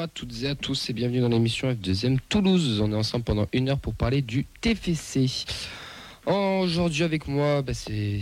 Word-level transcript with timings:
À 0.00 0.06
toutes 0.08 0.44
et 0.44 0.48
à 0.48 0.54
tous 0.54 0.88
et 0.88 0.94
bienvenue 0.94 1.20
dans 1.20 1.28
l'émission 1.28 1.70
F2M 1.70 2.18
Toulouse. 2.30 2.80
On 2.80 2.90
est 2.90 2.96
ensemble 2.96 3.24
pendant 3.24 3.46
une 3.52 3.68
heure 3.68 3.78
pour 3.78 3.94
parler 3.94 4.22
du 4.22 4.46
TFC. 4.62 5.26
Aujourd'hui 6.24 7.02
avec 7.02 7.28
moi, 7.28 7.60
bah, 7.60 7.74
c'est 7.74 8.20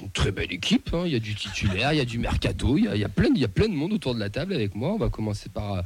une 0.00 0.10
très 0.10 0.32
belle 0.32 0.52
équipe. 0.52 0.90
hein. 0.92 1.04
Il 1.06 1.12
y 1.12 1.16
a 1.16 1.18
du 1.18 1.34
titulaire, 1.34 1.94
il 1.94 1.96
y 1.96 2.00
a 2.00 2.04
du 2.04 2.18
mercato, 2.18 2.76
il 2.76 2.84
y 2.84 3.04
a, 3.04 3.08
plein, 3.08 3.30
de- 3.30 3.74
monde 3.74 3.94
autour 3.94 4.14
de 4.14 4.20
la 4.20 4.28
table 4.28 4.52
avec 4.52 4.74
moi. 4.74 4.90
On 4.92 4.98
va 4.98 5.08
commencer 5.08 5.48
par, 5.48 5.82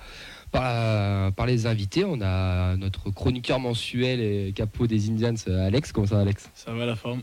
par, 0.51 1.47
les 1.47 1.67
invités. 1.67 2.05
On 2.05 2.21
a 2.21 2.77
notre 2.77 3.11
chroniqueur 3.11 3.61
mensuel 3.61 4.21
et 4.21 4.53
capot 4.53 4.89
des 4.89 5.09
Indians, 5.09 5.35
Alex. 5.47 5.93
Comment 5.93 6.09
ça 6.09 6.21
Alex? 6.21 6.51
Ça 6.55 6.73
va 6.73 6.85
la 6.85 6.97
forme 6.97 7.23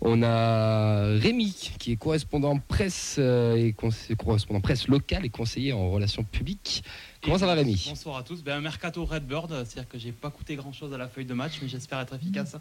On 0.00 0.22
a 0.22 1.06
Rémi, 1.18 1.72
qui 1.78 1.92
est 1.92 1.96
correspondant 1.96 2.56
presse 2.58 3.16
euh, 3.18 3.56
et 3.56 3.72
conseiller- 3.72 4.14
correspondant 4.14 4.60
presse 4.60 4.86
locale 4.86 5.24
et 5.24 5.28
conseiller 5.28 5.72
en 5.72 5.90
relations 5.90 6.22
publiques. 6.22 6.84
Comment 7.20 7.36
ça 7.36 7.46
va 7.46 7.54
Rémi? 7.54 7.84
Bonsoir 7.88 8.18
à 8.18 8.22
tous. 8.22 8.44
Ben, 8.44 8.58
un 8.58 8.60
mercato 8.60 9.04
Redbird, 9.04 9.50
c'est-à-dire 9.64 9.88
que 9.88 9.98
j'ai 9.98 10.12
pas 10.12 10.30
coûté 10.30 10.54
grand-chose 10.54 10.92
à 10.94 10.98
la 10.98 11.08
feuille 11.08 11.24
de 11.24 11.34
match, 11.34 11.54
mais 11.60 11.66
j'espère 11.68 11.98
être 11.98 12.14
efficace. 12.14 12.54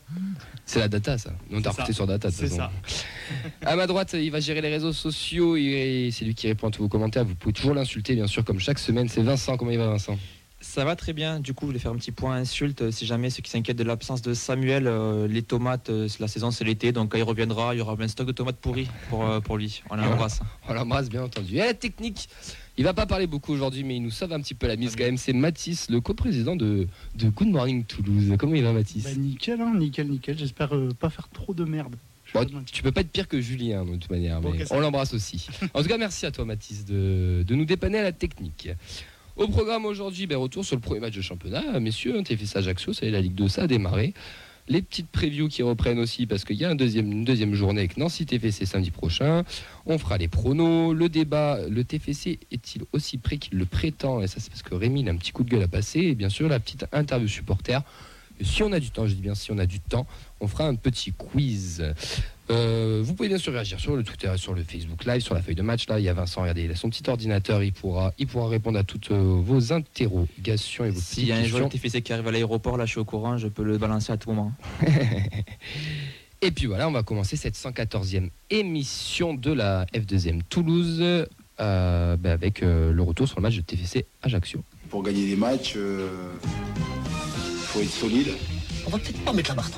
C'est 0.65 0.79
la 0.79 0.87
data 0.87 1.19
ça. 1.19 1.31
On 1.51 1.61
t'a 1.61 1.69
recruté 1.69 1.93
sur 1.93 2.07
data. 2.07 2.31
C'est 2.31 2.47
ça. 2.47 2.71
À 3.63 3.75
ma 3.75 3.85
droite, 3.85 4.13
il 4.13 4.31
va 4.31 4.39
gérer 4.39 4.61
les 4.61 4.69
réseaux 4.69 4.93
sociaux 4.93 5.55
et 5.57 6.09
c'est 6.11 6.25
lui 6.25 6.33
qui 6.33 6.47
répond 6.47 6.69
à 6.69 6.71
tous 6.71 6.81
vos 6.81 6.89
commentaires. 6.89 7.23
Vous 7.23 7.35
pouvez 7.35 7.53
toujours 7.53 7.75
l'insulter, 7.75 8.15
bien 8.15 8.25
sûr, 8.27 8.43
comme 8.43 8.59
chaque 8.59 8.79
semaine. 8.79 9.09
C'est 9.09 9.21
Vincent. 9.21 9.57
Comment 9.57 9.71
il 9.71 9.77
va, 9.77 9.87
Vincent? 9.89 10.17
Ça 10.77 10.85
va 10.85 10.95
très 10.95 11.11
bien. 11.13 11.39
Du 11.39 11.55
coup, 11.55 11.65
je 11.65 11.69
voulais 11.69 11.79
faire 11.79 11.91
un 11.91 11.95
petit 11.95 12.11
point 12.11 12.35
insulte. 12.35 12.83
euh, 12.83 12.91
Si 12.91 13.07
jamais 13.07 13.31
ceux 13.31 13.41
qui 13.41 13.49
s'inquiètent 13.49 13.79
de 13.79 13.83
l'absence 13.83 14.21
de 14.21 14.35
Samuel, 14.35 14.85
euh, 14.85 15.27
les 15.27 15.41
tomates, 15.41 15.89
euh, 15.89 16.07
la 16.19 16.27
saison 16.27 16.51
c'est 16.51 16.65
l'été, 16.65 16.91
donc 16.91 17.09
quand 17.11 17.17
il 17.17 17.23
reviendra, 17.23 17.73
il 17.73 17.79
y 17.79 17.81
aura 17.81 17.95
un 17.99 18.07
stock 18.07 18.27
de 18.27 18.31
tomates 18.31 18.57
pourries 18.57 18.87
pour, 19.09 19.27
euh, 19.27 19.39
pour 19.39 19.57
lui. 19.57 19.81
On 19.89 19.95
l'embrasse. 19.95 20.39
On 20.69 20.75
l'embrasse, 20.75 21.09
bien 21.09 21.23
entendu. 21.23 21.55
Et 21.55 21.59
la 21.61 21.73
technique 21.73 22.29
il 22.77 22.83
va 22.83 22.93
pas 22.93 23.07
parler 23.07 23.25
beaucoup 23.25 23.53
aujourd'hui, 23.53 23.83
mais 23.83 23.95
il 23.95 24.01
nous 24.03 24.11
sauve 24.11 24.33
un 24.33 24.39
petit 24.39 24.53
peu 24.53 24.67
la 24.67 24.75
mise 24.75 24.95
quand 24.95 25.03
même. 25.05 25.17
C'est 25.17 25.33
Mathis, 25.33 25.89
le 25.89 25.99
coprésident 25.99 26.55
de, 26.55 26.87
de 27.15 27.29
Good 27.29 27.47
Morning 27.47 27.83
Toulouse. 27.83 28.31
Comment 28.37 28.53
il 28.53 28.63
va, 28.63 28.71
Mathis 28.71 29.03
Bah, 29.05 29.15
nickel, 29.17 29.59
hein, 29.59 29.73
nickel, 29.75 30.07
nickel. 30.07 30.37
J'espère 30.37 30.75
euh, 30.75 30.91
pas 30.93 31.09
faire 31.09 31.27
trop 31.29 31.55
de 31.55 31.63
merde. 31.63 31.95
Bon, 32.35 32.45
tu 32.71 32.83
peux 32.83 32.91
pas 32.91 33.01
être 33.01 33.09
pire 33.09 33.27
que 33.27 33.41
Julien 33.41 33.83
de 33.83 33.93
toute 33.93 34.11
manière, 34.11 34.41
Bon, 34.41 34.51
mais 34.55 34.65
on 34.69 34.79
l'embrasse 34.79 35.15
aussi. 35.15 35.47
En 35.73 35.81
tout 35.81 35.87
cas, 35.87 35.97
merci 35.97 36.27
à 36.27 36.31
toi 36.31 36.45
Mathis 36.45 36.85
de, 36.85 37.43
de 37.47 37.55
nous 37.55 37.65
dépanner 37.65 37.97
à 37.97 38.03
la 38.03 38.11
technique. 38.11 38.69
Au 39.37 39.47
programme 39.47 39.85
aujourd'hui, 39.85 40.25
ben, 40.25 40.35
retour 40.35 40.65
sur 40.65 40.75
le 40.75 40.81
premier 40.81 40.99
match 40.99 41.15
de 41.15 41.21
championnat. 41.21 41.79
Messieurs, 41.79 42.23
fait 42.25 42.45
ça 42.47 42.57
Ajaccio, 42.57 42.91
ça 42.91 43.05
y 43.05 43.09
est, 43.09 43.11
la 43.11 43.21
Ligue 43.21 43.35
2, 43.35 43.47
ça 43.47 43.63
a 43.63 43.67
démarré. 43.67 44.15
Les 44.67 44.81
petites 44.81 45.09
previews 45.09 45.47
qui 45.47 45.61
reprennent 45.61 45.99
aussi 45.99 46.25
parce 46.25 46.43
qu'il 46.43 46.55
y 46.55 46.65
a 46.65 46.73
deuxième, 46.73 47.11
une 47.11 47.23
deuxième 47.23 47.53
journée 47.53 47.81
avec 47.81 47.97
Nancy 47.97 48.25
TFC 48.25 48.65
samedi 48.65 48.89
prochain. 48.89 49.43
On 49.85 49.99
fera 49.99 50.17
les 50.17 50.27
pronos, 50.27 50.91
le 50.91 51.07
débat, 51.07 51.59
le 51.69 51.83
TFC 51.83 52.39
est-il 52.51 52.81
aussi 52.93 53.19
prêt 53.19 53.37
qu'il 53.37 53.59
le 53.59 53.65
prétend? 53.65 54.23
Et 54.23 54.27
ça 54.27 54.39
c'est 54.39 54.49
parce 54.49 54.63
que 54.63 54.73
Rémi 54.73 55.01
il 55.01 55.07
a 55.07 55.11
un 55.11 55.17
petit 55.17 55.31
coup 55.31 55.43
de 55.43 55.51
gueule 55.51 55.63
à 55.63 55.67
passer. 55.67 55.99
Et 55.99 56.15
bien 56.15 56.29
sûr 56.29 56.49
la 56.49 56.59
petite 56.59 56.85
interview 56.91 57.27
supporter. 57.27 57.83
Si 58.41 58.63
on 58.63 58.71
a 58.71 58.79
du 58.79 58.89
temps, 58.89 59.05
je 59.05 59.13
dis 59.13 59.21
bien 59.21 59.35
si 59.35 59.51
on 59.51 59.59
a 59.59 59.67
du 59.67 59.79
temps, 59.79 60.07
on 60.41 60.47
fera 60.47 60.67
un 60.67 60.75
petit 60.75 61.13
quiz. 61.13 61.93
Euh, 62.49 63.01
vous 63.03 63.13
pouvez 63.13 63.29
bien 63.29 63.37
sûr 63.37 63.51
réagir 63.53 63.79
sur 63.79 63.95
le 63.95 64.03
Twitter, 64.03 64.31
sur 64.37 64.53
le 64.53 64.63
Facebook 64.63 65.05
Live, 65.05 65.21
sur 65.21 65.35
la 65.35 65.41
feuille 65.41 65.55
de 65.55 65.61
match. 65.61 65.87
Là, 65.89 65.99
il 65.99 66.05
y 66.05 66.09
a 66.09 66.13
Vincent, 66.13 66.41
regardez, 66.41 66.63
il 66.63 66.71
a 66.71 66.75
son 66.75 66.89
petit 66.89 67.07
ordinateur, 67.09 67.61
il 67.63 67.73
pourra, 67.73 68.13
il 68.17 68.27
pourra 68.27 68.47
répondre 68.47 68.79
à 68.79 68.83
toutes 68.83 69.11
euh, 69.11 69.39
vos 69.41 69.73
interrogations 69.73 70.85
et 70.85 70.89
vos 70.89 70.99
S'il 70.99 71.25
y 71.25 71.31
a 71.31 71.37
un 71.37 71.43
joueur 71.43 71.67
TFC 71.69 72.01
qui 72.01 72.13
arrive 72.13 72.27
à 72.27 72.31
l'aéroport, 72.31 72.77
là 72.77 72.85
je 72.85 72.91
suis 72.91 72.99
au 72.99 73.05
courant, 73.05 73.37
je 73.37 73.47
peux 73.47 73.63
le 73.63 73.77
balancer 73.77 74.13
à 74.13 74.17
tout 74.17 74.29
moment. 74.31 74.53
Et 76.41 76.51
puis 76.51 76.67
voilà, 76.67 76.87
on 76.87 76.91
va 76.91 77.01
commencer 77.01 77.35
cette 77.35 77.55
114e 77.55 78.29
émission 78.51 79.33
de 79.33 79.51
la 79.51 79.85
F2M 79.85 80.41
Toulouse 80.47 81.01
euh, 81.59 82.15
bah, 82.15 82.31
avec 82.31 82.61
euh, 82.61 82.93
le 82.93 83.01
retour 83.01 83.27
sur 83.27 83.37
le 83.37 83.41
match 83.41 83.55
de 83.55 83.61
TFC 83.61 84.05
Ajaccio. 84.21 84.63
Pour 84.91 85.01
gagner 85.01 85.25
des 85.25 85.35
matchs, 85.35 85.75
il 85.75 85.79
faut 87.57 87.81
être 87.81 87.89
solide, 87.89 88.29
On 88.85 88.91
va 88.91 88.99
peut-être 88.99 89.19
pas 89.25 89.33
mettre 89.33 89.49
la 89.49 89.55
barre. 89.55 89.71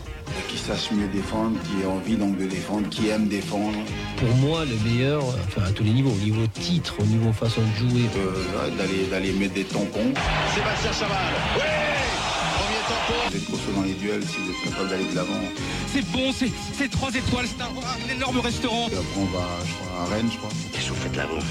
Qui 0.47 0.57
sache 0.57 0.91
mieux 0.91 1.07
défendre, 1.07 1.57
qui 1.63 1.83
ait 1.83 1.85
envie 1.85 2.15
donc 2.15 2.37
de 2.37 2.45
défendre, 2.45 2.87
qui 2.89 3.09
aime 3.09 3.27
défendre, 3.27 3.77
Pour 4.17 4.35
moi, 4.37 4.65
le 4.65 4.75
meilleur, 4.89 5.23
enfin 5.47 5.63
à 5.67 5.71
tous 5.71 5.83
les 5.83 5.91
niveaux, 5.91 6.11
au 6.11 6.23
niveau 6.23 6.45
titre, 6.47 6.95
au 6.99 7.03
niveau 7.05 7.31
façon 7.33 7.61
de 7.61 7.89
jouer. 7.89 8.09
euh, 8.17 8.69
d'aller 8.77 9.05
d'aller 9.09 9.31
mettre 9.33 9.53
des 9.53 9.63
tampons. 9.65 10.13
Sébastien 10.55 10.91
Chaval. 10.91 11.17
Oui 11.55 11.61
Premier 12.57 12.81
tampon. 12.87 13.29
Vous 13.29 13.37
êtes 13.37 13.45
costaud 13.49 13.71
dans 13.75 13.83
les 13.83 13.93
duels 13.93 14.23
si 14.23 14.37
vous 14.37 14.51
êtes 14.51 14.63
capable 14.71 14.89
d'aller 14.89 15.05
de 15.05 15.15
l'avant. 15.15 15.41
C'est 15.93 16.05
bon, 16.11 16.31
c'est 16.37 16.51
c'est 16.77 16.89
trois 16.89 17.09
étoiles, 17.09 17.45
c'est 17.47 17.61
un, 17.63 17.67
un 17.67 18.15
énorme 18.15 18.39
restaurant. 18.39 18.87
Et 18.91 18.95
après 18.95 19.19
on 19.19 19.25
va 19.25 19.47
je 19.65 19.73
crois, 19.73 20.01
à 20.01 20.05
Rennes, 20.15 20.29
je 20.31 20.37
crois. 20.37 20.49
Qu'est-ce 20.73 20.85
que 20.89 20.93
vous 20.93 21.01
faites 21.01 21.15
là-haut 21.15 21.43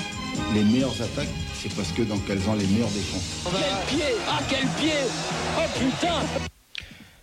Les 0.54 0.62
meilleures 0.62 1.00
attaques, 1.02 1.28
c'est 1.60 1.72
parce 1.74 1.88
que 1.92 2.02
donc 2.02 2.20
elles 2.28 2.42
ont 2.48 2.54
les 2.54 2.66
meilleures 2.66 2.88
défenses. 2.90 3.44
Quel 3.44 3.98
pied? 3.98 4.06
Ah 4.28 4.40
quel 4.48 4.66
pied? 4.78 4.92
Oh 5.58 5.62
putain 5.78 6.20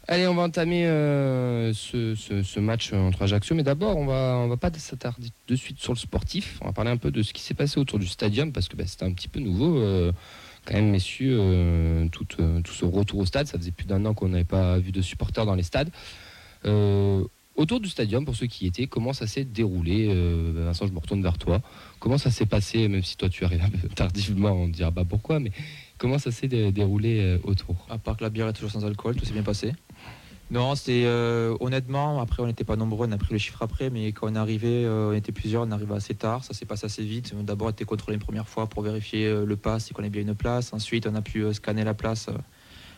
Allez, 0.08 0.28
on 0.28 0.36
va 0.36 0.44
entamer 0.44 0.86
euh, 0.86 1.74
ce, 1.74 2.14
ce- 2.14 2.60
match 2.60 2.94
entre 2.94 3.24
Ajaccio, 3.24 3.56
mais 3.56 3.64
d'abord, 3.64 3.98
on 3.98 4.06
va, 4.06 4.38
on 4.38 4.48
va 4.48 4.58
pas 4.58 4.72
s'attarder 4.78 5.30
de 5.48 5.56
suite 5.56 5.80
sur 5.80 5.94
le 5.94 5.98
sportif. 5.98 6.60
On 6.62 6.66
va 6.68 6.74
parler 6.74 6.92
un 6.92 6.98
peu 6.98 7.10
de 7.10 7.24
ce 7.24 7.34
qui 7.34 7.42
s'est 7.42 7.56
passé 7.56 7.80
autour 7.80 7.98
du 7.98 8.06
stadium, 8.06 8.52
parce 8.52 8.68
que 8.70 8.76
bah, 8.76 8.84
c'était 8.86 9.06
un 9.06 9.14
petit 9.14 9.28
peu 9.28 9.40
nouveau. 9.40 9.80
euh, 9.80 10.12
quand 10.66 10.76
même, 10.76 10.90
messieurs, 10.92 11.38
euh, 11.40 12.08
tout, 12.10 12.28
euh, 12.40 12.62
tout 12.62 12.74
ce 12.74 12.86
retour 12.86 13.20
au 13.20 13.26
stade, 13.26 13.48
ça 13.48 13.58
faisait 13.58 13.72
plus 13.72 13.86
d'un 13.88 14.06
an 14.06 14.14
qu'on 14.14 14.30
n'avait 14.30 14.44
pas 14.44 14.78
vu 14.78 14.92
de 14.92 15.02
supporters 15.02 15.46
dans 15.46 15.56
les 15.56 15.64
stades. 15.64 15.90
Euh, 16.66 17.24
autour 17.56 17.80
du 17.80 17.90
stadium, 17.90 18.26
pour 18.26 18.36
ceux 18.36 18.48
qui 18.48 18.66
y 18.66 18.68
étaient, 18.68 18.86
comment 18.88 19.14
ça 19.14 19.26
s'est 19.28 19.44
déroulé 19.46 20.08
euh, 20.10 20.52
Vincent, 20.56 20.86
je 20.88 20.92
me 20.92 21.00
retourne 21.00 21.22
vers 21.24 21.38
toi. 21.40 21.62
Comment 22.00 22.18
ça 22.20 22.30
s'est 22.32 22.46
passé, 22.48 22.88
même 22.88 23.04
si 23.04 23.18
toi 23.18 23.30
tu 23.30 23.44
arrives 23.46 23.62
un 23.64 23.70
peu 23.70 23.88
tardivement, 23.90 24.52
on 24.52 24.68
dira 24.68 24.92
pas 24.92 25.06
pourquoi, 25.06 25.40
mais 25.40 25.52
comment 26.00 26.18
ça 26.20 26.32
s'est 26.32 26.48
dé- 26.48 26.72
déroulé 26.72 27.20
euh, 27.20 27.38
autour? 27.44 27.88
À 27.90 27.98
part 28.00 28.18
que 28.18 28.24
la 28.24 28.30
bière 28.30 28.48
est 28.48 28.54
toujours 28.54 28.72
sans 28.72 28.86
alcool, 28.86 29.16
tout 29.16 29.26
s'est 29.26 29.34
bien 29.34 29.44
passé. 29.44 29.74
Non, 30.52 30.76
c'était 30.76 31.04
euh, 31.06 31.58
honnêtement, 31.60 32.22
après 32.22 32.44
on 32.44 32.46
n'était 32.46 32.64
pas 32.64 32.76
nombreux, 32.76 33.08
on 33.08 33.12
a 33.12 33.18
pris 33.18 33.34
le 33.34 33.40
chiffre 33.40 33.64
après, 33.64 33.90
mais 33.90 34.10
quand 34.12 34.28
on 34.28 34.36
est 34.36 34.38
arrivé, 34.38 34.86
euh, 34.86 35.10
on 35.10 35.14
était 35.14 35.32
plusieurs, 35.32 35.64
on 35.64 35.72
arrivé 35.72 35.96
assez 35.96 36.14
tard, 36.14 36.44
ça 36.44 36.54
s'est 36.54 36.66
passé 36.66 36.86
assez 36.86 37.04
vite. 37.04 37.34
D'abord, 37.44 37.66
on 37.66 37.70
a 37.70 37.74
été 37.74 37.84
contrôlé 37.84 38.16
une 38.16 38.22
première 38.22 38.48
fois 38.48 38.68
pour 38.68 38.84
vérifier 38.84 39.26
euh, 39.26 39.44
le 39.44 39.56
pass 39.56 39.90
et 39.90 39.94
qu'on 39.96 40.04
ait 40.04 40.10
bien 40.10 40.22
une 40.22 40.36
place. 40.36 40.72
Ensuite, 40.72 41.08
on 41.08 41.16
a 41.16 41.22
pu 41.24 41.52
scanner 41.52 41.84
la 41.84 41.96
place, 41.96 42.30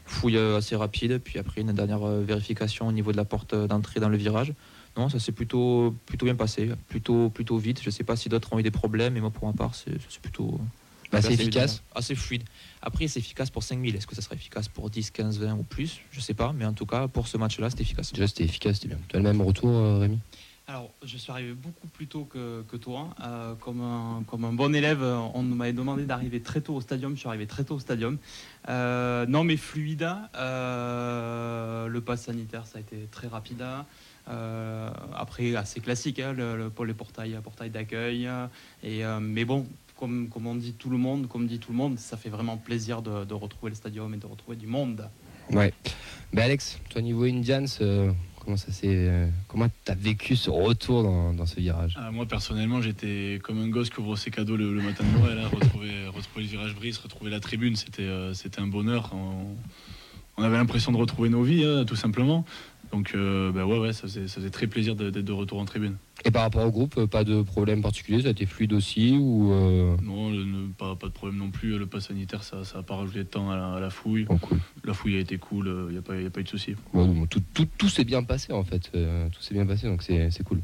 fouille 0.05 0.37
assez 0.37 0.75
rapide. 0.75 1.19
Puis 1.19 1.39
après, 1.39 1.61
une 1.61 1.71
dernière 1.71 2.05
vérification 2.05 2.87
au 2.87 2.91
niveau 2.91 3.13
de 3.13 3.17
la 3.17 3.25
porte 3.25 3.55
d'entrée 3.55 4.01
dans 4.01 4.09
le 4.09 4.17
virage. 4.17 4.53
Non, 4.97 5.07
ça 5.07 5.19
s'est 5.19 5.31
plutôt, 5.31 5.95
plutôt 6.05 6.25
bien 6.25 6.35
passé, 6.35 6.69
plutôt, 6.89 7.29
plutôt 7.29 7.57
vite. 7.57 7.81
Je 7.81 7.89
sais 7.89 8.03
pas 8.03 8.17
si 8.17 8.27
d'autres 8.27 8.51
ont 8.51 8.59
eu 8.59 8.63
des 8.63 8.71
problèmes, 8.71 9.13
mais 9.13 9.21
moi 9.21 9.31
pour 9.31 9.47
ma 9.47 9.53
part, 9.53 9.73
c'est 9.73 9.93
c'est 10.09 10.21
plutôt. 10.21 10.59
Bah, 11.11 11.21
c'est 11.21 11.27
assez 11.33 11.41
efficace. 11.41 11.71
évident. 11.71 11.83
Assez 11.95 12.15
fluide. 12.15 12.43
Après, 12.81 13.07
c'est 13.07 13.19
efficace 13.19 13.49
pour 13.49 13.63
5000. 13.63 13.95
Est-ce 13.95 14.07
que 14.07 14.15
ça 14.15 14.21
sera 14.21 14.35
efficace 14.35 14.67
pour 14.67 14.89
10, 14.89 15.11
15, 15.11 15.39
20 15.39 15.53
ou 15.55 15.63
plus? 15.63 15.99
Je 16.11 16.19
sais 16.19 16.33
pas, 16.33 16.53
mais 16.53 16.65
en 16.65 16.73
tout 16.73 16.85
cas, 16.85 17.07
pour 17.07 17.27
ce 17.27 17.37
match-là, 17.37 17.69
c'était 17.69 17.83
efficace. 17.83 18.11
Déjà, 18.13 18.27
c'était 18.27 18.43
efficace, 18.43 18.75
c'était 18.75 18.89
bien. 18.89 18.99
Tu 19.07 19.15
as 19.15 19.19
le 19.19 19.23
même 19.23 19.41
retour, 19.41 19.69
euh, 19.69 19.99
Rémi? 19.99 20.19
Alors, 20.69 20.91
je 21.05 21.15
suis 21.17 21.31
arrivé 21.31 21.53
beaucoup 21.53 21.87
plus 21.87 22.07
tôt 22.07 22.25
que, 22.25 22.61
que 22.69 22.75
toi. 22.75 23.15
Euh, 23.23 23.53
comme, 23.55 23.79
un, 23.79 24.23
comme 24.27 24.43
un 24.43 24.51
bon 24.51 24.75
élève, 24.75 25.01
on 25.01 25.41
m'avait 25.41 25.71
demandé 25.71 26.03
d'arriver 26.05 26.41
très 26.41 26.59
tôt 26.59 26.75
au 26.75 26.81
stadium. 26.81 27.13
Je 27.15 27.19
suis 27.19 27.29
arrivé 27.29 27.47
très 27.47 27.63
tôt 27.63 27.75
au 27.75 27.79
stadium. 27.79 28.17
Euh, 28.67 29.25
non, 29.27 29.45
mais 29.45 29.55
fluide. 29.55 30.05
Euh, 30.35 31.87
le 31.87 32.01
pass 32.01 32.23
sanitaire, 32.23 32.65
ça 32.65 32.79
a 32.79 32.81
été 32.81 33.07
très 33.11 33.27
rapide. 33.27 33.63
Euh, 34.29 34.89
après, 35.15 35.55
assez 35.55 35.79
classique, 35.79 36.19
hein, 36.19 36.33
le, 36.33 36.57
le- 36.57 36.69
pour 36.69 36.85
les 36.85 36.93
portails, 36.93 37.37
portail 37.43 37.69
d'accueil. 37.69 38.25
Et, 38.83 39.05
euh, 39.05 39.19
mais 39.21 39.45
bon, 39.45 39.65
comme, 39.97 40.29
comme 40.29 40.47
on 40.47 40.55
dit 40.55 40.73
tout 40.73 40.89
le 40.89 40.97
monde, 40.97 41.27
comme 41.27 41.47
dit 41.47 41.59
tout 41.59 41.71
le 41.71 41.77
monde, 41.77 41.97
ça 41.99 42.17
fait 42.17 42.29
vraiment 42.29 42.57
plaisir 42.57 43.01
de, 43.01 43.25
de 43.25 43.33
retrouver 43.33 43.69
le 43.71 43.75
stadium 43.75 44.13
et 44.13 44.17
de 44.17 44.25
retrouver 44.25 44.57
du 44.57 44.67
monde. 44.67 45.09
Ouais. 45.51 45.73
Ben 46.33 46.43
Alex, 46.43 46.79
toi 46.89 47.01
niveau 47.01 47.23
Indians, 47.23 47.65
euh, 47.81 48.11
comment 48.43 48.57
ça 48.57 48.71
s'est, 48.71 48.87
euh, 48.89 49.27
comment 49.47 49.67
t'as 49.85 49.95
vécu 49.95 50.35
ce 50.35 50.49
retour 50.49 51.03
dans, 51.03 51.33
dans 51.33 51.45
ce 51.45 51.59
virage? 51.59 51.95
Ah, 51.97 52.11
Moi 52.11 52.25
personnellement 52.25 52.81
j'étais 52.81 53.39
comme 53.43 53.59
un 53.61 53.69
gosse 53.69 53.89
qui 53.89 53.99
ouvre 53.99 54.17
ses 54.17 54.29
cadeaux 54.29 54.57
le, 54.57 54.73
le 54.73 54.81
matin 54.81 55.03
de 55.05 55.19
Noël. 55.19 55.39
hein. 55.39 55.49
retrouver, 55.53 56.07
retrouver 56.13 56.43
le 56.43 56.49
virage 56.49 56.75
brise, 56.75 56.97
retrouver 56.97 57.31
la 57.31 57.39
tribune, 57.39 57.75
c'était 57.75 58.03
euh, 58.03 58.33
c'était 58.33 58.59
un 58.59 58.67
bonheur. 58.67 59.11
On, 59.13 59.55
on 60.39 60.43
avait 60.43 60.57
l'impression 60.57 60.91
de 60.91 60.97
retrouver 60.97 61.29
nos 61.29 61.43
vies 61.43 61.63
hein, 61.65 61.85
tout 61.85 61.95
simplement. 61.95 62.45
Donc 62.91 63.11
euh, 63.15 63.51
bah 63.51 63.65
ouais, 63.65 63.79
ouais, 63.79 63.93
ça 63.93 64.03
faisait, 64.03 64.27
ça 64.27 64.35
faisait 64.35 64.49
très 64.49 64.67
plaisir 64.67 64.95
d'être 64.95 65.17
de 65.17 65.31
retour 65.31 65.59
en 65.59 65.65
tribune. 65.65 65.95
Et 66.25 66.31
par 66.31 66.43
rapport 66.43 66.65
au 66.65 66.71
groupe, 66.71 66.97
euh, 66.97 67.05
pas 67.07 67.23
de 67.23 67.41
problème 67.41 67.81
particulier, 67.81 68.21
ça 68.21 68.29
a 68.29 68.31
été 68.31 68.45
fluide 68.45 68.73
aussi 68.73 69.15
ou 69.19 69.51
euh, 69.51 69.95
Non, 70.01 70.31
le- 70.31 70.45
ne- 70.45 70.67
pas, 70.71 70.95
pas 70.95 71.07
de 71.07 71.11
problème 71.13 71.37
non 71.37 71.51
plus. 71.51 71.77
Le 71.77 71.85
pass 71.85 72.07
sanitaire, 72.07 72.43
ça 72.43 72.61
n'a 72.75 72.83
pas 72.83 72.95
rajouté 72.95 73.19
de 73.19 73.23
temps 73.23 73.51
à 73.51 73.55
la, 73.57 73.73
à 73.73 73.79
la 73.79 73.89
fouille. 73.89 74.23
bon, 74.23 74.37
cool. 74.37 74.59
La 74.83 74.93
fouille 74.93 75.15
a 75.15 75.19
été 75.19 75.37
cool, 75.37 75.67
il 75.89 75.91
n'y 75.93 75.97
a, 75.97 76.01
pas- 76.01 76.15
y 76.19 76.25
a 76.25 76.29
pas 76.29 76.39
eu 76.39 76.43
de 76.43 76.49
souci. 76.49 76.75
Bon, 76.93 77.07
bon, 77.07 77.25
tout, 77.27 77.41
tout, 77.53 77.67
tout 77.77 77.89
s'est 77.89 78.05
bien 78.05 78.23
passé 78.23 78.53
en 78.53 78.63
fait, 78.63 78.89
euh, 78.95 79.27
tout 79.29 79.41
s'est 79.41 79.53
bien 79.53 79.65
passé 79.65 79.87
donc 79.87 80.01
c'est, 80.01 80.31
c'est 80.31 80.43
cool. 80.43 80.61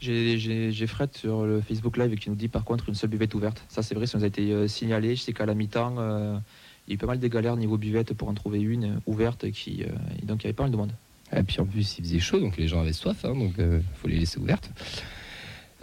J'ai- 0.00 0.86
Fred 0.86 1.10
sur 1.16 1.44
le 1.44 1.60
Facebook 1.60 1.96
Live 1.96 2.14
qui 2.16 2.30
nous 2.30 2.36
dit 2.36 2.48
par 2.48 2.64
contre 2.64 2.88
une 2.88 2.94
seule 2.94 3.10
buvette 3.10 3.34
ouverte. 3.34 3.64
Ça, 3.68 3.82
c'est 3.82 3.96
vrai, 3.96 4.06
ça 4.06 4.16
nous 4.16 4.24
a 4.24 4.28
été 4.28 4.68
signalé. 4.68 5.16
Je 5.16 5.22
sais 5.22 5.32
qu'à 5.32 5.44
la 5.44 5.54
mi-temps, 5.54 5.96
euh, 5.98 6.38
il 6.86 6.90
y 6.90 6.92
a 6.92 6.94
eu 6.94 6.98
pas 6.98 7.06
mal 7.08 7.18
de 7.18 7.26
galères 7.28 7.56
niveau 7.56 7.76
buvette 7.76 8.14
pour 8.14 8.28
en 8.28 8.34
trouver 8.34 8.60
une 8.60 9.00
ouverte. 9.06 9.50
Qui, 9.50 9.82
euh, 9.82 9.88
et 10.22 10.24
donc, 10.24 10.42
il 10.42 10.44
y 10.44 10.46
avait 10.46 10.52
pas 10.54 10.62
mal 10.62 10.70
de 10.72 10.76
monde. 10.76 10.92
Et 11.36 11.42
puis 11.42 11.60
en 11.60 11.66
plus 11.66 11.98
il 11.98 12.04
faisait 12.04 12.18
chaud 12.18 12.40
donc 12.40 12.56
les 12.56 12.68
gens 12.68 12.80
avaient 12.80 12.92
soif, 12.92 13.24
hein, 13.24 13.34
donc 13.34 13.52
il 13.58 13.82
faut 13.94 14.08
les 14.08 14.18
laisser 14.18 14.38
ouvertes. 14.38 14.70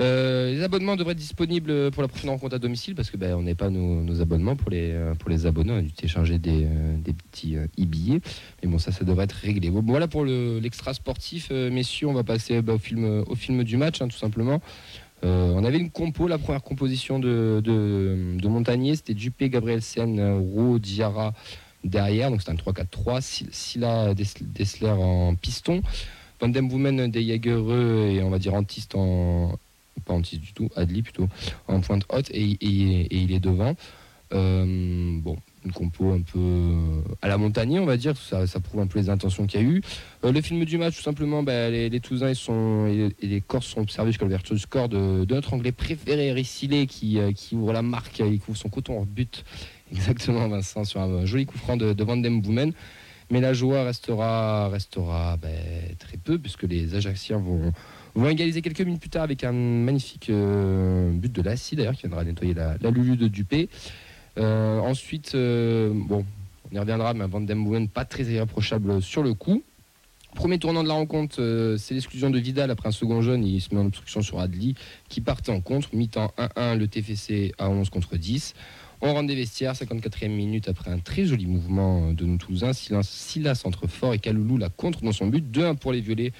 Euh, 0.02 0.52
les 0.52 0.62
abonnements 0.62 0.98
devraient 0.98 1.14
être 1.14 1.18
disponibles 1.18 1.90
pour 1.92 2.02
la 2.02 2.10
prochaine 2.10 2.30
rencontre 2.30 2.56
à 2.56 2.60
domicile 2.60 2.96
parce 2.96 3.10
que 3.10 3.16
ben, 3.16 3.34
on 3.36 3.44
n'est 3.44 3.56
pas 3.56 3.70
nos, 3.70 4.22
abonnements 4.22 4.58
pour 4.58 4.70
les, 4.70 4.92
euh, 4.92 5.16
pour 5.16 5.30
les 5.30 5.46
abonnés. 5.46 5.72
On 5.72 5.78
a 5.78 5.82
dû 5.82 5.92
télécharger 5.94 6.38
des, 6.38 6.66
euh, 6.66 6.98
des 6.98 7.14
petits 7.14 7.56
euh, 7.56 7.68
e-billets. 7.80 8.20
Mais 8.62 8.70
bon, 8.70 8.78
ça, 8.78 8.92
ça 8.92 9.06
devrait 9.06 9.24
être 9.24 9.32
réglé. 9.34 9.70
Bon, 9.70 9.82
voilà 9.86 10.10
pour 10.10 10.26
le- 10.26 10.60
l'extra 10.60 10.94
sportif. 10.94 11.48
Euh, 11.52 11.72
messieurs, 11.72 12.08
on 12.08 12.14
va 12.14 12.24
passer 12.26 12.62
bah, 12.62 12.74
au, 12.74 12.78
film, 12.78 13.24
au 13.26 13.36
film 13.36 13.64
du 13.64 13.78
match, 13.78 14.02
hein, 14.02 14.10
tout 14.10 14.18
simplement. 14.18 14.62
Euh, 15.24 15.54
on 15.56 15.64
avait 15.64 15.78
une 15.78 15.90
compo, 15.90 16.28
la 16.28 16.38
première 16.38 16.62
composition 16.62 17.18
de, 17.18 17.62
de, 17.64 18.36
de 18.38 18.48
Montagnier, 18.50 18.98
c'était 18.98 19.14
Dupé, 19.14 19.50
Gabriel 19.50 19.82
Sen, 19.82 20.20
Roux, 20.40 20.78
Diarra 20.78 21.34
derrière. 21.86 22.30
Donc 22.30 22.42
c'était 22.42 22.52
un 22.52 22.56
3-4-3. 22.56 23.22
Sil- 23.24 23.52
Silla, 23.52 24.14
Des- 24.14 24.26
Dessler 24.42 24.90
en 24.90 25.36
piston. 25.36 25.82
Van 26.40 26.50
den 26.50 26.68
Boomen, 26.68 27.10
De 27.10 27.22
Jagereux 27.22 28.10
et 28.12 28.22
on 28.22 28.30
va 28.30 28.40
dire 28.40 28.54
Antiste 28.54 28.96
en. 28.96 29.58
Pas 30.06 30.14
Antiste 30.14 30.42
du 30.42 30.54
tout, 30.54 30.70
Adli 30.76 31.02
plutôt, 31.02 31.30
en 31.68 31.80
pointe 31.80 32.04
haute 32.10 32.30
et, 32.32 32.58
il 32.62 33.32
est 33.32 33.40
devant. 33.40 33.76
Euh, 34.34 35.20
bon, 35.22 35.38
une 35.64 35.72
compo 35.72 36.12
un 36.12 36.22
peu 36.22 36.40
euh, 36.40 37.02
à 37.22 37.28
la 37.28 37.38
Montagnier, 37.38 37.80
on 37.80 37.86
va 37.86 37.96
dire, 37.96 38.18
ça, 38.18 38.46
ça 38.48 38.60
prouve 38.60 38.82
un 38.82 38.88
peu 38.88 39.00
les 39.00 39.10
intentions 39.10 39.46
qu'il 39.46 39.62
y 39.62 39.64
a 39.64 39.68
eu. 39.68 39.82
Euh, 40.24 40.32
le 40.32 40.42
film 40.42 40.66
du 40.66 40.78
match, 40.78 40.98
tout 40.98 41.04
simplement, 41.04 41.44
bah, 41.44 41.70
les, 41.70 41.90
les 41.90 42.02
ils 42.12 42.36
sont, 42.36 42.88
et, 42.88 43.16
les 43.26 43.42
Corses 43.42 43.68
sont 43.68 43.82
observés 43.82 44.12
jusqu'à 44.12 44.26
l'ouverture 44.26 44.56
du 44.56 44.62
score 44.62 44.90
de, 44.90 45.26
notre 45.30 45.54
Anglais 45.54 45.72
préféré, 45.72 46.32
Rissilé, 46.34 46.88
qui, 46.88 47.20
qui 47.36 47.56
ouvre 47.56 47.72
la 47.72 47.84
marque, 47.84 48.20
il 48.20 48.40
couvre 48.40 48.58
son 48.58 48.70
coton 48.70 48.98
hors 48.98 49.06
but. 49.06 49.46
Exactement, 49.92 50.48
Vincent, 50.48 50.84
sur 50.84 51.02
un 51.02 51.26
joli 51.26 51.46
coup 51.46 51.58
franc 51.58 51.78
de, 51.78 51.94
de 51.94 52.04
Van 52.04 52.18
Den. 52.18 52.74
Mais 53.32 53.42
la 53.42 53.54
joie 53.54 53.84
restera, 53.84 54.70
restera 54.70 55.38
ben, 55.38 55.52
très 55.98 56.18
peu, 56.18 56.38
puisque 56.38 56.64
les 56.64 56.94
Ajacciens 56.96 57.40
vont, 57.40 57.72
vont 58.14 58.30
égaliser 58.30 58.62
quelques 58.62 58.82
minutes 58.82 59.02
plus 59.02 59.10
tard 59.10 59.24
avec 59.24 59.44
un 59.44 59.52
magnifique 59.52 60.30
euh, 60.30 61.12
but 61.12 61.32
de 61.32 61.42
Lassie, 61.42 61.76
d'ailleurs, 61.76 61.94
qui 61.94 62.02
viendra 62.02 62.24
nettoyer 62.24 62.54
la, 62.54 62.78
Lulu 62.92 63.18
de 63.18 63.28
Dupé. 63.28 63.70
Euh, 64.38 64.80
ensuite, 64.80 65.34
euh, 65.34 65.92
bon, 65.94 66.24
on 66.72 66.76
y 66.76 66.80
reviendra, 66.80 67.14
mais 67.16 67.26
Van 67.26 67.42
Den 67.42 67.88
pas 67.88 68.06
très 68.06 68.24
irréprochable 68.26 69.02
sur 69.02 69.24
le 69.24 69.34
coup. 69.34 69.64
Premier 70.36 70.60
tournant 70.60 70.84
de 70.84 70.90
la 70.90 70.96
rencontre, 70.96 71.76
c'est 71.80 71.94
l'exclusion 71.94 72.30
de 72.30 72.38
Vidal 72.38 72.70
après 72.70 72.90
un 72.90 72.92
second 72.92 73.22
jaune. 73.22 73.46
Il 73.46 73.62
se 73.62 73.74
met 73.74 73.80
en 73.80 73.86
obstruction 73.86 74.22
sur 74.22 74.42
Adli, 74.42 74.76
qui 75.08 75.22
partait 75.22 75.52
en 75.52 75.62
contre. 75.62 75.88
Mi-temps 75.94 76.34
1-1, 76.38 76.78
le 76.78 76.88
TFC 76.88 77.54
à 77.58 77.70
11 77.70 77.90
contre 77.90 78.18
10. 78.18 78.54
On 79.02 79.14
rentre 79.14 79.28
des 79.28 79.36
vestiaires, 79.36 79.74
54e 79.74 80.30
minute 80.30 80.70
après 80.70 80.90
un 80.90 81.00
très 81.00 81.26
joli 81.26 81.46
mouvement 81.46 82.14
de 82.14 82.26
nos 82.26 82.38
Toulousains. 82.38 82.74
Silas, 82.74 83.04
Silas 83.04 83.62
entre 83.66 83.88
fort 83.88 84.14
et 84.14 84.20
Kaloulou 84.20 84.58
la 84.58 84.70
contre 84.70 85.02
dans 85.02 85.12
son 85.12 85.28
but. 85.28 85.46
2-1 85.46 85.76
pour 85.76 85.92
les 85.92 86.02
Violets 86.02 86.32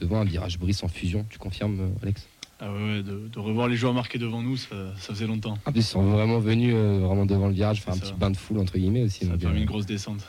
devant 0.00 0.20
un 0.20 0.24
virage 0.24 0.58
Brice 0.58 0.82
en 0.82 0.88
fusion. 0.88 1.26
Tu 1.30 1.38
confirmes, 1.38 1.94
Alex? 2.02 2.28
Ah 2.60 2.72
ouais, 2.72 2.78
ouais, 2.78 3.02
de, 3.02 3.28
de 3.28 3.38
revoir 3.40 3.66
les 3.66 3.76
joueurs 3.76 3.94
marqués 3.94 4.18
devant 4.18 4.40
nous, 4.40 4.56
ça, 4.56 4.76
ça 4.96 5.12
faisait 5.12 5.26
longtemps. 5.26 5.58
En 5.66 5.72
plus, 5.72 5.80
ils 5.80 5.82
sont 5.82 6.02
vraiment 6.02 6.38
venus 6.38 6.72
euh, 6.74 7.00
vraiment 7.00 7.26
devant 7.26 7.48
le 7.48 7.52
virage, 7.52 7.82
faire 7.82 7.94
un 7.94 7.98
petit 7.98 8.12
bain 8.12 8.30
de 8.30 8.36
foule 8.36 8.58
entre 8.58 8.78
guillemets 8.78 9.02
aussi. 9.02 9.26
Ça 9.26 9.32
a 9.32 9.36
permis 9.36 9.58
euh, 9.58 9.60
une 9.60 9.66
grosse 9.66 9.86
descente. 9.86 10.20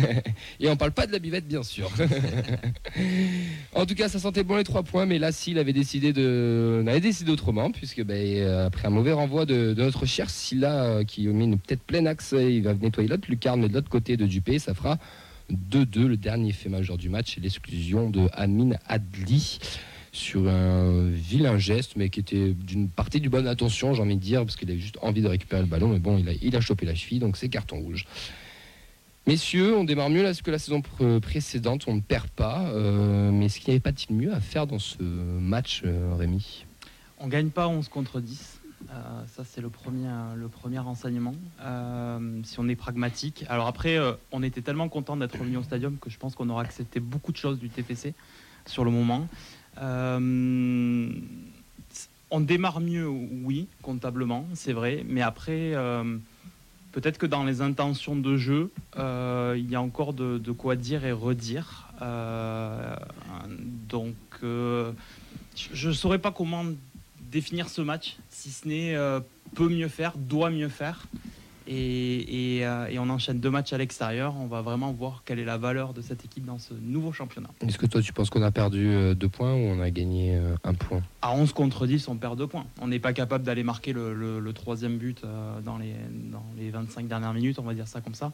Et 0.60 0.68
on 0.68 0.76
parle 0.76 0.92
pas 0.92 1.08
de 1.08 1.12
la 1.12 1.18
buvette, 1.18 1.48
bien 1.48 1.64
sûr. 1.64 1.90
en 3.74 3.86
tout 3.86 3.94
cas, 3.96 4.08
ça 4.08 4.20
sentait 4.20 4.44
bon 4.44 4.56
les 4.56 4.64
trois 4.64 4.84
points, 4.84 5.04
mais 5.04 5.18
là, 5.18 5.32
s'il 5.32 5.58
avait 5.58 5.72
décidé 5.72 6.12
de, 6.12 6.80
on 6.84 6.86
avait 6.86 7.00
décidé 7.00 7.32
autrement, 7.32 7.72
puisque 7.72 8.04
ben, 8.04 8.14
euh, 8.14 8.66
après 8.66 8.86
un 8.86 8.90
mauvais 8.90 9.12
renvoi 9.12 9.44
de, 9.44 9.74
de 9.74 9.82
notre 9.82 10.06
cher 10.06 10.30
Silla, 10.30 11.02
qui 11.04 11.26
met 11.26 11.44
une 11.44 11.58
peut-être 11.58 11.82
plein 11.82 12.06
axe, 12.06 12.34
il 12.38 12.62
va 12.62 12.74
nettoyer 12.74 13.08
l'autre 13.08 13.28
lucarne 13.28 13.66
de 13.66 13.74
l'autre 13.74 13.90
côté 13.90 14.16
de 14.16 14.26
Dupé, 14.26 14.60
ça 14.60 14.74
fera 14.74 14.96
2-2, 15.52 16.06
le 16.06 16.16
dernier 16.16 16.52
fait 16.52 16.68
majeur 16.68 16.98
du 16.98 17.08
match, 17.08 17.34
c'est 17.34 17.40
l'exclusion 17.40 18.10
de 18.10 18.28
Amin 18.32 18.76
Adli 18.86 19.58
sur 20.18 20.48
un 20.48 21.08
vilain 21.10 21.58
geste, 21.58 21.92
mais 21.96 22.10
qui 22.10 22.20
était 22.20 22.52
d'une 22.52 22.88
partie 22.88 23.20
du 23.20 23.28
bonne 23.30 23.46
attention, 23.46 23.94
j'ai 23.94 24.02
envie 24.02 24.16
de 24.16 24.20
dire, 24.20 24.40
parce 24.44 24.56
qu'il 24.56 24.68
avait 24.70 24.80
juste 24.80 24.98
envie 25.00 25.22
de 25.22 25.28
récupérer 25.28 25.62
le 25.62 25.68
ballon, 25.68 25.88
mais 25.88 26.00
bon, 26.00 26.18
il 26.18 26.56
a, 26.56 26.60
chopé 26.60 26.84
la 26.86 26.94
cheville, 26.94 27.20
donc 27.20 27.36
c'est 27.36 27.48
carton 27.48 27.78
rouge. 27.78 28.04
Messieurs, 29.26 29.76
on 29.76 29.84
démarre 29.84 30.10
mieux 30.10 30.22
là 30.22 30.32
que 30.34 30.50
la 30.50 30.58
saison 30.58 30.80
pr- 30.80 31.20
précédente, 31.20 31.84
on 31.86 31.94
ne 31.94 32.00
perd 32.00 32.28
pas. 32.28 32.68
euh, 32.70 33.30
mais 33.30 33.46
est-ce 33.46 33.60
qu'il 33.60 33.68
n'y 33.68 33.74
avait 33.74 33.80
pas-il 33.80 34.16
mieux 34.16 34.32
à 34.32 34.40
faire 34.40 34.66
dans 34.66 34.78
ce 34.78 35.02
match, 35.02 35.82
euh, 35.84 36.14
Rémi? 36.16 36.64
On 37.20 37.28
gagne 37.28 37.50
pas 37.50 37.68
11 37.68 37.88
contre 37.88 38.20
10. 38.20 38.60
Euh, 38.90 38.94
ça, 39.26 39.44
c'est 39.44 39.60
le 39.60 39.68
premier, 39.68 40.08
le 40.36 40.48
premier 40.48 40.78
renseignement. 40.78 41.34
Si 42.44 42.58
on 42.58 42.68
est 42.68 42.76
pragmatique. 42.76 43.44
Alors 43.48 43.66
après, 43.66 43.98
on 44.32 44.42
était 44.42 44.62
tellement 44.62 44.88
content 44.88 45.16
d'être 45.16 45.38
revenu 45.38 45.58
au 45.58 45.62
stadium 45.62 45.98
que 45.98 46.10
je 46.10 46.16
pense 46.18 46.34
qu'on 46.34 46.48
aura 46.48 46.62
accepté 46.62 46.98
beaucoup 46.98 47.32
de 47.32 47.36
choses 47.36 47.58
du 47.58 47.68
TFC 47.68 48.14
sur 48.66 48.84
le 48.84 48.90
moment. 48.90 49.28
Euh, 49.80 51.08
on 52.30 52.40
démarre 52.40 52.80
mieux, 52.80 53.08
oui, 53.08 53.68
comptablement, 53.82 54.46
c'est 54.54 54.72
vrai. 54.72 55.04
Mais 55.08 55.22
après, 55.22 55.72
euh, 55.74 56.16
peut-être 56.92 57.18
que 57.18 57.26
dans 57.26 57.44
les 57.44 57.62
intentions 57.62 58.16
de 58.16 58.36
jeu, 58.36 58.70
euh, 58.96 59.54
il 59.56 59.70
y 59.70 59.74
a 59.74 59.80
encore 59.80 60.12
de, 60.12 60.38
de 60.38 60.52
quoi 60.52 60.76
dire 60.76 61.04
et 61.04 61.12
redire. 61.12 61.88
Donc, 63.88 64.14
je 64.42 65.88
ne 65.88 65.92
saurais 65.92 66.18
pas 66.18 66.30
comment 66.30 66.64
définir 67.32 67.68
ce 67.68 67.80
match, 67.82 68.16
si 68.30 68.50
ce 68.50 68.68
n'est 68.68 68.96
peut 69.54 69.68
mieux 69.68 69.88
faire, 69.88 70.16
doit 70.16 70.50
mieux 70.50 70.68
faire. 70.68 71.06
Et, 71.70 72.56
et, 72.56 72.66
euh, 72.66 72.86
et 72.88 72.98
on 72.98 73.10
enchaîne 73.10 73.40
deux 73.40 73.50
matchs 73.50 73.74
à 73.74 73.78
l'extérieur. 73.78 74.34
On 74.36 74.46
va 74.46 74.62
vraiment 74.62 74.90
voir 74.92 75.22
quelle 75.26 75.38
est 75.38 75.44
la 75.44 75.58
valeur 75.58 75.92
de 75.92 76.00
cette 76.00 76.24
équipe 76.24 76.46
dans 76.46 76.58
ce 76.58 76.72
nouveau 76.72 77.12
championnat. 77.12 77.50
Est-ce 77.66 77.76
que 77.76 77.84
toi 77.84 78.00
tu 78.00 78.12
penses 78.14 78.30
qu'on 78.30 78.42
a 78.42 78.50
perdu 78.50 78.88
euh, 78.88 79.14
deux 79.14 79.28
points 79.28 79.52
ou 79.52 79.58
on 79.58 79.80
a 79.80 79.90
gagné 79.90 80.34
euh, 80.34 80.54
un 80.64 80.72
point? 80.72 81.02
À 81.20 81.32
11 81.34 81.52
contre 81.52 81.86
10, 81.86 82.08
on 82.08 82.16
perd 82.16 82.38
deux 82.38 82.46
points. 82.46 82.64
On 82.80 82.88
n'est 82.88 82.98
pas 82.98 83.12
capable 83.12 83.44
d'aller 83.44 83.64
marquer 83.64 83.92
le, 83.92 84.14
le- 84.14 84.40
le 84.40 84.52
troisième 84.54 84.96
but 84.96 85.22
euh, 85.24 85.60
dans, 85.60 85.76
les, 85.76 85.92
dans 86.32 86.44
les 86.56 86.70
25 86.70 87.06
dernières 87.06 87.34
minutes, 87.34 87.58
on 87.58 87.62
va 87.64 87.74
dire 87.74 87.86
ça 87.86 88.00
comme 88.00 88.14
ça. 88.14 88.32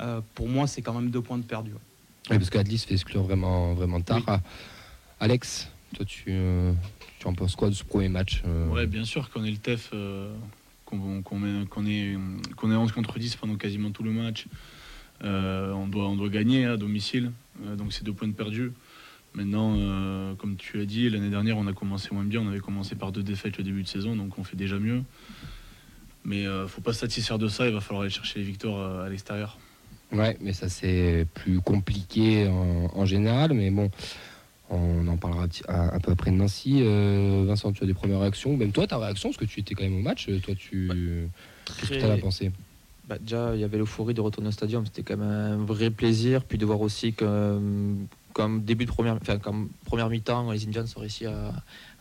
Euh, 0.00 0.20
pour 0.34 0.48
moi, 0.48 0.66
c'est 0.66 0.82
quand 0.82 0.94
même 0.94 1.10
deux 1.10 1.20
points 1.22 1.38
de 1.38 1.44
perdu. 1.44 1.70
ouais. 1.72 1.78
Oui, 2.30 2.38
Parce 2.38 2.50
qu'Adli 2.50 2.78
se 2.78 2.86
fait 2.88 2.94
exclure 2.94 3.22
vraiment, 3.22 3.74
vraiment 3.74 4.00
tard. 4.00 4.16
Oui. 4.18 4.24
Ah, 4.26 4.40
Alex, 5.20 5.68
toi 5.94 6.04
tu, 6.04 6.24
euh, 6.30 6.72
tu 7.20 7.26
en 7.28 7.34
penses 7.34 7.54
quoi 7.54 7.68
de 7.68 7.74
ce 7.74 7.84
premier 7.84 8.08
match 8.08 8.42
euh, 8.46 8.68
Ouais, 8.70 8.86
bien 8.86 9.04
sûr 9.04 9.30
qu'on 9.30 9.44
est 9.44 9.50
le 9.50 9.56
TEF, 9.58 9.90
euh, 9.92 10.32
qu'on 11.24 11.44
est, 11.44 12.16
qu'on 12.56 12.70
est 12.70 12.76
11 12.76 12.92
contre 12.92 13.18
10 13.18 13.36
pendant 13.36 13.56
quasiment 13.56 13.90
tout 13.90 14.02
le 14.02 14.10
match. 14.10 14.46
Euh, 15.24 15.72
on, 15.72 15.86
doit, 15.86 16.08
on 16.08 16.16
doit 16.16 16.28
gagner 16.28 16.66
à 16.66 16.76
domicile, 16.76 17.30
euh, 17.64 17.76
donc 17.76 17.92
c'est 17.92 18.04
deux 18.04 18.12
points 18.12 18.28
de 18.28 18.32
perdus. 18.32 18.72
Maintenant, 19.34 19.76
euh, 19.78 20.34
comme 20.34 20.56
tu 20.56 20.80
as 20.80 20.84
dit, 20.84 21.08
l'année 21.08 21.30
dernière, 21.30 21.56
on 21.56 21.66
a 21.66 21.72
commencé 21.72 22.08
moins 22.12 22.24
bien. 22.24 22.40
On 22.40 22.48
avait 22.48 22.60
commencé 22.60 22.96
par 22.96 23.12
deux 23.12 23.22
défaites 23.22 23.56
le 23.56 23.64
début 23.64 23.82
de 23.82 23.88
saison, 23.88 24.14
donc 24.16 24.38
on 24.38 24.44
fait 24.44 24.56
déjà 24.56 24.78
mieux. 24.78 25.02
Mais 26.24 26.46
euh, 26.46 26.68
faut 26.68 26.82
pas 26.82 26.92
satisfaire 26.92 27.38
de 27.38 27.48
ça, 27.48 27.66
il 27.66 27.72
va 27.72 27.80
falloir 27.80 28.02
aller 28.02 28.10
chercher 28.10 28.40
les 28.40 28.44
victoires 28.44 29.00
à 29.00 29.08
l'extérieur. 29.08 29.58
Ouais, 30.12 30.36
mais 30.40 30.52
ça 30.52 30.68
c'est 30.68 31.26
plus 31.32 31.60
compliqué 31.60 32.46
en, 32.46 32.90
en 32.94 33.06
général, 33.06 33.54
mais 33.54 33.70
bon, 33.70 33.90
on 34.70 35.06
en 35.08 35.16
parlera 35.16 35.46
un 35.68 36.00
peu 36.00 36.12
après 36.12 36.30
de 36.30 36.36
Nancy. 36.36 36.80
Euh, 36.80 37.44
Vincent, 37.46 37.72
tu 37.72 37.84
as 37.84 37.86
des 37.86 37.94
premières 37.94 38.20
réactions, 38.20 38.56
même 38.56 38.72
toi 38.72 38.86
ta 38.86 38.98
réaction, 38.98 39.28
parce 39.28 39.38
que 39.38 39.44
tu 39.44 39.60
étais 39.60 39.74
quand 39.74 39.84
même 39.84 39.96
au 39.96 40.02
match, 40.02 40.28
euh, 40.28 40.38
toi 40.38 40.54
tu... 40.54 40.90
Qu'est-ce 41.66 41.90
que 41.90 41.98
tu 41.98 42.04
as 42.04 42.16
pensé? 42.16 42.50
Bah, 43.08 43.18
déjà, 43.18 43.54
il 43.54 43.60
y 43.60 43.64
avait 43.64 43.78
l'euphorie 43.78 44.14
de 44.14 44.20
retourner 44.20 44.48
au 44.48 44.52
stadium. 44.52 44.86
C'était 44.86 45.02
quand 45.02 45.16
même 45.16 45.28
un 45.28 45.56
vrai 45.56 45.90
plaisir. 45.90 46.44
Puis 46.44 46.56
de 46.56 46.64
voir 46.64 46.80
aussi 46.80 47.12
que, 47.12 47.24
euh, 47.26 47.94
comme 48.32 48.62
début 48.62 48.84
de 48.84 48.90
première, 48.90 49.18
enfin, 49.20 49.38
comme 49.38 49.70
première 49.84 50.08
mi-temps, 50.08 50.50
les 50.52 50.64
Indians 50.66 50.84
ont 50.96 51.00
réussi 51.00 51.26
à, 51.26 51.52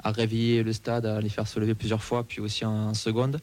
à 0.03 0.11
réveiller 0.11 0.63
le 0.63 0.73
stade, 0.73 1.05
à 1.05 1.19
les 1.19 1.29
faire 1.29 1.47
se 1.47 1.59
lever 1.59 1.73
plusieurs 1.73 2.03
fois, 2.03 2.23
puis 2.23 2.39
aussi 2.39 2.65
en, 2.65 2.93
seconde. 2.93 3.39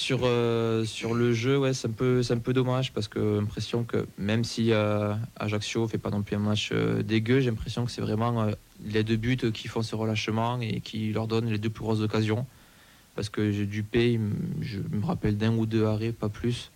Sur, 0.00 0.20
euh, 0.24 0.82
sur 0.86 1.12
le 1.12 1.34
jeu, 1.34 1.58
ouais, 1.58 1.74
c'est 1.74 1.86
un, 1.86 1.90
peu- 1.90 2.22
c'est 2.22 2.32
un 2.32 2.38
peu 2.38 2.54
dommage 2.54 2.90
parce 2.94 3.06
que 3.06 3.20
j'ai 3.34 3.40
l'impression 3.40 3.84
que 3.84 4.06
même 4.16 4.44
si 4.44 4.72
euh, 4.72 5.12
Ajaccio 5.36 5.86
fait 5.88 5.98
pas 5.98 6.08
non 6.08 6.22
plus 6.22 6.36
un 6.36 6.38
match 6.38 6.70
euh, 6.72 7.02
dégueu, 7.02 7.40
j'ai 7.40 7.50
l'impression 7.50 7.84
que 7.84 7.90
c'est 7.90 8.00
vraiment 8.00 8.40
euh, 8.40 8.52
les 8.82 9.04
deux 9.04 9.16
buts 9.16 9.36
qui 9.52 9.68
font 9.68 9.82
ce 9.82 9.94
relâchement 9.94 10.58
et 10.62 10.80
qui 10.80 11.12
leur 11.12 11.26
donnent 11.26 11.50
les 11.50 11.58
deux 11.58 11.68
plus 11.68 11.82
grosses 11.82 12.00
occasions. 12.00 12.46
Parce 13.14 13.28
que 13.28 13.52
j'ai 13.52 13.66
Dupé, 13.66 14.12
il 14.14 14.20
je 14.62 14.78
me 14.78 15.04
rappelle 15.04 15.36
d'un 15.36 15.54
ou 15.54 15.66
deux 15.66 15.84
arrêts, 15.84 16.12
pas 16.12 16.30
plus. 16.30 16.70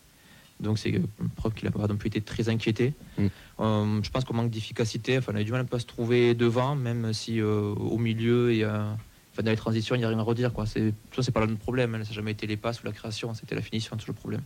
Donc 0.61 0.79
c'est 0.79 0.91
une 0.91 1.07
preuve 1.35 1.55
qu'il 1.55 1.65
n'a 1.65 1.71
pas 1.71 1.87
non 1.87 1.97
plus 1.97 2.09
été 2.09 2.21
très 2.21 2.51
inquiété. 2.51 2.93
Mm. 3.17 3.27
Euh, 3.61 4.03
je 4.03 4.11
pense 4.11 4.25
qu'on 4.25 4.35
manque 4.35 4.51
d'efficacité. 4.51 5.17
Enfin, 5.17 5.33
on 5.35 5.39
a 5.39 5.43
du 5.43 5.51
mal 5.51 5.63
un 5.63 5.65
peu 5.65 5.77
à 5.77 5.81
se 5.81 5.87
trouver 5.87 6.35
devant, 6.35 6.77
même 6.77 7.15
si 7.15 7.41
euh, 7.41 7.73
au 7.73 7.97
milieu 7.97 8.53
et 8.53 8.65
euh, 8.65 8.93
enfin, 9.35 9.43
dans 9.43 9.51
les 9.51 9.57
transitions, 9.57 9.95
il 9.95 9.99
n'y 9.99 10.05
a 10.05 10.09
rien 10.09 10.19
à 10.19 10.23
redire. 10.23 10.53
Quoi. 10.53 10.65
C'est, 10.67 10.95
ça, 11.15 11.23
c'est 11.23 11.33
pas 11.33 11.41
là 11.41 11.47
notre 11.47 11.61
problème. 11.61 11.95
hein. 11.95 11.99
Ça 12.05 12.11
n'a 12.11 12.15
jamais 12.15 12.31
été 12.31 12.47
les 12.47 12.57
passes 12.57 12.81
ou 12.83 12.87
la 12.87 12.93
création, 12.93 13.35
c'était 13.35 13.55
la 13.55 13.63
finition, 13.63 13.97
toujours 13.97 14.15
le 14.15 14.21
problème. 14.21 14.43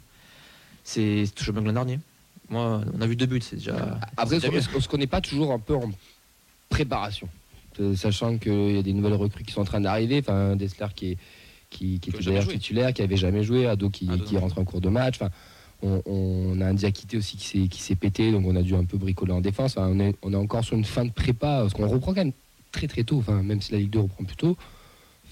C'est 0.85 1.27
c'est 1.27 1.35
toujours 1.35 1.55
mieux 1.55 1.61
que 1.61 1.67
l'an 1.67 1.73
dernier. 1.75 2.01
Moi, 2.49 2.81
on 2.97 3.01
a 3.03 3.07
vu 3.07 3.15
deux 3.15 3.27
buts, 3.27 3.41
c'est 3.43 3.57
déjà. 3.57 3.99
Après, 4.17 4.41
c'est 4.41 4.49
déjà 4.51 4.81
se 4.81 4.89
connaît 4.89 5.07
pas 5.07 5.21
toujours 5.21 5.53
un 5.53 5.59
peu 5.59 5.75
en 5.77 5.91
préparation 6.71 7.29
Euh, 7.81 7.95
Sachant 7.95 8.39
qu'il 8.39 8.75
y 8.75 8.79
a 8.79 8.83
des 8.83 8.93
nouvelles 8.93 9.15
recrues 9.15 9.45
qui 9.45 9.53
sont 9.53 9.61
en 9.61 9.65
train 9.67 9.81
d'arriver, 9.81 10.19
enfin 10.21 10.57
Dessler 10.57 10.87
qui, 10.97 11.13
est, 11.13 11.19
qui, 11.71 11.95
était 11.97 12.11
d'ailleurs 12.25 12.43
joué. 12.43 12.55
titulaire, 12.55 12.93
qui 12.95 13.03
avait 13.03 13.17
jamais 13.17 13.45
joué, 13.45 13.67
Ado 13.67 13.91
qui, 13.91 14.09
Ado 14.11 14.25
qui 14.25 14.35
non. 14.35 14.41
rentre 14.41 14.59
en 14.59 14.65
cours 14.65 14.81
de 14.81 14.89
match. 14.89 15.17
Enfin, 15.21 15.31
on, 15.83 16.03
on 16.07 16.61
a 16.61 16.67
un 16.67 16.75
Diakité 16.75 17.19
aussi 17.19 17.37
qui 17.37 17.47
s'est, 17.47 17.69
qui 17.69 17.81
s'est 17.83 17.95
pété, 17.95 18.33
donc 18.33 18.47
on 18.47 18.57
a 18.57 18.63
dû 18.63 18.75
un 18.75 18.85
peu 18.85 18.97
bricoler 18.97 19.33
en 19.33 19.41
défense. 19.41 19.77
Enfin, 19.77 19.89
on, 19.93 20.01
est, 20.01 20.17
on 20.23 20.33
est 20.33 20.37
encore 20.37 20.65
sur 20.65 20.77
une 20.77 20.85
fin 20.85 21.05
de 21.05 21.13
prépa, 21.13 21.61
parce 21.61 21.75
qu'on 21.75 21.87
reprend 21.87 22.13
quand 22.15 22.25
même 22.25 22.33
très 22.73 22.89
très 22.89 23.05
tôt, 23.05 23.19
enfin, 23.19 23.43
même 23.43 23.61
si 23.61 23.73
la 23.73 23.79
Ligue 23.79 23.91
2 23.91 24.01
reprend 24.01 24.25
plus 24.25 24.37
tôt. 24.37 24.57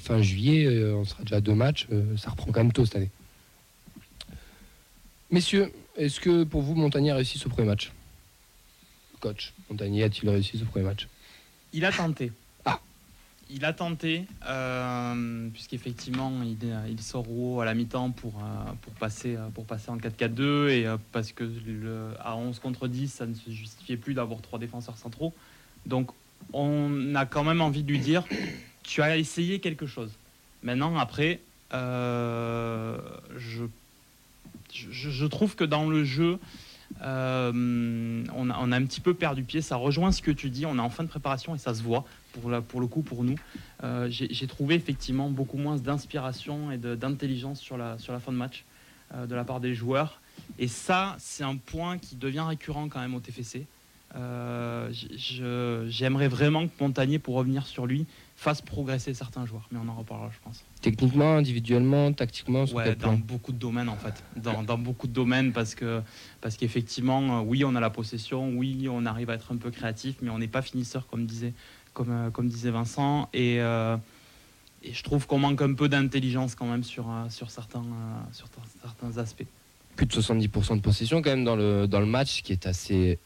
Fin 0.06 0.22
juillet, 0.22 0.66
euh, 0.66 0.94
on 0.94 1.04
sera 1.04 1.22
déjà 1.22 1.36
à 1.36 1.40
deux 1.40 1.54
matchs, 1.54 1.88
euh, 1.92 2.16
ça 2.16 2.30
reprend 2.30 2.52
quand 2.52 2.62
même 2.62 2.72
tôt 2.72 2.84
cette 2.84 2.96
année. 2.96 3.10
Messieurs, 5.30 5.72
est-ce 5.96 6.20
que 6.20 6.44
pour 6.44 6.62
vous, 6.62 6.74
Montagnier 6.74 7.10
a 7.10 7.16
réussi 7.16 7.38
ce 7.38 7.48
premier 7.48 7.66
match? 7.66 7.90
Coach, 9.20 9.52
Montagnier 9.68 10.04
a-t-il 10.04 10.28
réussi 10.30 10.58
ce 10.58 10.64
premier 10.64 10.84
match? 10.84 11.08
Il 11.72 11.84
a 11.84 11.90
tenté. 11.90 12.30
Ah. 12.64 12.80
Il 13.50 13.64
a 13.64 13.72
tenté, 13.72 14.24
euh, 14.46 15.48
puisqu'effectivement, 15.52 16.32
il, 16.44 16.58
il 16.88 17.00
sort 17.00 17.26
haut 17.28 17.60
à 17.60 17.64
la 17.64 17.74
mi-temps 17.74 18.12
pour, 18.12 18.34
euh, 18.36 18.72
pour, 18.82 18.92
passer, 18.92 19.36
pour 19.54 19.64
passer 19.64 19.90
en 19.90 19.96
4-4-2, 19.96 20.68
et 20.68 20.86
euh, 20.86 20.96
parce 21.10 21.32
que 21.32 21.42
le, 21.42 22.10
à 22.20 22.36
11 22.36 22.60
contre 22.60 22.86
10, 22.86 23.08
ça 23.12 23.26
ne 23.26 23.34
se 23.34 23.50
justifiait 23.50 23.96
plus 23.96 24.14
d'avoir 24.14 24.40
trois 24.40 24.60
défenseurs 24.60 24.98
centraux. 24.98 25.34
Donc, 25.86 26.10
on 26.52 27.14
a 27.16 27.26
quand 27.26 27.42
même 27.42 27.60
envie 27.60 27.82
de 27.82 27.90
lui 27.90 27.98
dire 27.98 28.24
tu 28.86 29.02
as 29.02 29.16
essayé 29.18 29.58
quelque 29.58 29.86
chose. 29.86 30.10
Maintenant, 30.62 30.96
après, 30.96 31.40
euh, 31.74 32.96
je, 33.36 33.64
je, 34.72 35.26
trouve 35.26 35.56
que 35.56 35.64
dans 35.64 35.88
le 35.88 36.04
jeu, 36.04 36.38
euh, 37.02 38.24
on, 38.34 38.50
a, 38.50 38.76
un 38.76 38.84
petit 38.86 39.00
peu 39.00 39.12
perdu 39.12 39.42
pied. 39.42 39.60
Ça 39.60 39.76
rejoint 39.76 40.12
ce 40.12 40.22
que 40.22 40.30
tu 40.30 40.50
dis. 40.50 40.64
On 40.64 40.76
est 40.76 40.80
en 40.80 40.90
fin 40.90 41.02
de 41.02 41.08
préparation 41.08 41.54
et 41.54 41.58
ça 41.58 41.74
se 41.74 41.82
voit 41.82 42.04
pour, 42.32 42.48
la- 42.48 42.62
pour 42.62 42.80
le 42.80 42.86
coup 42.86 43.02
pour 43.02 43.24
nous. 43.24 43.36
Euh, 43.82 44.06
J'ai 44.08 44.46
trouvé 44.46 44.76
effectivement 44.76 45.28
beaucoup 45.30 45.58
moins 45.58 45.76
d'inspiration 45.76 46.70
et 46.70 46.78
d'intelligence 46.78 47.60
sur 47.60 47.76
la, 47.76 47.98
sur 47.98 48.12
la 48.12 48.20
fin 48.20 48.32
de 48.32 48.38
match 48.38 48.64
de 49.16 49.34
la 49.34 49.44
part 49.44 49.60
des 49.60 49.74
joueurs. 49.74 50.20
Et 50.58 50.68
ça, 50.68 51.16
c'est 51.18 51.44
un 51.44 51.56
point 51.56 51.98
qui 51.98 52.16
devient 52.16 52.44
récurrent 52.46 52.88
quand 52.88 53.00
même 53.00 53.14
au 53.14 53.20
TFC. 53.20 53.66
J'aimerais 55.88 56.28
vraiment 56.28 56.66
que 56.66 56.72
Montagnier, 56.80 57.18
pour 57.18 57.34
revenir 57.36 57.66
sur 57.66 57.86
lui, 57.86 58.06
fasse 58.36 58.60
progresser 58.60 59.14
certains 59.14 59.46
joueurs. 59.46 59.66
Mais 59.72 59.78
on 59.82 59.88
en 59.88 59.94
reparlera, 59.94 60.30
je 60.30 60.38
pense. 60.44 60.62
Techniquement, 60.82 61.36
individuellement, 61.36 62.12
tactiquement, 62.12 62.66
sur 62.66 62.76
Ouais, 62.76 62.94
dans 62.94 63.08
plan 63.08 63.12
beaucoup 63.14 63.52
de 63.52 63.58
domaines 63.58 63.88
en 63.88 63.96
fait. 63.96 64.22
Dans, 64.36 64.62
dans 64.62 64.78
beaucoup 64.78 65.06
de 65.08 65.12
domaines 65.12 65.52
parce 65.52 65.74
que 65.74 66.02
parce 66.42 66.56
qu'effectivement, 66.56 67.38
euh, 67.38 67.42
oui, 67.42 67.64
on 67.64 67.74
a 67.74 67.80
la 67.80 67.90
possession, 67.90 68.50
oui, 68.50 68.88
on 68.90 69.06
arrive 69.06 69.30
à 69.30 69.34
être 69.34 69.52
un 69.52 69.56
peu 69.56 69.70
créatif, 69.70 70.16
mais 70.20 70.30
on 70.30 70.38
n'est 70.38 70.48
pas 70.48 70.62
finisseur 70.62 71.06
comme 71.08 71.26
disait 71.26 71.54
comme 71.94 72.10
euh, 72.10 72.30
comme 72.30 72.48
disait 72.48 72.70
Vincent 72.70 73.28
et 73.32 73.60
euh, 73.60 73.96
et 74.82 74.92
je 74.92 75.02
trouve 75.02 75.26
qu'on 75.26 75.38
manque 75.38 75.62
un 75.62 75.72
peu 75.72 75.88
d'intelligence 75.88 76.54
quand 76.54 76.66
même 76.66 76.84
sur 76.84 77.06
sur 77.30 77.50
certains 77.50 77.84
sur 78.32 78.46
certains 78.82 79.18
aspects. 79.18 79.46
plus 79.96 80.06
de 80.06 80.12
70% 80.12 80.76
de 80.76 80.80
possession 80.82 81.22
quand 81.22 81.30
même 81.30 81.44
dans 81.44 81.56
le, 81.56 81.88
dans 81.88 82.00
le 82.00 82.06
match, 82.06 82.36
ce 82.36 82.42
qui 82.42 82.52
est 82.52 82.66
assez 82.66 83.18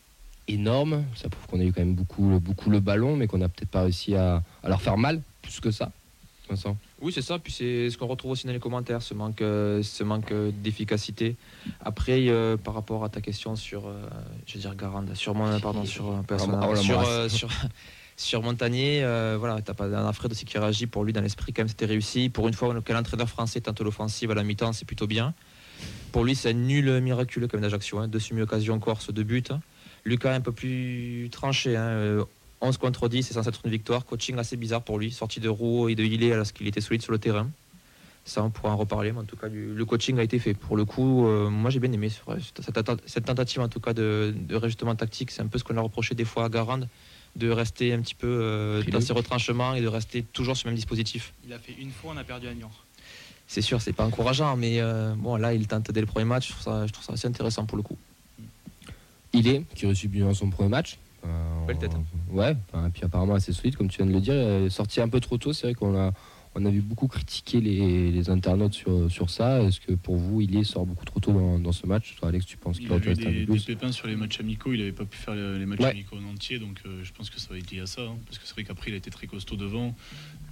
énorme. 0.51 1.05
Ça 1.15 1.29
prouve 1.29 1.47
qu'on 1.47 1.61
a 1.61 1.65
eu 1.65 1.73
quand 1.73 1.81
même 1.81 1.95
beaucoup, 1.95 2.39
beaucoup 2.41 2.71
le 2.71 2.81
ballon, 2.81 3.17
mais 3.17 3.27
qu'on 3.27 3.39
n'a 3.39 3.49
peut-être 3.49 3.71
pas 3.71 3.83
réussi 3.83 4.15
à, 4.15 4.43
à 4.63 4.69
leur 4.69 4.83
faire 4.83 4.97
mal, 4.97 5.23
plus 5.43 5.61
que 5.61 5.71
ça. 5.71 5.91
Vincent 6.51 6.77
Oui, 7.01 7.13
c'est 7.13 7.23
ça. 7.23 7.39
Puis 7.39 7.53
c'est 7.53 7.91
ce 7.91 7.97
qu'on 7.97 8.07
retrouve 8.07 8.33
aussi 8.33 8.47
dans 8.47 8.53
les 8.53 8.59
commentaires, 8.59 9.03
ce 9.03 9.15
manque, 9.15 9.41
euh, 9.41 9.83
ce 9.83 10.05
manque 10.05 10.33
euh, 10.33 10.51
d'efficacité. 10.63 11.37
Après, 11.81 12.29
euh, 12.29 12.57
par 12.57 12.75
rapport 12.75 13.05
à 13.05 13.09
ta 13.09 13.21
question 13.21 13.57
sur, 13.57 13.87
euh, 13.87 14.09
je 14.47 14.55
veux 14.55 14.61
dire 14.61 14.75
Garande, 14.75 15.15
sur 15.15 15.35
mon, 15.35 15.59
pardon, 15.61 15.85
sur 15.85 16.11
l'embrasse. 16.11 16.83
sur, 16.83 17.01
euh, 17.09 17.29
sur, 17.29 17.49
sur 18.17 18.43
Montagnier, 18.43 19.01
voilà, 19.39 19.63
t'as 19.63 19.75
pas 19.75 19.87
un 19.87 20.13
Fred 20.13 20.33
aussi 20.33 20.45
qui 20.45 20.59
réagit. 20.59 20.87
Pour 20.87 21.05
lui, 21.05 21.13
dans 21.13 21.23
l'esprit, 21.23 21.53
quand 21.53 21.63
même, 21.63 21.69
c'était 21.69 21.87
réussi. 21.87 22.29
Pour 22.29 22.49
une 22.49 22.55
fois 22.55 22.79
que 22.81 22.93
l'entraîneur 22.93 23.29
français 23.29 23.61
tente 23.61 23.81
l'offensive 23.81 24.31
à 24.31 24.35
la 24.35 24.43
mi-temps, 24.43 24.73
c'est 24.73 24.85
plutôt 24.85 25.07
bien. 25.07 25.35
Pour 26.13 26.25
lui, 26.25 26.35
c'est 26.35 26.51
un 26.51 26.55
nul 26.55 27.01
miraculeux 27.01 27.49
comme 27.49 27.61
d'Ajaccio. 27.61 27.99
Hein. 27.99 28.09
Deux 28.09 28.19
semi-occasions 28.19 28.79
corse, 28.81 29.11
deux 29.11 29.23
buts. 29.23 29.43
Lucas 30.05 30.33
un 30.35 30.41
peu 30.41 30.53
plus 30.53 31.29
tranché. 31.31 31.77
Hein. 31.77 31.83
euh, 31.89 32.25
11 32.63 32.77
contre 32.77 33.09
10, 33.09 33.23
c'est 33.23 33.35
censé 33.35 33.49
être 33.49 33.61
une 33.65 33.71
victoire. 33.71 34.05
Coaching 34.05 34.37
assez 34.39 34.57
bizarre 34.57 34.83
pour 34.83 34.99
lui. 34.99 35.11
Sorti 35.11 35.41
de 35.41 35.49
Roux 35.49 35.89
et 35.89 35.95
de 35.95 36.05
Hillet 36.05 36.33
alors 36.33 36.47
qu'il 36.53 36.67
était 36.67 36.81
solide 36.81 37.03
sur 37.03 37.13
le 37.13 37.19
terrain. 37.19 37.49
Ça, 38.25 38.45
on 38.45 38.51
pourra 38.51 38.73
en 38.73 38.77
reparler. 38.77 39.13
Mais 39.13 39.21
en 39.21 39.25
tout 39.25 39.37
cas, 39.37 39.49
le 39.49 39.85
coaching 39.85 40.19
a 40.19 40.23
été 40.23 40.39
fait. 40.39 40.53
Pour 40.53 40.77
le 40.77 40.85
coup, 40.85 41.27
euh, 41.27 41.49
moi, 41.49 41.71
j'ai 41.71 41.81
bien 41.81 41.91
aimé 41.93 42.11
sur- 42.11 42.37
cette, 43.07 43.25
tentative, 43.25 43.63
en 43.63 43.69
tout 43.69 43.81
cas, 43.81 43.95
de, 43.95 44.35
de 44.37 44.57
réajustement 44.57 44.95
tactique. 44.95 45.31
C'est 45.31 45.41
un 45.41 45.47
peu 45.47 45.59
ce 45.59 45.65
qu'on 45.65 45.77
a 45.79 45.81
reproché 45.81 46.15
des 46.15 46.27
fois 46.27 46.45
à 46.45 46.49
Garande, 46.51 46.87
de 47.37 47.49
rester 47.49 47.95
un 47.95 48.01
petit 48.01 48.15
peu 48.15 48.27
euh, 48.29 48.83
dans 48.85 49.01
ses 49.01 49.15
retranchements 49.15 49.75
et 49.75 49.81
de 49.81 49.89
rester 49.89 50.23
toujours 50.23 50.57
sur 50.57 50.67
le 50.69 50.73
même 50.73 50.77
dispositif. 50.77 51.33
Il 51.47 51.53
a 51.53 51.59
fait 51.59 51.75
une 51.81 51.91
fois, 51.91 52.13
on 52.15 52.19
a 52.19 52.25
perdu 52.25 52.47
à 52.47 52.55
Niort. 52.55 52.85
C'est 53.47 53.63
sûr, 53.63 53.81
c'est 53.81 53.93
pas 53.95 54.05
encourageant, 54.05 54.57
mais 54.57 54.81
euh, 54.81 55.15
bon, 55.17 55.37
là, 55.37 55.55
il 55.55 55.67
tente 55.67 55.91
dès 55.91 56.01
le 56.01 56.07
premier 56.07 56.27
match. 56.27 56.49
Je 56.49 56.53
trouve 56.53 56.63
ça, 56.63 56.87
je 56.87 56.93
trouve 56.93 57.05
ça 57.05 57.15
assez 57.15 57.27
intéressant 57.27 57.65
pour 57.65 57.77
le 57.79 57.83
coup. 57.83 57.97
Il 59.33 59.47
est, 59.49 59.65
qui 59.75 59.87
reçut 59.87 60.09
bien 60.09 60.33
son 60.35 60.51
premier 60.51 60.69
match. 60.69 60.99
Euh, 61.25 61.67
Belle 61.67 61.79
tête, 61.79 61.95
hein. 61.95 62.03
Ouais, 62.33 62.53
et 62.53 62.91
puis 62.93 63.05
apparemment 63.05 63.35
assez 63.35 63.53
solide, 63.53 63.77
comme 63.77 63.89
tu 63.89 63.99
viens 63.99 64.07
de 64.07 64.13
le 64.13 64.21
dire. 64.21 64.35
Il 64.35 64.67
est 64.67 64.71
sorti 64.71 65.01
un 65.01 65.09
peu 65.09 65.21
trop 65.21 65.39
tôt, 65.39 65.53
c'est 65.53 65.67
vrai 65.69 65.75
qu'on 65.75 65.95
a, 65.97 66.13
on 66.55 66.65
a 66.65 66.71
vu 66.71 66.81
beaucoup 66.81 67.07
critiquer 67.07 67.61
les, 67.61 68.11
les 68.11 68.31
internautes 68.31 68.73
sur, 68.75 69.11
sur 69.11 69.29
ça. 69.31 69.63
Est-ce 69.63 69.79
que 69.81 69.93
pour 69.93 70.17
vous, 70.17 70.41
il 70.41 70.57
est 70.57 70.65
sort 70.65 70.87
beaucoup 70.87 71.05
trop 71.05 71.21
tôt 71.21 71.33
dans, 71.33 71.59
dans 71.59 71.73
ce 71.73 71.87
match? 71.87 72.17
Toi, 72.19 72.31
Alex, 72.31 72.47
tu 72.47 72.57
penses 72.57 72.79
qu'il 72.81 72.91
aurait 72.91 73.01
dû 73.01 73.07
eu 73.07 73.11
rester 73.11 73.27
un 73.27 73.31
des, 73.31 73.35
peu 73.41 73.53
des 73.53 73.59
plus 73.59 73.65
pépins 73.67 73.93
sur 73.93 74.09
les 74.09 74.17
matchs 74.17 74.41
amicaux, 74.41 74.73
il 74.73 74.79
n'avait 74.81 74.93
pas 74.93 75.05
pu 75.05 75.17
faire 75.19 75.35
les, 75.35 75.59
les 75.59 75.67
matchs 75.67 75.81
Ouais. 75.81 75.91
amicaux 75.91 76.17
en 76.17 76.33
entier, 76.33 76.59
donc 76.59 76.81
euh, 76.87 77.01
je 77.05 77.13
pense 77.13 77.29
que 77.31 77.39
ça 77.39 77.49
va 77.51 77.59
être 77.59 77.71
lié 77.71 77.81
à 77.81 77.87
ça. 77.87 78.03
hein, 78.03 78.17
parce 78.27 78.39
que 78.39 78.47
c'est 78.47 78.55
vrai 78.55 78.65
qu'après, 78.65 78.91
il 78.91 78.95
a 78.95 78.97
été 78.97 79.11
très 79.11 79.27
costaud 79.27 79.57
devant. 79.57 79.95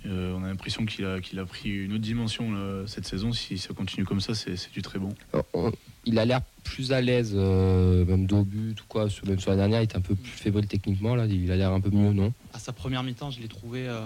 Euh, 0.06 0.32
on 0.38 0.44
a 0.44 0.48
l'impression 0.48 0.86
qu'il 0.86 1.04
a, 1.04 1.20
qu'il 1.20 1.38
a 1.38 1.44
pris 1.44 1.70
une 1.70 1.92
autre 1.92 2.02
dimension 2.02 2.52
là, 2.52 2.84
cette 2.86 3.06
saison. 3.06 3.32
Si 3.32 3.58
ça 3.58 3.74
continue 3.74 4.04
comme 4.06 4.20
ça, 4.20 4.34
c'est 4.34 4.56
c'est 4.56 4.72
du 4.72 4.80
très 4.82 4.98
bon. 4.98 5.08
Alors, 5.32 5.44
on- 5.54 5.72
il 6.04 6.18
a 6.18 6.24
l'air 6.24 6.40
plus 6.64 6.92
à 6.92 7.00
l'aise, 7.02 7.32
euh, 7.34 8.04
même 8.06 8.26
dos 8.26 8.38
au 8.38 8.44
but 8.44 8.80
ou 8.80 8.84
quoi. 8.88 9.10
Sur, 9.10 9.26
même 9.26 9.38
sur 9.40 9.50
la 9.50 9.56
dernière, 9.56 9.80
il 9.80 9.84
était 9.84 9.96
un 9.96 10.00
peu 10.00 10.14
plus 10.14 10.30
fébrile 10.30 10.66
techniquement. 10.66 11.14
Là, 11.14 11.26
il 11.26 11.50
a 11.50 11.56
l'air 11.56 11.72
un 11.72 11.80
peu 11.80 11.90
mieux, 11.90 12.12
non? 12.12 12.32
À 12.54 12.58
sa 12.58 12.72
première 12.72 13.02
mi-temps, 13.02 13.30
je 13.30 13.40
l'ai 13.40 13.48
trouvé 13.48 13.86
euh, 13.88 14.00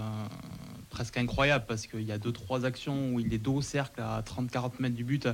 presque 0.89 1.17
incroyable 1.17 1.65
parce 1.67 1.87
qu'il 1.87 2.01
y 2.03 2.11
a 2.11 2.17
deux 2.17 2.31
trois 2.33 2.65
actions 2.65 3.13
où 3.13 3.19
il 3.19 3.33
est 3.33 3.37
dos 3.37 3.55
au 3.55 3.61
cercle 3.61 4.01
à 4.01 4.21
30-40 4.21 4.73
mètres 4.79 4.95
du 4.95 5.03
but, 5.05 5.27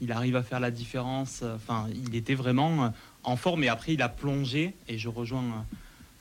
il 0.00 0.12
arrive 0.12 0.36
à 0.36 0.42
faire 0.42 0.60
la 0.60 0.70
différence. 0.70 1.42
Enfin, 1.42 1.86
il 2.06 2.14
était 2.14 2.34
vraiment 2.34 2.92
en 3.24 3.36
forme 3.36 3.64
et 3.64 3.68
après 3.68 3.94
il 3.94 4.02
a 4.02 4.08
plongé 4.08 4.74
et 4.88 4.98
je 4.98 5.08
rejoins. 5.08 5.66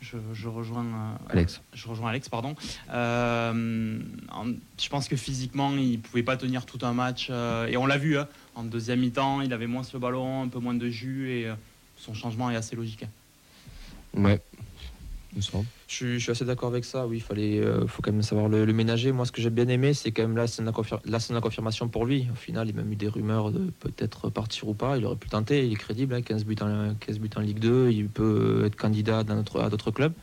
Je, 0.02 0.18
je 0.34 0.48
rejoins 0.48 0.86
euh, 0.86 1.30
Alex. 1.30 1.62
Je 1.74 1.88
rejoins 1.88 2.10
Alex, 2.10 2.28
pardon. 2.28 2.56
Euh, 2.92 4.00
je 4.80 4.90
pense 4.90 5.08
que 5.08 5.16
physiquement, 5.16 5.72
il 5.78 6.00
pouvait 6.00 6.24
pas 6.24 6.38
tenir 6.38 6.66
tout 6.66 6.80
un 6.82 6.94
match. 6.94 7.28
euh, 7.30 7.68
et 7.68 7.78
on 7.78 7.86
l'a 7.86 7.98
vu, 7.98 8.18
hein, 8.18 8.28
en 8.56 8.64
deuxième 8.64 9.00
mi-temps, 9.00 9.42
il 9.42 9.54
avait 9.54 9.68
moins 9.68 9.84
le 9.94 10.00
ballon, 10.00 10.44
un 10.44 10.48
peu 10.48 10.60
moins 10.60 10.74
de 10.74 10.90
jus. 10.90 11.30
Et 11.32 11.48
euh, 11.48 11.54
son 11.98 12.14
changement 12.16 12.50
est 12.50 12.56
assez 12.56 12.76
logique. 12.76 13.06
Ouais. 14.16 14.42
Il 15.34 15.38
me 15.38 15.42
semble. 15.42 15.66
Je 15.88 15.96
suis, 15.96 16.14
je 16.16 16.20
suis 16.20 16.32
assez 16.32 16.46
d'accord 16.46 16.70
avec 16.70 16.84
ça. 16.86 17.08
Oui, 17.08 17.18
il 17.18 17.22
fallait, 17.22 17.60
euh, 17.60 17.88
faut 17.88 18.02
quand 18.02 18.12
même 18.12 18.22
savoir 18.22 18.50
le, 18.50 18.66
le 18.66 18.74
ménager. 18.74 19.12
Moi, 19.12 19.26
ce 19.26 19.32
que 19.32 19.42
j'ai 19.42 19.50
bien 19.50 19.68
aimé, 19.68 19.94
c'est 19.94 20.12
quand 20.12 20.24
même 20.24 20.36
la, 20.36 20.46
là, 21.06 21.20
c'est 21.20 21.34
la 21.34 21.42
confirmation 21.42 21.88
pour 21.88 22.06
lui. 22.06 22.28
Au 22.32 22.36
final, 22.36 22.68
il 22.70 22.78
a 22.78 22.82
même 22.82 22.92
eu 22.92 22.96
des 22.96 23.08
rumeurs 23.08 23.52
de 23.52 23.72
peut-être 23.80 24.30
partir 24.30 24.68
ou 24.68 24.74
pas. 24.74 24.98
Il 24.98 25.06
aurait 25.06 25.16
pu 25.16 25.30
tenter. 25.30 25.66
Il 25.66 25.72
est 25.74 25.76
crédible. 25.76 26.14
hein, 26.14 26.22
15, 26.22 26.46
buts 26.46 26.56
en, 26.62 26.96
15 27.00 27.20
buts 27.20 27.30
en 27.36 27.42
Ligue 27.42 27.60
2. 27.60 27.92
Il 27.92 28.08
peut 28.10 28.64
être 28.66 28.76
candidat 28.76 29.24
dans 29.24 29.36
notre- 29.36 29.62
à 29.62 29.70
d'autres 29.70 29.92
clubs. 29.92 30.14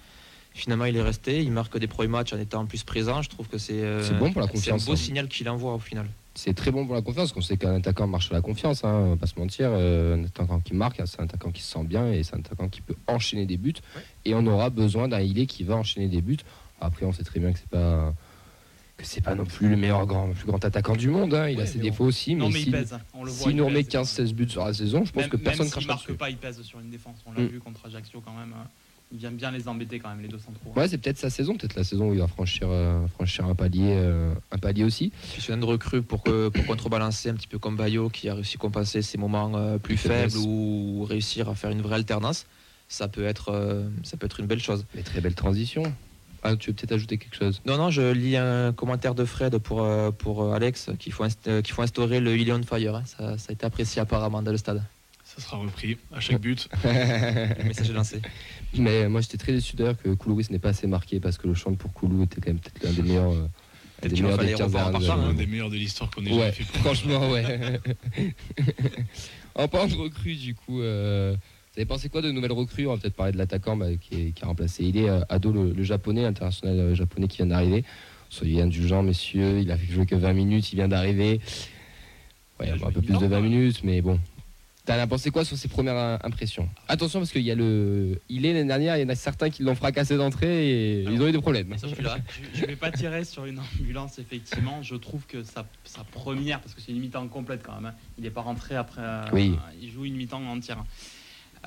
Finalement, 0.55 0.87
il 0.87 0.97
est 0.97 1.03
resté. 1.03 1.43
Il 1.43 1.53
marque 1.53 1.79
des 1.79 1.87
premiers 1.87 2.09
matchs 2.09 2.33
en 2.33 2.39
étant 2.39 2.67
plus 2.67 2.83
présent. 2.83 3.23
Je 3.23 3.29
trouve 3.29 3.47
que 3.49 3.59
c'est 3.59 3.83
euh, 3.85 4.03
bon 4.19 4.33
pour 4.33 4.41
la 4.41 4.47
C'est 4.49 4.53
confiance, 4.55 4.83
un 4.83 4.87
beau 4.87 4.93
hein. 4.93 4.97
signal 4.97 5.29
qu'il 5.29 5.49
envoie 5.49 5.75
au 5.75 5.79
final. 5.79 6.07
C'est 6.39 6.55
très 6.55 6.71
bon 6.71 6.87
pour 6.87 6.95
la 6.95 7.03
confiance, 7.03 7.31
parce 7.31 7.33
qu'on 7.33 7.41
sait 7.41 7.57
qu'un 7.57 7.75
attaquant 7.75 8.07
marche 8.07 8.31
à 8.31 8.35
la 8.35 8.41
confiance, 8.41 8.85
hein, 8.85 8.93
on 8.93 9.11
va 9.11 9.17
pas 9.17 9.27
se 9.27 9.37
mentir. 9.41 9.71
euh, 9.73 10.15
un 10.15 10.23
attaquant 10.23 10.61
qui 10.61 10.73
marque, 10.73 11.03
c'est 11.05 11.21
un 11.21 11.25
attaquant 11.25 11.51
qui 11.51 11.63
se 11.63 11.73
sent 11.73 11.83
bien 11.83 12.13
et 12.13 12.23
c'est 12.23 12.37
un 12.37 12.39
attaquant 12.39 12.69
qui 12.69 12.81
peut 12.81 12.95
enchaîner 13.09 13.45
des 13.45 13.57
buts. 13.57 13.75
Et 14.25 14.35
on 14.37 14.47
aura 14.47 14.71
besoin 14.71 15.09
d'un 15.09 15.19
Ilé 15.21 15.47
qui 15.47 15.65
va 15.65 15.75
enchaîner 15.75 16.07
des 16.07 16.23
buts. 16.23 16.37
Après, 16.81 17.05
on 17.07 17.13
sait 17.13 17.25
très 17.25 17.41
bien 17.41 17.53
que 17.53 17.59
c'est 17.59 17.69
pas 17.69 18.15
que 18.97 19.05
c'est 19.05 19.21
pas 19.21 19.35
non 19.35 19.45
plus 19.47 19.69
le 19.69 19.77
meilleur 19.77 20.07
grand, 20.07 20.29
le 20.29 20.35
plus 20.35 20.47
grand 20.47 20.65
attaquant 20.65 20.95
du 20.95 21.09
monde. 21.09 21.35
hein. 21.35 21.49
Il 21.49 21.57
Ouais, 21.57 21.63
a 21.65 21.67
ses 21.67 21.79
défauts 21.81 22.05
aussi, 22.05 22.37
non, 22.37 22.47
mais 22.47 22.53
mais 22.55 22.61
il 22.61 22.63
s'il 22.65 22.73
pèse. 22.73 22.93
hein. 22.93 23.01
Il 23.47 23.57
nous 23.57 23.65
remet 23.67 23.83
pèse. 23.85 23.89
15-16 23.89 24.33
buts 24.33 24.49
sur 24.49 24.65
la 24.65 24.75
saison, 24.75 25.05
je 25.05 25.11
pense 25.13 25.23
même, 25.23 25.31
que 25.31 25.37
personne 25.37 25.71
crachera 25.71 25.81
s'il 25.81 25.87
marque 25.89 26.07
dessus. 26.07 26.17
pas, 26.19 26.31
il 26.31 26.37
pèse 26.37 26.63
sur 26.63 26.79
une 26.79 26.91
défense. 26.91 27.19
On 27.27 27.33
l'a 27.33 27.43
Mm. 27.43 27.47
vu 27.47 27.59
contre 27.61 27.87
Ajaccio 27.87 28.21
quand 28.21 28.33
même. 28.35 28.53
euh, 28.57 28.65
Il 29.11 29.19
vient 29.19 29.31
bien 29.31 29.51
les 29.51 29.69
embêter 29.69 29.99
quand 29.99 30.11
même, 30.11 30.21
les 30.21 30.29
deux 30.29 30.39
centraux. 30.39 30.73
Ouais, 30.77 30.87
c'est 30.87 30.99
peut-être 30.99 31.17
sa 31.17 31.31
saison, 31.31 31.57
peut-être 31.57 31.77
la 31.77 31.85
saison 31.85 32.11
où 32.11 32.13
il 32.13 32.21
va 32.21 32.27
franchir, 32.29 32.69
euh, 32.71 33.07
franchir 33.09 33.47
un 33.47 33.55
palier, 33.55 33.95
euh, 33.97 34.35
un 34.53 34.59
palier 34.59 34.85
aussi. 34.85 35.13
De 35.49 35.65
recrue 35.65 36.03
pour, 36.03 36.23
que, 36.23 36.49
pour 36.51 36.67
contrebalancer 36.67 37.31
un 37.31 37.35
petit 37.35 37.47
peu 37.47 37.59
comme 37.59 37.77
Bayo 37.77 38.11
qui 38.11 38.29
a 38.29 38.35
réussi 38.35 38.57
à 38.57 38.61
compenser 38.61 39.01
ses 39.01 39.17
moments 39.17 39.51
euh, 39.57 39.79
plus 39.79 39.97
faibles 39.97 40.37
ou 40.37 41.05
réussir 41.09 41.49
à 41.49 41.55
faire 41.55 41.71
une 41.71 41.81
vraie 41.81 41.97
alternance. 41.97 42.45
Ça 42.89 43.09
peut 43.09 43.25
être, 43.25 43.49
euh, 43.51 43.89
ça 44.03 44.19
peut 44.19 44.27
être 44.27 44.41
une 44.41 44.47
belle 44.47 44.61
chose. 44.61 44.85
Mais 44.95 45.03
très 45.03 45.23
belle 45.23 45.35
transition. 45.35 45.83
Ah, 46.43 46.55
tu 46.57 46.71
veux 46.71 46.75
peut-être 46.77 46.93
ajouter 46.93 47.17
quelque 47.19 47.35
chose? 47.37 47.63
Non, 47.65 47.79
non, 47.79 47.91
je 47.91 48.13
lis 48.13 48.37
un 48.37 48.73
commentaire 48.73 49.15
de 49.15 49.25
Fred 49.25 49.57
pour, 49.59 49.83
euh, 49.83 50.11
pour 50.11 50.53
Alex 50.55 50.91
qu'il 50.99 51.13
faut, 51.13 51.25
inst- 51.25 51.63
qu'il 51.63 51.75
faut 51.75 51.83
instaurer 51.83 52.21
le 52.21 52.37
Illy 52.37 52.53
on 52.53 52.63
Fire. 52.63 52.95
hein. 52.97 53.03
Ça, 53.07 53.39
ça 53.39 53.47
a 53.49 53.53
été 53.55 53.65
apprécié 53.67 54.01
apparemment 54.03 54.43
dans 54.43 54.53
le 54.53 54.59
stade. 54.59 54.83
Ça 55.39 55.45
sera 55.45 55.57
repris 55.59 55.97
à 56.13 56.19
chaque 56.19 56.41
but. 56.41 56.69
Le 56.85 57.63
message 57.65 57.91
est 57.91 57.93
lancé. 57.93 58.21
Mais 58.77 59.09
moi, 59.09 59.21
j'étais 59.21 59.37
très 59.39 59.53
déçu 59.53 59.77
d'ailleurs 59.77 59.97
que 59.97 60.09
Koulouris 60.09 60.49
n'est 60.51 60.59
pas 60.59 60.71
assez 60.71 60.89
marqué 60.89 61.21
parce 61.21 61.39
que 61.39 61.47
le 61.47 61.55
chant 61.55 61.75
pour 61.75 61.93
Koulou 61.93 62.25
était 62.25 62.41
quand 62.41 62.49
même 62.51 62.59
peut-être 62.59 62.83
l'un 62.83 62.91
des 62.93 63.03
meilleurs. 63.03 63.31
euh, 63.33 63.47
Peut-être 64.01 64.11
des 64.11 64.15
qu'il 64.17 64.25
meilleurs 64.25 64.37
fallait 64.39 64.53
des 64.53 64.59
15 64.59 64.67
revoir 64.67 64.91
dernières 64.91 65.09
par 65.09 65.17
ça, 65.17 65.23
années. 65.23 65.31
Un 65.31 65.35
des 65.35 65.47
meilleurs 65.47 65.71
de 65.71 65.77
l'histoire 65.77 66.11
qu'on 66.11 66.25
ait 66.27 66.31
Ouais, 66.33 66.39
jamais 66.39 66.53
fait. 66.53 66.65
pour- 66.65 66.81
franchement, 66.83 67.31
ouais. 67.31 67.81
en 69.55 69.69
parlant 69.69 69.87
de 69.87 69.95
recrues, 69.95 70.35
du 70.35 70.55
coup, 70.57 70.81
euh, 70.81 71.37
vous 71.37 71.79
avez 71.81 71.87
pensé 71.87 72.09
quoi 72.09 72.21
de 72.21 72.33
nouvelles 72.33 72.53
recrues? 72.53 72.89
On 72.89 72.95
va 72.95 72.99
peut-être 73.01 73.15
parler 73.15 73.33
de 73.33 73.39
l'attaquant 73.39 73.77
bah, 73.77 73.87
qui, 74.01 74.35
a 74.43 74.47
remplacé. 74.47 74.85
Il 74.85 74.97
est 74.97 75.09
Ado, 75.29 75.53
le, 75.53 75.73
le 75.73 75.83
japonais, 75.85 76.25
international 76.25 76.79
euh, 76.81 76.95
japonais 76.97 77.29
qui 77.29 77.37
vient 77.39 77.47
d'arriver. 77.47 77.85
Soyez 78.29 78.61
indulgents, 78.63 79.05
messieurs. 79.05 79.61
Il 79.61 79.71
a 79.71 79.77
fait 79.79 79.93
jouer 79.93 80.05
que 80.05 80.17
20 80.17 80.33
minutes, 80.33 80.73
il 80.73 80.77
vient 80.77 80.89
d'arriver. 80.89 81.41
Ouais, 82.61 82.71
un 82.71 82.91
peu 82.91 83.01
plus 83.01 83.17
de 83.17 83.27
20 83.27 83.41
minutes, 83.41 83.85
mais 83.85 84.01
bon. 84.03 84.19
T'as 84.89 85.07
pensé 85.07 85.31
quoi 85.31 85.45
sur 85.45 85.59
ses 85.59 85.69
premières 85.69 86.19
impressions? 86.25 86.67
Attention 86.89 87.19
parce 87.19 87.31
qu'il 87.31 87.43
y 87.43 87.51
a 87.51 87.55
le. 87.55 88.19
Il 88.31 88.47
est 88.47 88.55
l'année 88.55 88.69
dernière, 88.69 88.97
il 88.97 89.03
y 89.03 89.05
en 89.05 89.09
a 89.11 89.15
certains 89.15 89.51
qui 89.51 89.63
l'ont 89.63 89.75
fracassé 89.75 90.17
d'entrée 90.17 90.67
et 90.71 91.03
ils 91.03 91.21
ont 91.21 91.29
eu 91.29 91.33
des 91.33 91.43
problèmes. 91.43 91.77
Je 92.55 92.63
ne 92.63 92.67
vais 92.69 92.75
pas 92.75 92.91
tirer 92.91 93.25
sur 93.27 93.45
une 93.45 93.59
ambulance, 93.59 94.19
effectivement. 94.19 94.81
Je 94.83 94.95
trouve 94.95 95.27
que 95.27 95.43
sa, 95.43 95.67
première, 96.11 96.63
parce 96.63 96.73
que 96.73 96.81
c'est 96.81 96.93
une 96.93 97.01
mi-temps 97.01 97.29
complète 97.29 97.63
quand 97.63 97.75
même, 97.75 97.85
hein. 97.85 97.95
il 98.17 98.25
n'est 98.25 98.31
pas 98.31 98.41
rentré 98.41 98.77
après. 98.77 99.03
euh, 99.03 99.25
Oui. 99.35 99.55
il 99.79 99.91
joue 99.91 100.07
une 100.07 100.17
mi-temps 100.17 100.43
entière. 100.49 100.83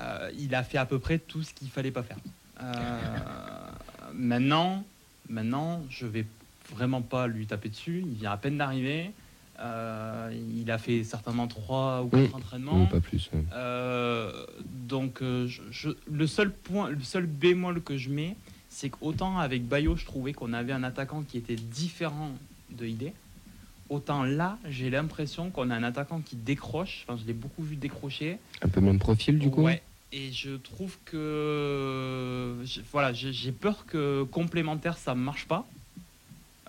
Euh, 0.00 0.28
il 0.36 0.52
a 0.56 0.64
fait 0.64 0.78
à 0.78 0.84
peu 0.84 0.98
près 0.98 1.18
tout 1.20 1.44
ce 1.44 1.54
qu'il 1.54 1.68
fallait 1.68 1.92
pas 1.92 2.02
faire. 2.02 2.18
Euh, 2.60 2.98
maintenant, 4.14 4.84
maintenant, 5.28 5.80
je 5.90 6.06
vais 6.06 6.26
vraiment 6.74 7.02
pas 7.02 7.28
lui 7.28 7.46
taper 7.46 7.68
dessus. 7.68 8.02
Il 8.04 8.14
vient 8.14 8.32
à 8.32 8.36
peine 8.36 8.58
d'arriver. 8.58 9.12
Euh, 9.62 10.34
il 10.60 10.70
a 10.70 10.78
fait 10.78 11.04
certainement 11.04 11.46
trois 11.46 12.02
ou 12.02 12.08
quatre 12.08 12.34
entraînements. 12.34 12.86
Pas 12.86 13.00
plus. 13.00 13.30
ouais. 13.32 13.44
Euh, 13.54 14.44
donc, 14.88 15.22
euh, 15.22 15.46
je- 15.46 15.62
je- 15.70 15.90
le 16.10 16.26
seul 16.26 16.50
point, 16.52 16.90
le 16.90 17.00
seul 17.02 17.26
bémol 17.26 17.80
que 17.82 17.96
je 17.96 18.10
mets, 18.10 18.36
c'est 18.68 18.88
qu'autant 18.90 19.38
avec 19.38 19.64
Bayo, 19.66 19.96
je 19.96 20.04
trouvais 20.04 20.32
qu'on 20.32 20.52
avait 20.52 20.72
un 20.72 20.82
attaquant 20.82 21.22
qui 21.22 21.38
était 21.38 21.54
différent 21.56 22.32
de 22.70 22.86
ID. 22.86 23.12
Autant 23.88 24.24
là, 24.24 24.58
j'ai 24.68 24.88
l'impression 24.90 25.50
qu'on 25.50 25.70
a 25.70 25.76
un 25.76 25.82
attaquant 25.84 26.20
qui 26.20 26.34
décroche. 26.34 27.04
Enfin, 27.06 27.20
je 27.22 27.26
l'ai 27.26 27.34
beaucoup 27.34 27.62
vu 27.62 27.76
décrocher. 27.76 28.38
Un 28.62 28.68
peu 28.68 28.80
même 28.80 28.98
profil 28.98 29.38
du 29.38 29.50
coup 29.50 29.62
Ouais. 29.62 29.82
Et 30.14 30.32
je 30.32 30.56
trouve 30.56 30.96
que 31.04 32.56
voilà, 32.90 33.12
j'ai 33.12 33.32
j'ai 33.32 33.52
peur 33.52 33.86
que 33.86 34.24
complémentaire 34.24 34.98
ça 34.98 35.14
ne 35.14 35.20
marche 35.20 35.46
pas. 35.46 35.66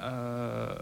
Euh, 0.01 0.73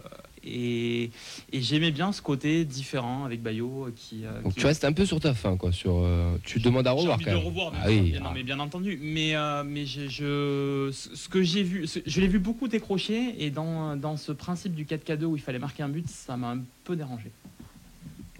et 0.44 1.10
et 1.52 1.60
j'aimais 1.62 1.90
bien 1.90 2.12
ce 2.12 2.22
côté 2.22 2.64
différent 2.64 3.24
avec 3.24 3.42
Bayo 3.42 3.88
qui. 3.96 4.24
euh, 4.24 4.42
Donc 4.42 4.54
qui- 4.54 4.60
tu 4.60 4.66
restes 4.66 4.84
un 4.84 4.92
peu 4.92 5.04
sur 5.06 5.20
ta 5.20 5.34
fin, 5.34 5.56
quoi. 5.56 5.72
Sur, 5.72 5.96
euh, 5.98 6.36
tu 6.44 6.58
demandes 6.60 6.86
à 6.86 6.92
revoir 6.92 7.14
envie 7.14 7.24
quand 7.24 7.30
de 7.30 7.34
même. 7.36 7.42
le 7.44 7.48
revoir, 7.48 7.72
Ah 7.80 7.86
oui, 7.88 8.00
bien, 8.12 8.20
non, 8.20 8.30
mais 8.34 8.42
bien 8.42 8.58
entendu. 8.58 8.98
Mais, 9.02 9.34
euh, 9.34 9.62
mais 9.64 9.86
je, 9.86 10.90
ce 10.92 11.14
ce 11.16 11.28
que 11.28 11.42
j'ai 11.42 11.62
vu, 11.62 11.86
ce- 11.86 12.00
je 12.04 12.20
l'ai 12.20 12.28
vu 12.28 12.38
beaucoup 12.38 12.68
décrocher 12.68 13.34
et 13.44 13.50
dans, 13.50 13.96
dans 13.96 14.16
ce 14.16 14.32
principe 14.32 14.74
du 14.74 14.84
4K2 14.84 15.24
où 15.24 15.36
il 15.36 15.42
fallait 15.42 15.58
marquer 15.58 15.82
un 15.82 15.88
but, 15.88 16.08
ça 16.08 16.36
m'a 16.36 16.50
un 16.52 16.60
peu 16.84 16.96
dérangé. 16.96 17.30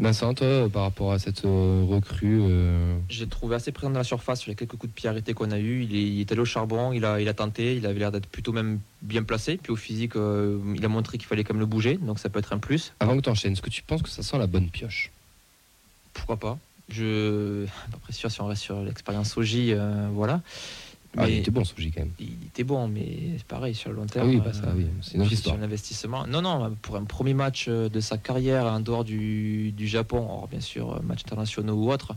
Vincent, 0.03 0.35
toi, 0.35 0.47
euh, 0.49 0.69
par 0.69 0.83
rapport 0.83 1.13
à 1.13 1.21
cette 1.21 1.45
euh, 1.45 1.85
recrue, 1.89 2.41
euh, 2.43 2.97
J'ai 3.09 3.29
trouvé 3.29 3.55
assez 3.55 3.71
présent 3.71 3.91
dans 3.91 4.01
la 4.01 4.05
surface 4.05 4.41
sur 4.41 4.51
les 4.51 4.57
quelques 4.57 4.73
coups 4.73 4.93
de 4.93 4.95
pied 4.95 5.09
arrêtés 5.09 5.33
qu'on 5.33 5.53
a 5.53 5.61
eu. 5.61 5.85
Il 5.85 5.95
est, 5.95 6.03
il 6.03 6.21
est 6.21 6.33
allé 6.33 6.41
au 6.41 6.45
charbon, 6.45 6.93
il 6.93 7.05
a, 7.05 7.21
il 7.21 7.29
a 7.29 7.35
tenté, 7.35 7.77
il 7.77 7.87
avait 7.87 8.01
l'air 8.01 8.11
d'être 8.11 8.27
plutôt 8.27 8.51
même 8.51 8.81
bien 9.03 9.23
placé. 9.23 9.59
Puis 9.63 9.71
au 9.71 9.77
physique, 9.77 10.15
il 10.17 10.85
a 10.85 10.89
montré 10.89 11.19
qu'il 11.19 11.29
fallait 11.29 11.45
quand 11.45 11.55
même 11.55 11.61
le 11.61 11.67
bouger, 11.67 11.99
donc 12.03 12.19
ça 12.19 12.29
peut 12.31 12.41
être 12.41 12.53
un 12.53 12.59
plus. 12.59 12.93
avant 12.99 13.17
que 13.17 13.23
tu 13.23 13.31
enchaînes, 13.31 13.53
est-ce 13.53 13.63
que 13.63 13.71
tu 13.71 13.85
penses 13.85 14.03
que 14.03 14.09
ça 14.09 14.25
sent 14.25 14.39
la 14.39 14.49
bonne 14.49 14.71
pioche? 14.71 15.13
Pourquoi 16.15 16.37
pas? 16.37 16.59
Je 16.89 17.65
après 17.95 18.13
sûr 18.13 18.29
si 18.29 18.41
on 18.41 18.47
reste 18.47 18.63
sur 18.63 18.83
l'expérience 18.83 19.37
euh, 19.39 20.09
voilà. 20.13 20.41
Ah, 21.17 21.29
il 21.29 21.39
était 21.39 21.51
bon, 21.51 21.63
Soji, 21.65 21.91
quand 21.93 22.01
même. 22.01 22.13
il 22.19 22.47
était 22.47 22.65
bon, 22.65 22.89
mais 22.89 23.35
c'est 23.37 23.47
pareil 23.47 23.75
sur 23.75 23.91
le 23.91 23.97
long 23.97 24.07
Ah 24.09 24.13
terme. 24.13 24.29
oui, 24.31 24.41
bah 24.43 24.53
ça, 24.55 24.65
euh, 24.69 24.73
oui, 24.75 24.87
c'est 25.03 25.15
une 25.15 25.23
autre 25.23 25.35
Sur 25.35 25.57
l'investissement. 25.59 26.27
Non, 26.27 26.41
non, 26.41 26.75
pour 26.81 26.97
un 26.97 27.05
premier 27.05 27.35
match 27.35 27.67
euh, 27.69 27.89
de 27.91 28.01
sa 28.01 28.17
carrière 28.17 28.65
en 28.65 28.81
dehors 28.81 29.05
du, 29.05 29.73
du 29.73 29.87
Japon, 29.87 30.27
or 30.29 30.49
bien 30.49 30.61
sûr, 30.61 30.95
euh, 30.95 31.01
match 31.03 31.21
internationaux 31.27 31.75
ou 31.75 31.93
autre. 31.93 32.15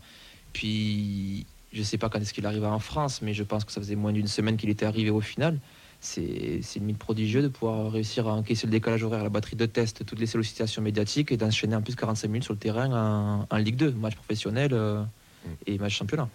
Puis, 0.54 1.46
je 1.74 1.84
sais 1.84 1.98
pas 1.98 2.08
quand 2.10 2.20
est-ce 2.20 2.34
qu'il 2.34 2.46
arriva 2.46 2.72
en 2.72 2.80
France, 2.80 3.22
mais 3.22 3.34
je 3.34 3.44
pense 3.44 3.66
que 3.66 3.72
ça 3.72 3.82
faisait 3.82 3.96
moins 3.96 4.14
d'une 4.14 4.28
semaine 4.28 4.56
qu'il 4.58 4.70
était 4.70 4.86
arrivé 4.86 5.10
au 5.10 5.22
final. 5.22 5.60
C'est 6.00 6.62
une 6.76 6.84
mythe 6.86 6.98
prodigieux 7.00 7.42
de 7.42 7.48
pouvoir 7.48 7.92
réussir 7.92 8.28
à 8.28 8.34
encaisser 8.34 8.68
le 8.68 8.72
décalage 8.72 9.02
horaire, 9.04 9.24
la 9.24 9.30
batterie 9.30 9.56
de 9.56 9.66
test, 9.66 10.06
toutes 10.06 10.20
les 10.20 10.28
sollicitations 10.28 10.82
médiatiques 10.82 11.32
et 11.32 11.38
d'enchaîner 11.38 11.76
en 11.76 11.82
plus 11.82 11.96
45 11.96 12.28
minutes 12.28 12.44
sur 12.44 12.54
le 12.54 12.60
terrain 12.60 12.92
en, 12.92 13.48
en 13.50 13.58
Ligue 13.58 13.76
2, 13.78 13.92
match 13.92 14.16
professionnel 14.16 14.70
euh, 14.74 15.04
et 15.66 15.78
match 15.80 15.96
championnat. 15.98 16.30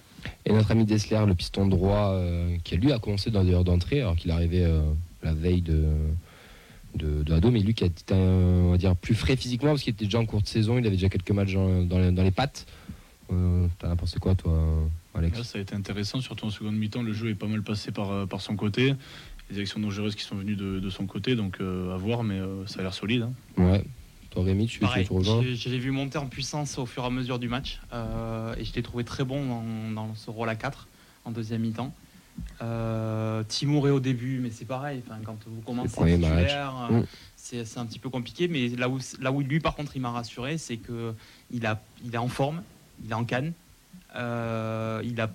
Et 0.47 0.53
notre 0.53 0.71
ami 0.71 0.85
Dessler, 0.85 1.23
le 1.27 1.35
piston 1.35 1.67
droit, 1.67 2.11
euh, 2.13 2.57
qui 2.65 2.77
lui 2.77 2.93
a 2.93 2.99
commencé 2.99 3.31
dans 3.31 3.43
l'heure 3.43 3.65
d'entrée, 3.65 4.01
alors 4.01 4.17
qu'il 4.17 4.31
arrivait 4.31 4.65
euh, 4.65 4.83
la 5.23 5.33
veille 5.35 5.63
de, 5.63 5.85
de, 6.97 7.23
de 7.23 7.33
Ado, 7.35 7.51
mais 7.51 7.61
lui 7.61 7.75
qui 7.75 7.85
a 7.85 7.87
été, 7.87 8.15
on 8.15 8.71
va 8.73 8.79
dire, 8.79 8.97
plus 8.97 9.15
frais 9.15 9.37
physiquement, 9.37 9.71
parce 9.71 9.83
qu'il 9.83 9.93
était 9.93 10.05
déjà 10.07 10.19
en 10.19 10.27
courte 10.27 10.47
saison, 10.49 10.79
il 10.79 10.87
avait 10.87 10.97
déjà 10.97 11.09
quelques 11.09 11.31
matchs 11.31 11.55
dans, 11.55 11.83
dans 11.85 11.99
les, 11.99 12.11
dans 12.11 12.23
les 12.23 12.31
pattes. 12.31 12.67
Euh, 13.33 13.67
T'as 13.79 13.95
pensé 13.95 14.19
quoi, 14.19 14.35
toi, 14.35 14.59
Alex 15.15 15.39
Là, 15.39 15.45
ça 15.45 15.59
a 15.59 15.61
été 15.63 15.75
intéressant, 15.75 16.21
surtout 16.21 16.47
en 16.47 16.51
seconde 16.51 16.75
mi-temps. 16.77 17.03
Le 17.03 17.13
jeu 17.13 17.31
est 17.31 17.35
pas 17.35 17.47
mal 17.47 17.63
passé 17.63 17.93
par, 17.93 18.11
euh, 18.11 18.27
par 18.27 18.41
son 18.41 18.57
côté. 18.57 18.95
Les 19.53 19.61
actions 19.61 19.81
dangereuses 19.81 20.15
qui 20.17 20.23
sont 20.25 20.37
venues 20.37 20.57
de, 20.57 20.79
de 20.81 20.91
son 20.91 21.07
côté, 21.07 21.35
donc 21.37 21.59
euh, 21.61 21.95
à 21.95 21.97
voir, 21.97 22.23
mais 22.25 22.35
euh, 22.39 22.67
ça 22.67 22.81
a 22.81 22.83
l'air 22.83 22.95
solide. 22.95 23.23
hein. 23.23 23.33
Ouais. 23.63 23.85
Toi, 24.31 24.45
Rémi, 24.45 24.67
tu, 24.67 24.79
Pareil, 24.79 25.07
tu 25.07 25.13
rejoins 25.13 25.43
je, 25.43 25.55
je 25.55 25.69
l'ai 25.69 25.79
vu 25.79 25.91
monter 25.91 26.19
en 26.19 26.27
puissance 26.27 26.79
au 26.79 26.87
fur 26.87 27.03
et 27.03 27.07
à 27.07 27.11
mesure 27.11 27.39
du 27.39 27.49
match 27.49 27.81
euh, 27.93 28.55
et 28.57 28.65
je 28.65 28.73
l'ai 28.75 28.83
trouvé 28.83 29.05
très 29.05 29.25
bon 29.25 29.45
dans, 29.45 29.91
dans 29.95 30.15
ce 30.15 30.31
rôle 30.31 30.49
à 30.49 30.55
4 30.55 30.87
en 31.25 31.31
deuxième 31.33 31.63
mi-temps. 31.63 31.93
Euh, 32.63 33.43
au 33.91 34.01
début, 34.01 34.39
mais 34.39 34.51
c'est 34.51 34.65
pareil, 34.65 35.03
quand 35.25 35.37
vous 35.47 35.61
commencez 35.63 35.95
titulaire, 35.95 36.89
euh, 36.91 37.01
Mm. 37.01 37.65
c'est 37.65 37.79
un 37.79 37.87
petit 37.87 37.99
peu 37.99 38.09
compliqué, 38.09 38.49
mais 38.49 38.69
là 38.69 38.89
où, 38.89 38.99
là 39.21 39.33
où 39.33 39.41
lui 39.41 39.61
par 39.61 39.75
contre 39.75 39.97
il 39.97 40.01
m'a 40.01 40.11
rassuré, 40.11 40.59
c'est 40.59 40.77
que 40.77 41.15
il, 41.51 41.67
a, 41.67 41.83
il 42.05 42.15
est 42.15 42.19
en 42.19 42.29
forme, 42.29 42.63
il 43.05 43.11
est 43.11 43.15
en 43.15 43.25
canne, 43.25 43.53
euh, 44.15 45.03
il 45.05 45.21
a 45.21 45.31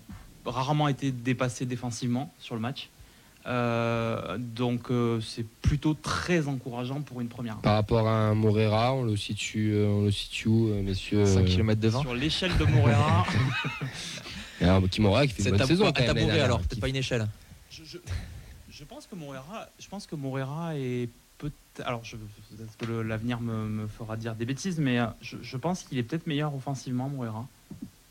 rarement 0.45 0.87
été 0.87 1.11
dépassé 1.11 1.65
défensivement 1.65 2.33
sur 2.39 2.55
le 2.55 2.61
match. 2.61 2.89
Euh, 3.47 4.37
donc 4.39 4.89
euh, 4.89 5.21
c'est 5.21 5.45
plutôt 5.47 5.93
très 5.93 6.47
encourageant 6.47 7.01
pour 7.01 7.21
une 7.21 7.27
première. 7.27 7.57
Par 7.57 7.73
rapport 7.75 8.07
à 8.07 8.11
un 8.29 8.33
Morera, 8.33 8.93
on 8.93 9.03
le 9.03 9.15
situe, 9.15 9.73
euh, 9.73 9.87
on 9.87 10.03
le 10.05 10.11
situe 10.11 10.47
où, 10.47 10.73
messieurs 10.81 11.25
5 11.25 11.41
euh, 11.41 11.43
km 11.43 11.79
devant. 11.79 12.01
Sur 12.01 12.15
l'échelle 12.15 12.57
de 12.57 12.65
Morera, 12.65 13.25
et 14.61 14.65
un 14.65 14.81
Kimura 14.87 15.27
qui 15.27 15.33
fait 15.33 15.49
une 15.49 15.57
bonne 15.57 15.67
saison. 15.67 15.91
quand 15.91 16.01
même, 16.01 16.15
dernière, 16.15 16.45
alors, 16.45 16.61
qui 16.61 16.67
peut-être 16.69 16.81
pas 16.81 16.89
une 16.89 16.95
échelle. 16.95 17.27
je, 17.69 17.83
je- 17.83 17.97
je 18.71 18.83
pense 18.83 19.05
que 19.07 19.15
Morera, 19.15 19.67
je 19.79 19.87
pense 19.87 20.05
que 20.05 20.15
Morera 20.15 20.75
est 20.77 21.07
peut 21.37 21.51
alors 21.85 22.01
peut-être 22.01 22.77
que 22.77 22.91
l'avenir 23.01 23.39
me, 23.41 23.67
me 23.67 23.87
fera 23.87 24.17
dire 24.17 24.35
des 24.35 24.45
bêtises, 24.45 24.79
mais 24.79 24.99
je, 25.21 25.37
je 25.41 25.57
pense 25.57 25.83
qu'il 25.83 25.97
est 25.97 26.03
peut-être 26.03 26.27
meilleur 26.27 26.53
offensivement 26.55 27.07
Morera. 27.09 27.47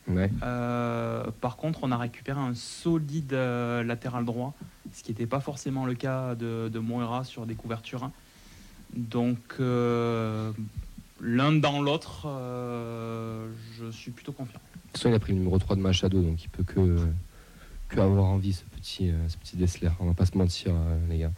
Ouais. 0.08 0.30
Euh, 0.42 1.24
par 1.40 1.56
contre, 1.56 1.80
on 1.82 1.92
a 1.92 1.96
récupéré 1.96 2.38
un 2.38 2.54
solide 2.54 3.32
euh, 3.32 3.82
latéral 3.82 4.24
droit, 4.24 4.54
ce 4.92 5.02
qui 5.02 5.12
n'était 5.12 5.26
pas 5.26 5.40
forcément 5.40 5.86
le 5.86 5.94
cas 5.94 6.34
de, 6.34 6.68
de 6.68 6.78
Moira 6.78 7.24
sur 7.24 7.46
des 7.46 7.54
couvertures. 7.54 8.10
Donc, 8.94 9.38
euh, 9.60 10.52
l'un 11.20 11.52
dans 11.52 11.80
l'autre, 11.80 12.28
je 13.78 13.90
suis 13.90 14.10
plutôt 14.10 14.32
confiant. 14.32 14.60
De 14.74 14.80
toute 14.92 14.98
façon, 14.98 15.08
il 15.08 15.14
a 15.14 15.18
pris 15.18 15.32
le 15.32 15.38
numéro 15.38 15.58
3 15.58 15.76
de 15.76 15.80
Machado, 15.80 16.20
donc 16.20 16.44
il 16.44 16.48
peut 16.48 16.62
que, 16.62 16.98
que 17.88 18.00
avoir 18.00 18.26
envie, 18.26 18.52
ce 18.52 18.64
petit, 18.76 19.10
ce 19.28 19.36
petit 19.38 19.56
Dessler. 19.56 19.90
On 20.00 20.06
va 20.06 20.14
pas 20.14 20.26
se 20.26 20.36
mentir, 20.36 20.72
les 21.08 21.18
gars. 21.18 21.32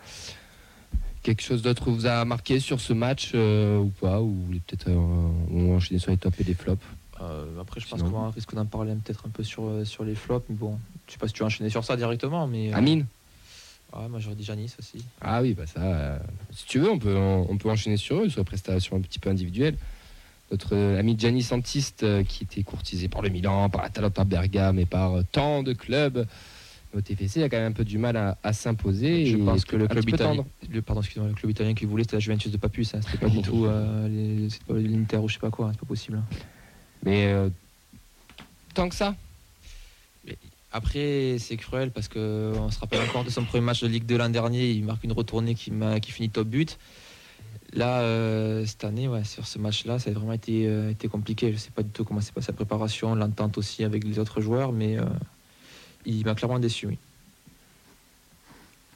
Quelque 1.22 1.42
chose 1.42 1.62
d'autre 1.62 1.90
vous 1.90 2.06
a 2.06 2.24
marqué 2.24 2.60
sur 2.60 2.80
ce 2.80 2.92
match 2.92 3.34
ou 3.34 3.90
pas 4.00 4.20
Ou 4.20 4.34
peut-être 4.66 4.90
on 4.90 5.74
enchaîner 5.74 5.98
sur 5.98 6.10
les 6.10 6.18
tops 6.18 6.40
et 6.40 6.44
les 6.44 6.54
flops? 6.54 6.84
Euh, 7.20 7.60
après, 7.60 7.80
je 7.80 7.88
pense 7.88 7.98
Sinon- 8.00 8.10
qu'on 8.10 8.30
risque 8.30 8.54
d'en 8.54 8.66
parler 8.66 8.94
peut-être 8.94 9.24
un 9.26 9.30
peu 9.30 9.42
sur, 9.42 9.64
euh, 9.64 9.84
sur 9.84 10.04
les 10.04 10.14
flops, 10.14 10.44
mais 10.48 10.54
bon, 10.56 10.78
je 11.06 11.12
sais 11.12 11.18
pas 11.18 11.26
si 11.28 11.32
tu 11.34 11.40
veux 11.40 11.46
enchaîner 11.46 11.70
sur 11.70 11.82
ça 11.84 11.96
directement, 11.96 12.46
mais. 12.46 12.72
euh, 12.72 12.76
Amine 12.76 13.06
ouais, 13.96 14.08
moi 14.08 14.20
j'aurais 14.20 14.36
dit 14.36 14.44
Janis 14.44 14.74
aussi. 14.78 15.04
Ah 15.22 15.40
oui, 15.40 15.54
bah 15.54 15.66
ça, 15.66 15.80
euh, 15.80 16.18
si 16.52 16.66
tu 16.66 16.78
veux, 16.78 16.90
on 16.90 16.98
peut, 16.98 17.16
on, 17.16 17.46
on 17.50 17.56
peut 17.56 17.70
enchaîner 17.70 17.96
sur 17.96 18.18
eux, 18.22 18.28
sur 18.28 18.40
les 18.40 18.44
prestations 18.44 18.96
un 18.96 19.00
petit 19.00 19.18
peu 19.18 19.30
individuelles. 19.30 19.76
Notre 20.50 20.76
euh, 20.76 20.98
ami 21.00 21.16
Gianni 21.18 21.42
Santiste, 21.42 22.02
euh, 22.02 22.22
qui 22.22 22.44
était 22.44 22.62
courtisé 22.62 23.08
par 23.08 23.22
le 23.22 23.30
Milan, 23.30 23.68
par 23.70 23.82
l'Atalanta 23.82 24.24
Bergame 24.24 24.78
et 24.78 24.86
par 24.86 25.14
tant 25.32 25.62
de 25.62 25.72
clubs, 25.72 26.26
au 26.94 27.00
TFC, 27.00 27.42
a 27.42 27.48
quand 27.48 27.56
même 27.56 27.72
un 27.72 27.74
peu 27.74 27.84
du 27.84 27.98
mal 27.98 28.16
à, 28.16 28.38
à 28.42 28.52
s'imposer. 28.52 29.26
Je 29.26 29.36
pense 29.38 29.64
que 29.64 29.76
le 29.76 29.88
club 29.88 30.08
italien, 30.08 30.44
le, 30.70 30.82
pardon, 30.82 31.02
le 31.16 31.32
club 31.34 31.50
italien 31.50 31.74
qui 31.74 31.84
voulait, 31.84 32.04
c'était 32.04 32.16
la 32.16 32.20
Juventus 32.20 32.52
de 32.52 32.56
Papus. 32.58 32.94
Hein, 32.94 33.00
c'était 33.02 33.18
pas 33.18 33.28
du 33.28 33.42
tout 33.42 33.66
l'Inter 34.70 35.16
ou 35.18 35.28
je 35.28 35.34
sais 35.34 35.40
pas 35.40 35.50
quoi. 35.50 35.70
C'est 35.72 35.80
pas 35.80 35.86
possible. 35.86 36.22
Mais 37.06 37.28
euh, 37.32 37.48
tant 38.74 38.88
que 38.90 38.94
ça, 38.94 39.14
Après, 40.72 41.36
c'est 41.38 41.56
cruel 41.56 41.90
parce 41.90 42.08
que 42.08 42.52
on 42.58 42.70
se 42.70 42.78
rappelle 42.80 43.00
encore 43.08 43.24
de 43.24 43.30
son 43.30 43.44
premier 43.44 43.62
match 43.64 43.80
de 43.82 43.86
Ligue 43.88 44.04
2 44.04 44.18
l'an 44.18 44.28
dernier. 44.28 44.70
Il 44.72 44.84
marque 44.84 45.04
une 45.04 45.12
retournée 45.12 45.54
qui, 45.54 45.70
m'a- 45.70 46.00
qui 46.00 46.10
finit 46.12 46.28
top 46.28 46.48
but. 46.48 46.78
Là, 47.72 48.00
euh, 48.00 48.66
cette 48.66 48.84
année, 48.84 49.08
ouais, 49.08 49.24
sur 49.24 49.46
ce 49.46 49.58
match-là, 49.58 49.98
ça 49.98 50.10
a 50.10 50.12
vraiment 50.12 50.32
été, 50.34 50.66
euh, 50.66 50.90
été 50.90 51.08
compliqué. 51.08 51.52
Je 51.52 51.56
sais 51.56 51.70
pas 51.70 51.82
du 51.82 51.88
tout 51.90 52.04
comment 52.04 52.20
s'est 52.20 52.32
passée 52.32 52.48
la 52.52 52.56
préparation, 52.56 53.14
l'entente 53.14 53.56
aussi 53.56 53.84
avec 53.84 54.04
les 54.04 54.18
autres 54.18 54.40
joueurs, 54.40 54.72
mais 54.72 54.98
euh, 54.98 55.04
il 56.04 56.24
m'a 56.24 56.34
clairement 56.34 56.58
déçu. 56.58 56.86
Oui. 56.88 56.98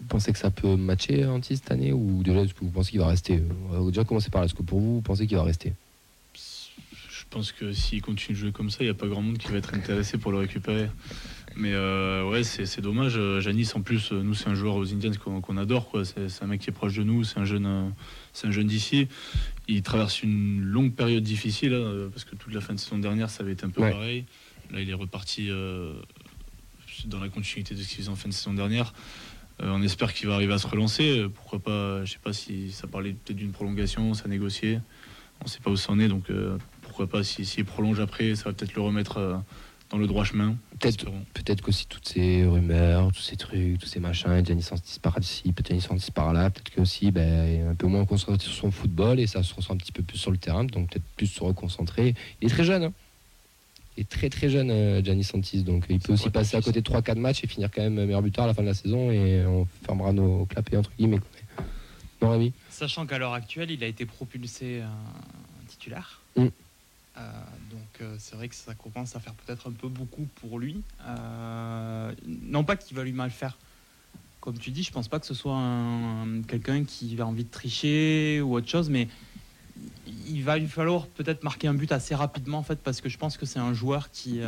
vous 0.01 0.07
pensez 0.09 0.33
que 0.33 0.39
ça 0.39 0.51
peut 0.51 0.77
matcher 0.77 1.25
Anti 1.27 1.57
cette 1.57 1.71
année 1.71 1.93
Ou 1.93 2.23
déjà, 2.23 2.41
est-ce 2.43 2.55
que 2.55 2.61
vous 2.65 2.71
pensez 2.71 2.91
qu'il 2.91 3.01
va 3.01 3.07
rester 3.09 3.43
On 3.73 3.81
va 3.81 3.91
déjà 3.91 4.05
commencer 4.05 4.31
par 4.31 4.41
là. 4.43 4.47
Est-ce 4.47 4.55
que 4.55 4.63
pour 4.63 4.79
vous, 4.81 4.95
vous 4.97 5.01
pensez 5.03 5.27
qu'il 5.27 5.37
va 5.37 5.43
rester? 5.45 5.73
Pense 7.31 7.53
que 7.53 7.73
s'il 7.73 8.03
continue 8.03 8.35
de 8.37 8.41
jouer 8.41 8.53
comme 8.53 8.71
ça, 8.71 8.79
il 8.81 8.85
n'y 8.87 8.91
a 8.91 8.95
pas 8.95 9.07
grand 9.07 9.23
monde 9.23 9.39
qui 9.39 9.49
va 9.49 9.59
être 9.59 9.75
intéressé 9.75 10.19
pour 10.19 10.33
le 10.33 10.39
récupérer. 10.39 10.89
Mais 11.57 11.73
euh, 11.73 12.29
ouais, 12.29 12.43
c'est 12.45 12.81
dommage. 12.81 13.15
Euh, 13.17 13.41
Janis, 13.41 13.71
en 13.75 13.83
plus, 13.83 14.13
euh, 14.13 14.23
nous, 14.23 14.35
c'est 14.35 14.49
un 14.49 14.55
joueur 14.55 14.77
aux 14.77 14.93
Indians 14.93 15.11
qu'on 15.23 15.41
qu'on 15.41 15.57
adore. 15.57 15.89
quoi. 15.91 16.05
C'est 16.05 16.29
un 16.43 16.47
mec 16.47 16.61
qui 16.61 16.71
est 16.71 16.73
proche 16.73 16.95
de 16.95 17.03
nous, 17.03 17.25
c'est 17.25 17.39
un 17.39 17.45
jeune, 17.45 17.93
c'est 18.33 18.47
un 18.47 18.51
jeune 18.51 18.67
d'ici. 18.67 19.09
Il 19.69 19.83
traverse 19.83 20.23
une 20.23 20.61
longue 20.63 20.93
période 20.95 21.23
difficile, 21.23 21.73
euh, 21.73 22.09
parce 22.09 22.25
que 22.25 22.35
toute 22.37 22.53
la 22.55 22.61
fin 22.61 22.75
de 22.75 22.79
saison 22.79 22.99
dernière, 22.99 23.31
ça 23.31 23.43
avait 23.43 23.53
été 23.53 23.65
un 23.65 23.71
peu 23.71 23.83
Ouais. 23.83 23.91
pareil. 23.93 24.25
Là, 24.73 24.81
il 24.81 24.89
est 24.91 24.95
reparti 24.95 25.49
euh, 25.51 25.93
dans 27.07 27.21
la 27.21 27.29
continuité 27.29 27.75
de 27.75 27.81
ce 27.83 27.89
qu'il 27.89 27.99
faisait 27.99 28.09
en 28.11 28.17
fin 28.17 28.29
de 28.29 28.35
saison 28.35 28.55
dernière. 28.55 28.93
Euh, 29.63 29.71
on 29.73 29.83
espère 29.83 30.15
qu'il 30.15 30.29
va 30.29 30.35
arriver 30.35 30.53
à 30.55 30.59
se 30.59 30.67
relancer. 30.67 31.27
Pourquoi 31.35 31.59
pas, 31.59 32.05
je 32.05 32.13
sais 32.13 32.19
pas 32.23 32.33
si 32.33 32.71
ça 32.73 32.87
parlait 32.87 33.13
peut-être 33.13 33.37
d'une 33.37 33.53
prolongation, 33.53 34.15
ça 34.15 34.29
négociait. 34.29 34.81
On 35.41 35.45
ne 35.47 35.51
sait 35.51 35.61
pas 35.61 35.71
où 35.71 35.77
ça 35.77 35.91
en 35.93 35.99
est, 35.99 36.09
donc 36.09 36.31
pourquoi 37.01 37.21
pas, 37.21 37.25
si- 37.25 37.47
s'il 37.47 37.65
prolonge 37.65 37.99
après, 37.99 38.35
ça 38.35 38.45
va 38.45 38.53
peut-être 38.53 38.75
le 38.75 38.83
remettre 38.83 39.17
euh, 39.17 39.37
dans 39.89 39.97
le 39.97 40.07
droit 40.07 40.25
chemin. 40.25 40.57
Peut-être 40.79 41.07
peut-être 41.33 41.63
qu'aussi 41.63 41.87
toutes 41.87 42.07
ces 42.07 42.45
rumeurs, 42.45 43.11
tous 43.13 43.23
ces 43.23 43.37
trucs, 43.37 43.79
tous 43.79 43.87
ces 43.87 44.01
machins, 44.01 44.45
Giannis 44.45 44.63
Santis 44.63 45.01
par 45.01 45.17
ici, 45.19 45.51
peut-être 45.53 45.69
Giannis 45.69 45.81
Santis 45.81 46.11
par 46.11 46.35
là, 46.35 46.51
peut-être 46.51 46.69
que 46.69 46.81
aussi 46.83 47.11
ben, 47.11 47.49
il 47.49 47.55
est 47.61 47.63
un 47.63 47.75
peu 47.75 47.87
moins 47.87 48.05
concentré 48.05 48.39
sur 48.39 48.53
son 48.53 48.71
football 48.71 49.19
et 49.19 49.27
ça 49.27 49.43
se 49.43 49.55
ressent 49.55 49.73
un 49.73 49.79
petit 49.79 49.93
peu 49.93 50.03
plus 50.03 50.19
sur 50.19 50.31
le 50.31 50.37
terrain, 50.37 50.65
donc 50.65 50.91
peut-être 50.91 51.05
plus 51.17 51.27
se 51.27 51.43
reconcentrer. 51.43 52.15
Il 52.43 52.49
est 52.49 52.51
très 52.51 52.65
jeune, 52.65 52.85
hein. 52.85 52.93
il 53.97 54.03
est 54.03 54.09
très 54.09 54.29
très 54.29 54.51
jeune 54.51 54.71
euh, 54.71 55.03
Giannis 55.03 55.25
Santis, 55.25 55.63
donc 55.63 55.87
il 55.89 56.01
peut 56.01 56.13
aussi 56.13 56.29
passer 56.29 56.59
à 56.59 56.61
côté 56.61 56.83
de 56.83 56.91
3-4 56.91 57.19
matchs 57.19 57.45
et 57.45 57.47
finir 57.47 57.71
quand 57.75 57.81
même 57.83 57.95
meilleur 57.95 58.21
buteur 58.21 58.45
à 58.45 58.49
la 58.49 58.53
fin 58.55 58.63
de 58.63 58.69
la 58.69 58.75
saison 58.75 59.11
et 59.11 59.43
on 59.47 59.67
fermera 59.87 60.13
nos 60.13 60.45
clapets 60.45 60.77
entre 60.77 60.93
guillemets. 60.99 61.21
Non 62.21 62.31
Rémi 62.33 62.53
Sachant 62.69 63.07
qu'à 63.07 63.17
l'heure 63.17 63.33
actuelle, 63.33 63.71
il 63.71 63.83
a 63.83 63.87
été 63.87 64.05
propulsé 64.05 64.81
euh, 64.83 64.87
titulaire. 65.67 66.21
Mm. 66.37 66.49
Euh, 67.21 67.31
donc 67.71 68.01
euh, 68.01 68.17
c'est 68.19 68.37
vrai 68.37 68.49
que 68.49 68.55
ça 68.55 68.75
commence 68.75 69.15
à 69.17 69.21
faire 69.21 69.35
peut-être 69.35 69.69
un 69.69 69.73
peu 69.73 69.89
beaucoup 69.89 70.27
pour 70.37 70.59
lui. 70.59 70.83
Euh, 71.07 72.13
non 72.27 72.65
pas 72.65 72.77
qu'il 72.77 72.97
va 72.97 73.05
lui 73.05 73.13
mal 73.13 73.31
faire. 73.31 73.59
Comme 74.41 74.59
tu 74.59 74.71
dis, 74.71 74.83
je 74.83 74.91
pense 74.93 75.09
pas 75.09 75.21
que 75.21 75.27
ce 75.27 75.35
soit 75.35 75.57
un- 75.57 76.43
quelqu'un 76.43 76.85
qui 76.85 77.21
a 77.21 77.27
envie 77.27 77.45
de 77.45 77.51
tricher 77.51 78.41
ou 78.41 78.55
autre 78.55 78.69
chose, 78.69 78.89
mais 78.89 79.09
il 80.29 80.43
va 80.43 80.57
lui 80.57 80.67
falloir 80.67 81.07
peut-être 81.09 81.43
marquer 81.45 81.69
un 81.69 81.75
but 81.75 81.93
assez 81.93 82.15
rapidement 82.15 82.59
en 82.59 82.63
fait, 82.63 82.77
parce 82.77 83.01
que 83.01 83.09
je 83.11 83.19
pense 83.19 83.37
que 83.37 83.45
c'est 83.45 83.59
un 83.59 83.75
joueur 83.75 84.11
qui, 84.11 84.41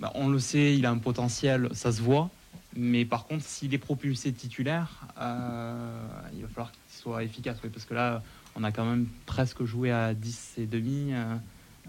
bah, 0.00 0.12
on 0.14 0.28
le 0.28 0.38
sait, 0.38 0.76
il 0.76 0.84
a 0.84 0.90
un 0.90 0.98
potentiel, 0.98 1.68
ça 1.72 1.92
se 1.92 2.02
voit. 2.02 2.30
Mais 2.76 3.04
par 3.04 3.24
contre, 3.26 3.44
s'il 3.44 3.72
est 3.72 3.78
propulsé 3.78 4.32
titulaire, 4.32 5.06
il 5.16 6.42
va 6.42 6.48
falloir 6.48 6.72
qu'il 6.72 7.00
soit 7.00 7.24
efficace. 7.24 7.58
parce 7.72 7.86
que 7.86 7.94
là, 7.94 8.22
on 8.54 8.64
a 8.64 8.70
quand 8.70 8.84
même 8.84 9.06
presque 9.24 9.64
joué 9.64 9.90
à 9.92 10.12
10 10.12 10.54
et 10.58 10.66
demi 10.66 11.12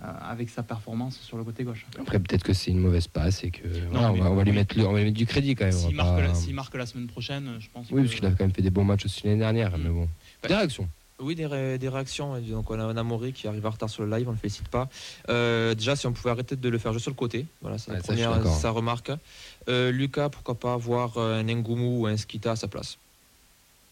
avec 0.01 0.49
sa 0.49 0.62
performance 0.63 1.19
sur 1.19 1.38
le 1.38 1.43
côté 1.43 1.63
gauche. 1.63 1.86
Après 1.99 2.19
peut-être 2.19 2.43
que 2.43 2.53
c'est 2.53 2.71
une 2.71 2.79
mauvaise 2.79 3.08
passe 3.08 3.43
et 3.43 3.51
que 3.51 3.67
voilà, 3.91 4.12
on, 4.12 4.15
va, 4.15 4.31
on 4.31 4.36
va 4.36 4.43
lui 4.43 4.51
mettre, 4.51 4.77
le- 4.77 4.86
on 4.86 4.91
va 4.91 4.99
lui 4.99 5.05
mettre 5.05 5.17
du 5.17 5.25
crédit 5.25 5.55
quand 5.55 5.65
même. 5.65 5.73
S'il 5.73 5.95
marque, 5.95 6.15
pas- 6.15 6.21
la- 6.21 6.36
s'il 6.36 6.53
marque 6.53 6.75
la 6.75 6.86
semaine 6.86 7.08
prochaine, 7.08 7.58
je 7.60 7.67
pense 7.73 7.88
Oui, 7.91 8.01
que... 8.03 8.08
parce 8.08 8.15
qu'il 8.15 8.25
a 8.25 8.31
quand 8.31 8.41
même 8.43 8.53
fait 8.53 8.62
des 8.62 8.69
bons 8.69 8.84
matchs 8.84 9.05
aussi 9.05 9.25
l'année 9.25 9.39
dernière, 9.39 9.77
Mm. 9.77 9.81
mais 9.84 9.89
bon. 9.89 10.08
Bah, 10.43 10.49
Des 10.49 10.55
réactions 10.55 10.88
Oui, 11.19 11.34
des, 11.36 11.45
ré- 11.45 11.77
des 11.77 11.88
réactions. 11.89 12.38
Donc, 12.41 12.69
on 12.69 12.77
a, 12.79 12.86
on 12.86 12.97
a 12.97 13.03
Maury 13.03 13.31
qui 13.31 13.47
arrive 13.47 13.65
en 13.65 13.69
retard 13.69 13.89
sur 13.89 14.03
le 14.05 14.10
live, 14.15 14.27
on 14.27 14.31
ne 14.31 14.36
le 14.36 14.39
félicite 14.41 14.67
pas. 14.67 14.89
Euh, 15.29 15.73
déjà, 15.73 15.95
si 15.95 16.05
on 16.08 16.12
pouvait 16.12 16.31
arrêter 16.31 16.58
de 16.58 16.69
le 16.69 16.77
faire 16.77 16.91
juste 16.91 17.03
sur 17.03 17.12
le 17.12 17.15
côté, 17.15 17.45
voilà, 17.62 17.77
c'est 17.77 17.91
Ouais, 17.91 17.99
première 17.99 18.45
sa 18.45 18.71
remarque. 18.71 19.12
Euh, 19.69 19.91
Lucas, 19.91 20.27
pourquoi 20.29 20.55
pas 20.55 20.73
avoir 20.73 21.17
euh, 21.17 21.39
un 21.39 21.43
Ngumu 21.43 21.99
ou 21.99 22.05
un 22.05 22.17
Skita 22.17 22.51
à 22.51 22.55
sa 22.58 22.67
place? 22.67 22.97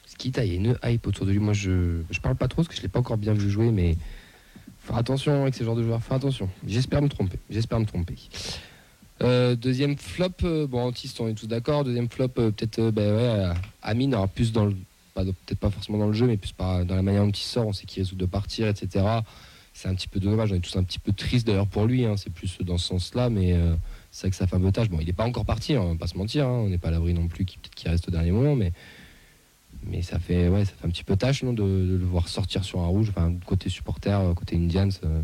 Skita, 0.05 0.43
il 0.43 0.51
y 0.51 0.53
a 0.53 0.55
une 0.57 0.77
hype 0.83 1.07
autour 1.07 1.25
de 1.25 1.31
lui. 1.31 1.39
Moi, 1.39 1.53
je, 1.53 2.01
je 2.11 2.19
parle 2.19 2.35
pas 2.35 2.47
trop 2.49 2.57
parce 2.57 2.67
que 2.67 2.75
je 2.75 2.81
l'ai 2.81 2.89
pas 2.89 2.99
encore 2.99 3.17
bien 3.17 3.33
vu 3.33 3.49
jouer, 3.49 3.71
mais 3.71 3.95
faire 4.83 4.97
attention 4.97 5.41
avec 5.41 5.55
ces 5.55 5.63
genres 5.65 5.75
de 5.75 5.83
joueurs. 5.83 6.01
Faire 6.01 6.17
attention. 6.17 6.49
J'espère 6.67 7.01
me 7.01 7.09
tromper. 7.09 7.39
J'espère 7.49 7.79
me 7.79 7.85
tromper. 7.85 8.15
Euh, 9.21 9.55
deuxième 9.55 9.97
flop, 9.97 10.29
euh, 10.43 10.67
bon, 10.67 10.81
Antiste, 10.87 11.19
on 11.21 11.27
est 11.27 11.33
tous 11.33 11.47
d'accord. 11.47 11.83
Deuxième 11.83 12.09
flop, 12.09 12.29
euh, 12.39 12.51
peut-être, 12.51 12.91
ben 12.91 13.15
ouais, 13.15 13.53
Amine, 13.81 14.13
alors 14.13 14.27
plus 14.27 14.51
dans 14.51 14.65
le, 14.65 14.75
peut-être 15.13 15.59
pas 15.59 15.69
forcément 15.69 15.97
dans 15.97 16.07
le 16.07 16.13
jeu, 16.13 16.25
mais 16.27 16.35
plus 16.35 16.51
par, 16.51 16.83
dans 16.83 16.95
la 16.95 17.01
manière 17.03 17.23
dont 17.23 17.31
il 17.31 17.37
sort. 17.37 17.67
On 17.67 17.73
sait 17.73 17.85
qu'il 17.85 18.03
risque 18.03 18.15
de 18.15 18.25
partir, 18.25 18.67
etc. 18.67 19.05
C'est 19.73 19.87
un 19.87 19.95
petit 19.95 20.07
peu 20.07 20.19
dommage. 20.19 20.51
On 20.51 20.55
est 20.55 20.59
tous 20.59 20.75
un 20.77 20.83
petit 20.83 20.99
peu 20.99 21.13
tristes 21.13 21.47
d'ailleurs 21.47 21.67
pour 21.67 21.85
lui. 21.85 22.05
hein. 22.05 22.15
C'est 22.17 22.31
plus 22.31 22.57
dans 22.61 22.77
ce 22.77 22.87
sens-là, 22.87 23.29
mais 23.29 23.55
c'est 24.11 24.27
vrai 24.27 24.31
que 24.31 24.35
ça 24.35 24.45
fait 24.45 24.55
un 24.55 24.59
peu 24.59 24.71
tâche. 24.71 24.89
Bon, 24.89 24.99
il 24.99 25.07
n'est 25.07 25.13
pas 25.13 25.23
encore 25.25 25.45
parti, 25.45 25.73
hein, 25.75 25.81
on 25.81 25.93
va 25.93 25.95
pas 25.99 26.07
se 26.07 26.17
mentir. 26.17 26.45
hein. 26.47 26.63
On 26.65 26.69
n'est 26.69 26.77
pas 26.77 26.89
à 26.89 26.91
l'abri 26.91 27.13
non 27.13 27.27
plus 27.27 27.45
qu'il 27.45 27.59
peut-être 27.59 27.75
qu'il 27.75 27.89
reste 27.89 28.07
au 28.07 28.11
dernier 28.11 28.31
moment, 28.31 28.55
mais 28.55 28.71
mais 29.85 30.01
ça 30.01 30.19
fait 30.19 30.47
ouais 30.49 30.65
ça 30.65 30.71
fait 30.73 30.87
un 30.87 30.89
petit 30.89 31.03
peu 31.03 31.15
tâche 31.15 31.43
non 31.43 31.53
de, 31.53 31.61
de 31.63 31.95
le 31.97 32.05
voir 32.05 32.27
sortir 32.27 32.63
sur 32.63 32.79
un 32.79 32.87
rouge 32.87 33.09
enfin 33.09 33.33
côté 33.45 33.69
supporter 33.69 34.19
euh, 34.19 34.33
côté 34.33 34.55
Indians 34.55 34.89
euh, 35.03 35.21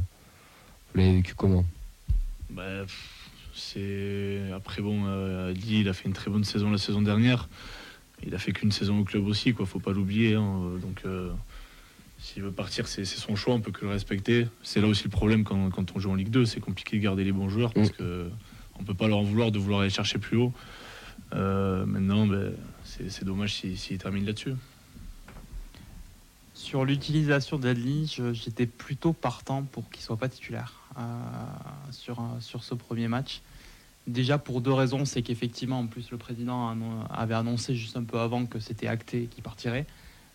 vous 0.93 0.99
l'avez 0.99 1.13
vécu 1.15 1.33
comment? 1.35 1.63
Bah, 2.49 2.85
c'est 3.53 4.41
après 4.55 4.81
bon, 4.81 5.03
euh, 5.05 5.51
Adi, 5.51 5.81
il 5.81 5.89
a 5.89 5.93
fait 5.93 6.05
une 6.07 6.13
très 6.13 6.31
bonne 6.31 6.43
saison 6.43 6.71
la 6.71 6.77
saison 6.77 7.01
dernière. 7.01 7.47
Il 8.25 8.33
a 8.33 8.39
fait 8.39 8.51
qu'une 8.53 8.71
saison 8.71 8.99
au 8.99 9.03
club 9.03 9.27
aussi, 9.27 9.53
quoi. 9.53 9.65
Faut 9.67 9.79
pas 9.79 9.91
l'oublier. 9.91 10.33
hein. 10.35 10.61
Donc, 10.81 11.01
euh, 11.05 11.29
s'il 12.19 12.41
veut 12.41 12.51
partir, 12.51 12.87
c'est 12.87 13.05
son 13.05 13.35
choix. 13.35 13.53
On 13.53 13.59
peut 13.61 13.71
que 13.71 13.85
le 13.85 13.91
respecter. 13.91 14.47
C'est 14.63 14.81
là 14.81 14.87
aussi 14.87 15.03
le 15.03 15.09
problème 15.09 15.43
quand, 15.43 15.69
quand 15.69 15.95
on 15.95 15.99
joue 15.99 16.09
en 16.09 16.15
Ligue 16.15 16.29
2. 16.31 16.45
C'est 16.45 16.59
compliqué 16.59 16.97
de 16.97 17.03
garder 17.03 17.23
les 17.23 17.31
bons 17.31 17.49
joueurs 17.49 17.73
parce 17.73 17.89
Mm. 17.91 17.93
que 17.93 18.29
on 18.79 18.83
peut 18.83 18.93
pas 18.95 19.07
leur 19.07 19.19
en 19.19 19.23
vouloir 19.23 19.51
de 19.51 19.59
vouloir 19.59 19.81
aller 19.81 19.89
chercher 19.89 20.17
plus 20.19 20.37
haut. 20.37 20.53
Euh, 21.33 21.85
maintenant, 21.85 22.25
ben, 22.25 22.53
c'est 22.83 23.23
dommage 23.23 23.55
s'il 23.55 23.97
termine 23.97 24.25
là-dessus. 24.25 24.53
Sur 26.53 26.85
l'utilisation 26.85 27.57
d'Adli, 27.57 28.13
j'étais 28.33 28.65
plutôt 28.65 29.13
partant 29.13 29.63
pour 29.63 29.89
qu'il 29.89 30.01
soit 30.01 30.17
pas 30.17 30.27
titulaire 30.27 30.73
euh, 30.97 31.01
sur, 31.91 32.19
ce 32.61 32.73
premier 32.73 33.07
match. 33.07 33.41
Déjà 34.07 34.37
pour 34.37 34.61
deux 34.61 34.73
raisons, 34.73 35.05
c'est 35.05 35.21
qu'effectivement, 35.21 35.79
en 35.79 35.87
plus, 35.87 36.11
le 36.11 36.17
président 36.17 36.75
avait 37.11 37.35
annoncé 37.35 37.75
juste 37.75 37.95
un 37.95 38.03
peu 38.03 38.19
avant 38.19 38.45
que 38.45 38.59
c'était 38.59 38.87
acté 38.87 39.27
qu'il 39.27 39.43
partirait. 39.43 39.85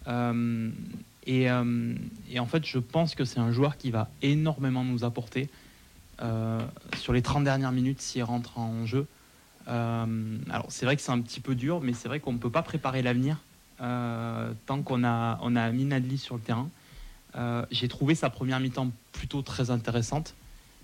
Euh, 0.07 0.71
et, 1.27 1.51
en 1.51 2.47
fait, 2.47 2.65
je 2.65 2.79
pense 2.79 3.15
que 3.15 3.25
c'est 3.25 3.41
un 3.41 3.53
joueur 3.53 3.77
qui 3.77 3.91
va 3.91 4.09
énormément 4.23 4.85
nous 4.85 5.05
apporter 5.05 5.49
sur 6.97 7.13
les 7.13 7.23
30 7.23 7.45
dernières 7.45 7.73
minutes 7.73 8.01
s'il 8.01 8.23
rentre 8.23 8.59
en 8.59 8.87
jeu. 8.87 9.07
Euh, 9.69 10.39
alors 10.51 10.67
c'est 10.69 10.85
vrai 10.87 10.97
que 10.97 11.03
c'est 11.03 11.13
un 11.13 11.21
petit 11.21 11.41
peu 11.41 11.55
dur, 11.55 11.81
mais 11.81 11.93
c'est 11.93 12.09
vrai 12.09 12.21
qu'on 12.21 12.33
ne 12.33 12.39
peut 12.39 12.51
pas 12.51 12.63
préparer 12.63 13.03
l'avenir 13.03 13.39
euh, 13.81 14.53
tant 14.67 14.83
qu'on 14.83 15.05
a, 15.05 15.39
on 15.43 15.57
a 15.57 15.63
Amin 15.63 15.91
Adli 15.91 16.19
sur 16.19 16.35
le 16.37 16.41
terrain. 16.43 16.69
Euh, 17.37 17.65
J'ai 17.71 17.89
trouvé 17.89 18.15
sa 18.15 18.31
première 18.31 18.61
mi-temps 18.61 18.91
plutôt 19.13 19.43
très 19.43 19.71
intéressante, 19.71 20.35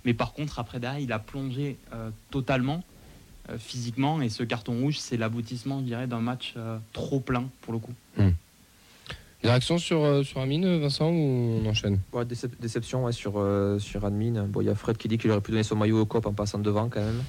mais 0.05 0.15
par 0.15 0.33
contre 0.33 0.59
après 0.59 0.81
derrière 0.81 1.01
il 1.01 1.13
a 1.13 1.19
plongé 1.19 1.77
euh, 1.93 2.11
totalement 2.31 2.83
euh, 3.51 3.59
physiquement 3.59 4.21
et 4.23 4.29
ce 4.29 4.43
carton 4.43 4.81
rouge 4.81 4.99
c'est 4.99 5.17
l'aboutissement 5.17 5.81
je 5.81 5.85
dirais 5.85 6.07
d'un 6.07 6.21
match 6.21 6.55
euh, 6.57 6.79
trop 6.93 7.21
plein 7.21 7.45
pour 7.61 7.73
le 7.73 7.79
coup. 7.79 7.93
des 8.17 9.49
réactions 9.49 9.79
sur 9.79 10.03
euh, 10.05 10.23
sur 10.23 10.41
Amine 10.41 10.79
Vincent 10.81 11.11
ou 11.11 11.61
on 11.63 11.67
enchaîne? 11.67 12.01
Ouais, 12.13 12.25
décep- 12.25 12.59
déception 12.61 13.05
ouais, 13.05 13.13
sur, 13.13 13.35
euh, 13.37 13.79
sur 13.79 14.05
Admin. 14.05 14.45
Bon, 14.45 14.61
il 14.63 14.67
y 14.67 14.71
a 14.71 14.75
Fred 14.75 14.97
qui 14.97 15.07
dit 15.09 15.19
qu'il 15.19 15.31
aurait 15.31 15.41
pu 15.41 15.51
donner 15.53 15.63
son 15.63 15.77
maillot 15.77 16.01
au 16.01 16.07
COP 16.07 16.27
en 16.27 16.33
passant 16.33 16.59
devant 16.59 16.89
quand 16.89 17.01
même. 17.01 17.23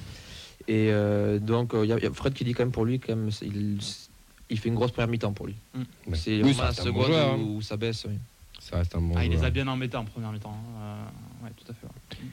Et 0.68 0.88
euh, 0.90 1.38
donc, 1.38 1.74
euh, 1.74 1.84
il 1.84 1.88
y 1.88 1.92
a- 1.92 1.98
il 1.98 2.04
y, 2.04 2.06
a 2.06 2.12
Fred 2.12 2.32
qui 2.34 2.44
dit 2.44 2.52
quand 2.54 2.62
même 2.64 2.72
pour 2.72 2.84
lui, 2.84 2.98
quand 3.00 3.14
même, 3.16 3.30
il, 3.42 3.78
il 4.50 4.58
fait 4.58 4.68
une 4.68 4.74
grosse 4.74 4.92
première 4.92 5.08
mi-temps 5.08 5.32
pour 5.32 5.46
lui. 5.46 5.54
Mm. 5.74 5.78
Ouais. 5.80 6.16
C'est 6.16 6.42
Oui, 6.42 6.52
vraiment 6.52 6.72
ça 6.72 6.84
la 6.84 6.90
bon 6.92 7.02
joueur, 7.04 7.32
hein. 7.34 7.38
où, 7.38 7.56
où 7.56 7.62
ça 7.62 7.76
baisse. 7.76 8.04
oui. 8.08 8.14
ça 8.60 8.76
reste 8.78 8.94
un 8.94 9.00
bon 9.00 9.14
Ah, 9.16 9.24
il 9.24 9.30
les 9.30 9.44
a 9.44 9.50
bien 9.50 9.66
embêtés 9.68 9.96
en 9.96 10.04
première 10.04 10.32
mi-temps. 10.32 10.50
hein. 10.56 10.80
Euh, 11.42 11.46
ouais, 11.46 11.50
tout 11.56 11.70
à 11.70 11.74
fait. 11.74 11.86
ouais. 11.86 12.28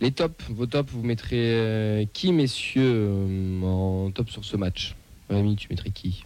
les 0.00 0.12
tops 0.12 0.44
vos 0.50 0.66
tops 0.66 0.92
vous 0.92 1.02
mettrez 1.02 1.36
euh, 1.54 2.04
qui 2.12 2.32
messieurs 2.32 2.82
euh, 2.84 3.62
en 3.62 4.10
top 4.10 4.30
sur 4.30 4.44
ce 4.44 4.56
match? 4.56 4.94
Rémi 5.28 5.56
tu 5.56 5.68
mettrais 5.70 5.90
qui? 5.90 6.24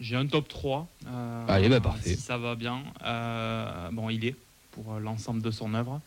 J'ai 0.00 0.16
un 0.16 0.26
top 0.26 0.48
3. 0.48 0.88
euh, 1.06 1.44
Allez, 1.46 1.68
bah, 1.68 1.80
parfait. 1.80 2.14
Si 2.14 2.20
ça 2.20 2.38
va 2.38 2.54
bien. 2.54 2.82
Euh, 3.04 3.90
bon, 3.92 4.08
il 4.08 4.24
est 4.24 4.34
pour 4.70 4.94
euh, 4.94 4.98
l'ensemble 4.98 5.42
de 5.42 5.50
son 5.50 5.74
œuvre. 5.74 6.00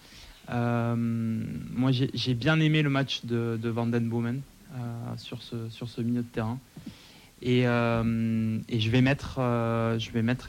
Euh, 0.49 0.95
moi, 0.97 1.91
j'ai 1.91 2.33
bien 2.33 2.59
aimé 2.59 2.81
le 2.81 2.89
match 2.89 3.23
de, 3.23 3.57
de 3.61 3.69
Van 3.69 3.85
Den 3.87 4.09
Boomen 4.09 4.37
euh, 4.37 4.39
sur, 5.17 5.41
ce, 5.41 5.69
sur 5.69 5.87
ce 5.89 6.01
milieu 6.01 6.21
de 6.21 6.27
terrain. 6.27 6.59
Et, 7.41 7.67
euh, 7.67 8.57
et 8.69 8.79
je 8.79 8.89
vais 8.89 9.01
mettre, 9.01 9.35
euh, 9.39 9.99
je 9.99 10.11
vais 10.11 10.21
mettre. 10.21 10.47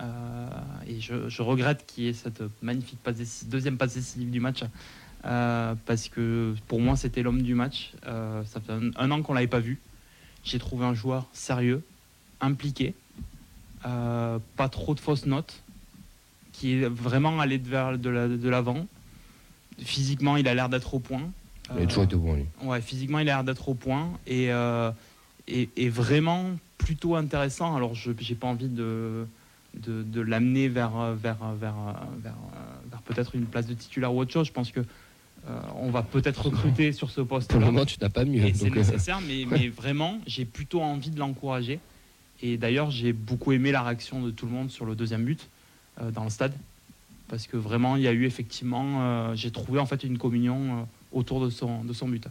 Euh, 0.00 0.48
et 0.86 1.00
je, 1.00 1.28
je 1.28 1.42
regrette 1.42 1.86
qu'il 1.86 2.04
y 2.04 2.08
ait 2.08 2.12
cette 2.12 2.42
magnifique 2.62 2.98
deuxième 3.46 3.76
passe 3.78 3.94
décisive 3.94 4.30
du 4.30 4.38
match. 4.40 4.62
euh, 5.24 5.74
parce 5.86 6.08
que 6.08 6.54
pour 6.68 6.80
moi, 6.80 6.96
c'était 6.96 7.22
l'homme 7.22 7.42
du 7.42 7.54
match. 7.54 7.92
Euh, 8.06 8.44
ça 8.44 8.60
fait 8.60 8.72
un, 8.72 9.10
an 9.10 9.22
qu'on 9.22 9.34
l'avait 9.34 9.46
pas 9.46 9.60
vu. 9.60 9.80
J'ai 10.44 10.58
trouvé 10.58 10.84
un 10.86 10.94
joueur 10.94 11.26
sérieux, 11.32 11.82
impliqué, 12.40 12.94
euh, 13.86 14.38
pas 14.56 14.68
trop 14.68 14.94
de 14.94 15.00
fausses 15.00 15.26
notes, 15.26 15.62
qui 16.52 16.74
est 16.74 16.88
vraiment 16.88 17.40
allé 17.40 17.58
de 17.58 17.68
vers 17.68 17.98
de 17.98 18.48
l'avant. 18.48 18.86
Physiquement, 19.78 20.36
il 20.36 20.46
a 20.48 20.54
l'air 20.54 20.68
d'être 20.68 20.94
au 20.94 20.98
point. 20.98 21.30
Il 21.76 21.82
a 21.82 21.86
toujours 21.86 22.04
été 22.04 22.16
bon 22.16 22.34
lui 22.34 22.46
Ouais, 22.62 22.80
physiquement, 22.80 23.18
il 23.18 23.28
a 23.28 23.34
l'air 23.36 23.44
d'être 23.44 23.68
au 23.68 23.74
point 23.74 24.10
et, 24.26 24.52
euh, 24.52 24.90
et, 25.46 25.68
et 25.76 25.88
vraiment 25.88 26.52
plutôt 26.78 27.16
intéressant. 27.16 27.76
Alors, 27.76 27.94
je 27.94 28.10
n'ai 28.10 28.34
pas 28.34 28.46
envie 28.46 28.68
de, 28.68 29.26
de, 29.74 30.02
de 30.02 30.20
l'amener 30.20 30.68
vers, 30.68 31.14
vers, 31.14 31.38
vers, 31.60 31.76
vers, 32.22 33.02
peut-être 33.08 33.34
une 33.34 33.46
place 33.46 33.66
de 33.66 33.74
titulaire 33.74 34.12
ou 34.14 34.20
autre 34.20 34.32
chose. 34.32 34.46
Je 34.46 34.52
pense 34.52 34.70
que 34.70 34.80
euh, 34.80 35.60
on 35.76 35.90
va 35.90 36.02
peut-être 36.02 36.46
recruter 36.46 36.92
sur 36.92 37.10
ce 37.10 37.20
poste. 37.20 37.50
Pour 37.50 37.60
le 37.60 37.66
moment, 37.66 37.84
tu 37.84 37.96
n'as 38.00 38.08
pas 38.08 38.24
mieux. 38.24 38.42
C'est 38.54 38.66
euh, 38.66 38.74
nécessaire, 38.74 39.20
mais, 39.20 39.44
mais 39.50 39.68
vraiment, 39.68 40.20
j'ai 40.26 40.44
plutôt 40.44 40.82
envie 40.82 41.10
de 41.10 41.18
l'encourager. 41.18 41.80
Et 42.42 42.56
d'ailleurs, 42.56 42.90
j'ai 42.90 43.12
beaucoup 43.12 43.52
aimé 43.52 43.72
la 43.72 43.82
réaction 43.82 44.22
de 44.22 44.30
tout 44.30 44.46
le 44.46 44.52
monde 44.52 44.70
sur 44.70 44.84
le 44.84 44.94
deuxième 44.94 45.24
but 45.24 45.48
euh, 46.00 46.10
dans 46.10 46.24
le 46.24 46.30
stade. 46.30 46.52
Parce 47.28 47.46
que 47.46 47.56
vraiment, 47.56 47.96
il 47.96 48.02
y 48.02 48.08
a 48.08 48.12
eu 48.12 48.24
effectivement, 48.24 49.00
euh, 49.00 49.34
j'ai 49.34 49.50
trouvé 49.50 49.78
en 49.78 49.86
fait 49.86 50.04
une 50.04 50.18
communion 50.18 50.86
autour 51.12 51.44
de 51.44 51.50
son, 51.50 51.84
de 51.84 51.92
son 51.92 52.08
but. 52.08 52.26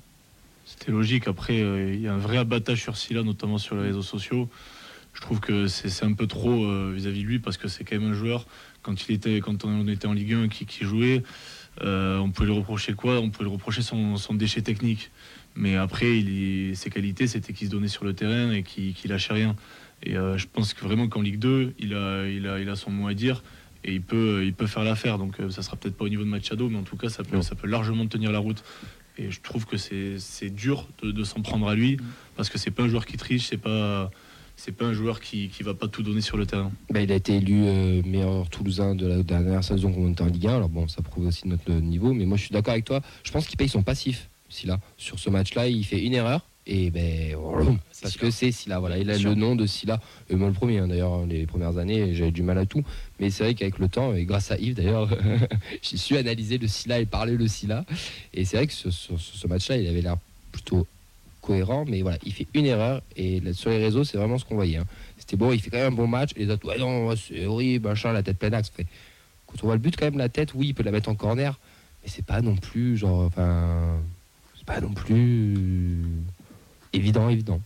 C'était 0.67 0.91
logique. 0.91 1.29
Après, 1.29 1.61
euh, 1.61 1.93
il 1.93 2.01
y 2.01 2.07
a 2.07 2.13
un 2.13 2.17
vrai 2.17 2.37
abattage 2.37 2.81
sur 2.81 2.97
Silla, 2.97 3.23
notamment 3.23 3.57
sur 3.57 3.77
les 3.77 3.83
réseaux 3.83 4.01
sociaux. 4.01 4.49
Je 5.13 5.21
trouve 5.21 5.39
que 5.39 5.67
c'est 5.67 6.05
un 6.05 6.13
peu 6.13 6.27
trop 6.27 6.65
euh, 6.65 6.91
vis-à-vis 6.93 7.23
de 7.23 7.27
lui 7.27 7.39
parce 7.39 7.57
que 7.57 7.69
c'est 7.69 7.85
quand 7.85 7.97
même 7.97 8.11
un 8.11 8.13
joueur, 8.13 8.45
quand, 8.83 9.07
il 9.07 9.15
était, 9.15 9.41
on 9.63 9.87
était 9.87 10.05
en 10.05 10.13
Ligue 10.13 10.33
1 10.33 10.47
qui, 10.49 10.65
qui 10.65 10.83
jouait, 10.83 11.23
euh, 11.81 12.17
on 12.19 12.29
pouvait 12.31 12.49
lui 12.49 12.55
reprocher 12.55 12.93
quoi? 12.93 13.19
On 13.19 13.29
pouvait 13.29 13.45
lui 13.45 13.53
reprocher 13.53 13.81
son, 13.81 14.15
déchet 14.33 14.61
technique. 14.61 15.09
Mais 15.55 15.75
après, 15.75 16.21
ses 16.75 16.89
qualités, 16.91 17.25
c'était 17.25 17.53
qu'il 17.53 17.67
se 17.67 17.71
donnait 17.71 17.87
sur 17.87 18.03
le 18.03 18.13
terrain 18.13 18.51
et 18.51 18.61
qu'il 18.61 18.93
lâchait 19.05 19.33
rien. 19.33 19.55
Et 20.03 20.13
je 20.13 20.45
pense 20.45 20.75
que 20.75 20.83
vraiment 20.83 21.07
qu'en 21.07 21.21
Ligue 21.21 21.39
2, 21.39 21.73
il 21.79 21.95
a, 21.95 22.27
il, 22.27 22.47
a, 22.47 22.59
il 22.59 22.69
a 22.69 22.75
son 22.75 22.91
mot 22.91 23.07
à 23.07 23.15
dire 23.15 23.41
et 23.83 23.93
il 23.93 24.01
peut, 24.01 24.43
il 24.45 24.53
peut 24.53 24.67
faire 24.67 24.83
l'affaire. 24.83 25.17
Donc 25.17 25.39
euh, 25.39 25.49
ça 25.49 25.61
sera 25.61 25.75
peut-être 25.77 25.97
pas 25.97 26.05
au 26.05 26.09
niveau 26.09 26.23
de 26.23 26.29
Machado, 26.29 26.69
mais 26.69 26.77
en 26.77 26.83
tout 26.83 26.97
cas, 26.97 27.09
ça 27.09 27.23
peut, 27.23 27.41
ça 27.41 27.55
peut 27.55 27.67
largement 27.67 28.05
tenir 28.07 28.31
la 28.31 28.39
route. 28.39 28.63
Et 29.17 29.31
je 29.31 29.41
trouve 29.41 29.65
que 29.65 29.77
c'est 29.77 30.49
dur 30.49 30.87
de, 31.01 31.11
de 31.11 31.23
s'en 31.23 31.41
prendre 31.41 31.67
à 31.67 31.75
lui 31.75 31.97
parce 32.35 32.49
que 32.49 32.57
c'est 32.57 32.71
pas 32.71 32.83
un 32.83 32.87
joueur 32.87 33.05
qui 33.05 33.17
triche, 33.17 33.47
c'est 33.47 33.57
pas 33.57 34.11
c'est 34.57 34.71
pas 34.71 34.85
un 34.85 34.93
joueur 34.93 35.21
qui, 35.21 35.49
qui 35.49 35.61
va 35.61 35.75
pas 35.75 35.87
tout 35.87 36.01
donner 36.01 36.21
sur 36.21 36.35
le 36.35 36.47
terrain. 36.47 36.71
bah, 36.89 37.01
il 37.01 37.11
a 37.11 37.15
été 37.15 37.35
élu 37.35 37.63
euh, 37.65 38.01
meilleur 38.03 38.49
Toulousain 38.49 38.95
de 38.95 39.05
la 39.05 39.21
dernière 39.21 39.63
saison 39.63 39.93
qu'on 39.93 40.11
était 40.11 40.23
en 40.23 40.27
Ligue 40.27 40.47
1. 40.47 40.55
Alors 40.55 40.69
bon, 40.69 40.87
ça 40.87 41.03
prouve 41.03 41.27
aussi 41.27 41.47
notre 41.47 41.71
niveau. 41.71 42.11
Mais 42.11 42.25
moi, 42.25 42.37
je 42.37 42.43
suis 42.43 42.51
d'accord 42.53 42.73
avec 42.73 42.85
toi. 42.85 43.01
Je 43.23 43.31
pense 43.31 43.45
qu'il 43.47 43.55
paye 43.55 43.69
son 43.69 43.83
passif. 43.83 44.29
Silla. 44.49 44.79
Sur 44.97 45.19
ce 45.19 45.29
match-là, 45.29 45.67
il 45.67 45.85
fait 45.85 46.03
une 46.03 46.13
erreur. 46.13 46.41
Et 46.69 46.89
ben, 46.91 47.33
voilà. 47.37 47.71
parce 48.01 48.17
que 48.17 48.29
c'est 48.29 48.51
Silla. 48.51 48.79
Voilà, 48.79 48.97
il 48.97 49.09
a 49.09 49.17
le 49.17 49.35
nom 49.35 49.55
de 49.55 49.65
Silla. 49.65 50.01
Et 50.29 50.35
moi, 50.35 50.47
le 50.49 50.53
premier, 50.53 50.79
hein, 50.79 50.87
d'ailleurs, 50.89 51.25
les 51.25 51.45
premières 51.45 51.77
années, 51.77 52.13
j'avais 52.13 52.31
du 52.31 52.43
mal 52.43 52.57
à 52.57 52.65
tout. 52.65 52.83
Mais 53.19 53.29
c'est 53.29 53.43
vrai 53.45 53.53
qu'avec 53.53 53.79
le 53.79 53.87
temps, 53.87 54.13
et 54.13 54.25
grâce 54.25 54.51
à 54.51 54.57
Yves 54.57 54.75
d'ailleurs, 54.75 55.07
j'ai 55.81 55.95
su 55.97 56.17
analyser 56.17 56.57
le 56.57 56.67
Silla 56.67 56.99
et 56.99 57.05
parler 57.05 57.37
le 57.37 57.47
Silla. 57.47 57.85
Et 58.33 58.43
c'est 58.43 58.57
vrai 58.57 58.67
que 58.67 58.73
ce, 58.73 58.91
ce- 58.91 59.17
ce 59.17 59.47
match-là, 59.47 59.77
il 59.77 59.87
avait 59.87 60.01
l'air 60.01 60.17
plutôt 60.51 60.85
cohérent. 61.41 61.85
Mais 61.87 62.01
voilà, 62.01 62.17
il 62.25 62.33
fait 62.33 62.47
une 62.53 62.65
erreur. 62.65 63.01
Et 63.15 63.39
là, 63.39 63.53
sur 63.53 63.69
les 63.69 63.77
réseaux, 63.77 64.03
c'est 64.03 64.17
vraiment 64.17 64.37
ce 64.37 64.43
qu'on 64.43 64.55
voyait. 64.55 64.77
hein. 64.77 64.85
C'était 65.17 65.37
bon, 65.37 65.53
il 65.53 65.61
fait 65.61 65.69
quand 65.69 65.77
même 65.77 65.93
un 65.93 65.95
bon 65.95 66.07
match. 66.07 66.31
Et 66.35 66.45
les 66.45 66.51
autres, 66.51 66.67
ouais, 66.67 66.77
non, 66.77 67.15
c'est 67.15 67.45
horrible, 67.45 67.87
machin, 67.87 68.11
la 68.11 68.23
tête 68.23 68.37
pleine 68.37 68.53
axe. 68.53 68.69
Fait, 68.75 68.85
Quand 69.47 69.55
on 69.63 69.67
voit 69.67 69.75
le 69.75 69.81
but, 69.81 69.95
quand 69.95 70.05
même, 70.05 70.17
la 70.17 70.27
tête, 70.29 70.53
oui, 70.53 70.67
il 70.67 70.73
peut 70.73 70.83
la 70.83 70.91
mettre 70.91 71.07
en 71.07 71.15
corner. 71.15 71.57
Mais 72.03 72.09
c'est 72.09 72.25
pas 72.25 72.41
non 72.41 72.55
plus, 72.57 72.97
genre, 72.97 73.21
enfin, 73.21 73.97
c'est 74.57 74.65
pas 74.65 74.81
non 74.81 74.91
plus 74.93 76.03
évident, 76.93 77.29
évident. 77.29 77.61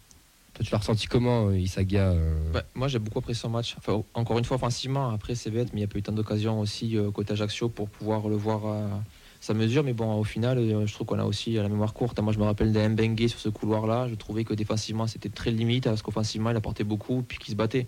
Toi, 0.54 0.66
tu 0.66 0.72
l'as 0.72 0.80
ressenti 0.80 1.08
comment, 1.08 1.48
euh, 1.48 1.58
Isaga 1.58 2.10
euh, 2.12 2.52
Bah, 2.54 2.64
moi, 2.76 2.88
j'ai 2.90 3.00
beaucoup 3.00 3.20
apprécié 3.20 3.42
son 3.42 3.50
match. 3.50 3.76
Encore 4.14 4.38
une 4.38 4.44
fois, 4.44 4.56
offensivement, 4.56 5.10
après, 5.10 5.36
c'est 5.36 5.50
bête, 5.50 5.70
mais 5.72 5.80
il 5.80 5.84
n'y 5.84 5.86
a 5.86 5.88
pas 5.88 5.98
eu 5.98 6.02
tant 6.02 6.12
d'occasions 6.12 6.60
aussi 6.60 6.98
euh, 6.98 7.10
côté 7.10 7.32
Ajaccio 7.34 7.70
pour 7.70 7.90
pouvoir 7.90 8.28
le 8.28 8.36
voir 8.36 8.66
à 8.66 9.04
sa 9.40 9.54
mesure. 9.54 9.84
Mais 9.84 9.94
bon, 9.94 10.14
au 10.16 10.26
final, 10.26 10.60
je 10.86 10.94
trouve 10.94 11.08
qu'on 11.08 11.20
a 11.20 11.24
aussi 11.24 11.54
la 11.54 11.70
mémoire 11.70 11.94
courte. 11.94 12.20
Moi, 12.20 12.34
je 12.34 12.40
me 12.40 12.44
rappelle 12.44 12.74
d'un 12.74 12.90
Mbengue 12.90 13.28
sur 13.28 13.40
ce 13.40 13.48
couloir-là. 13.48 14.10
Je 14.10 14.16
trouvais 14.16 14.44
que 14.44 14.54
défensivement, 14.54 15.08
c'était 15.08 15.30
très 15.30 15.52
limite, 15.52 15.86
parce 15.86 16.02
qu'offensivement, 16.02 16.50
il 16.50 16.58
apportait 16.58 16.84
beaucoup, 16.84 17.24
puis 17.26 17.38
qu'il 17.38 17.52
se 17.52 17.56
battait. 17.56 17.88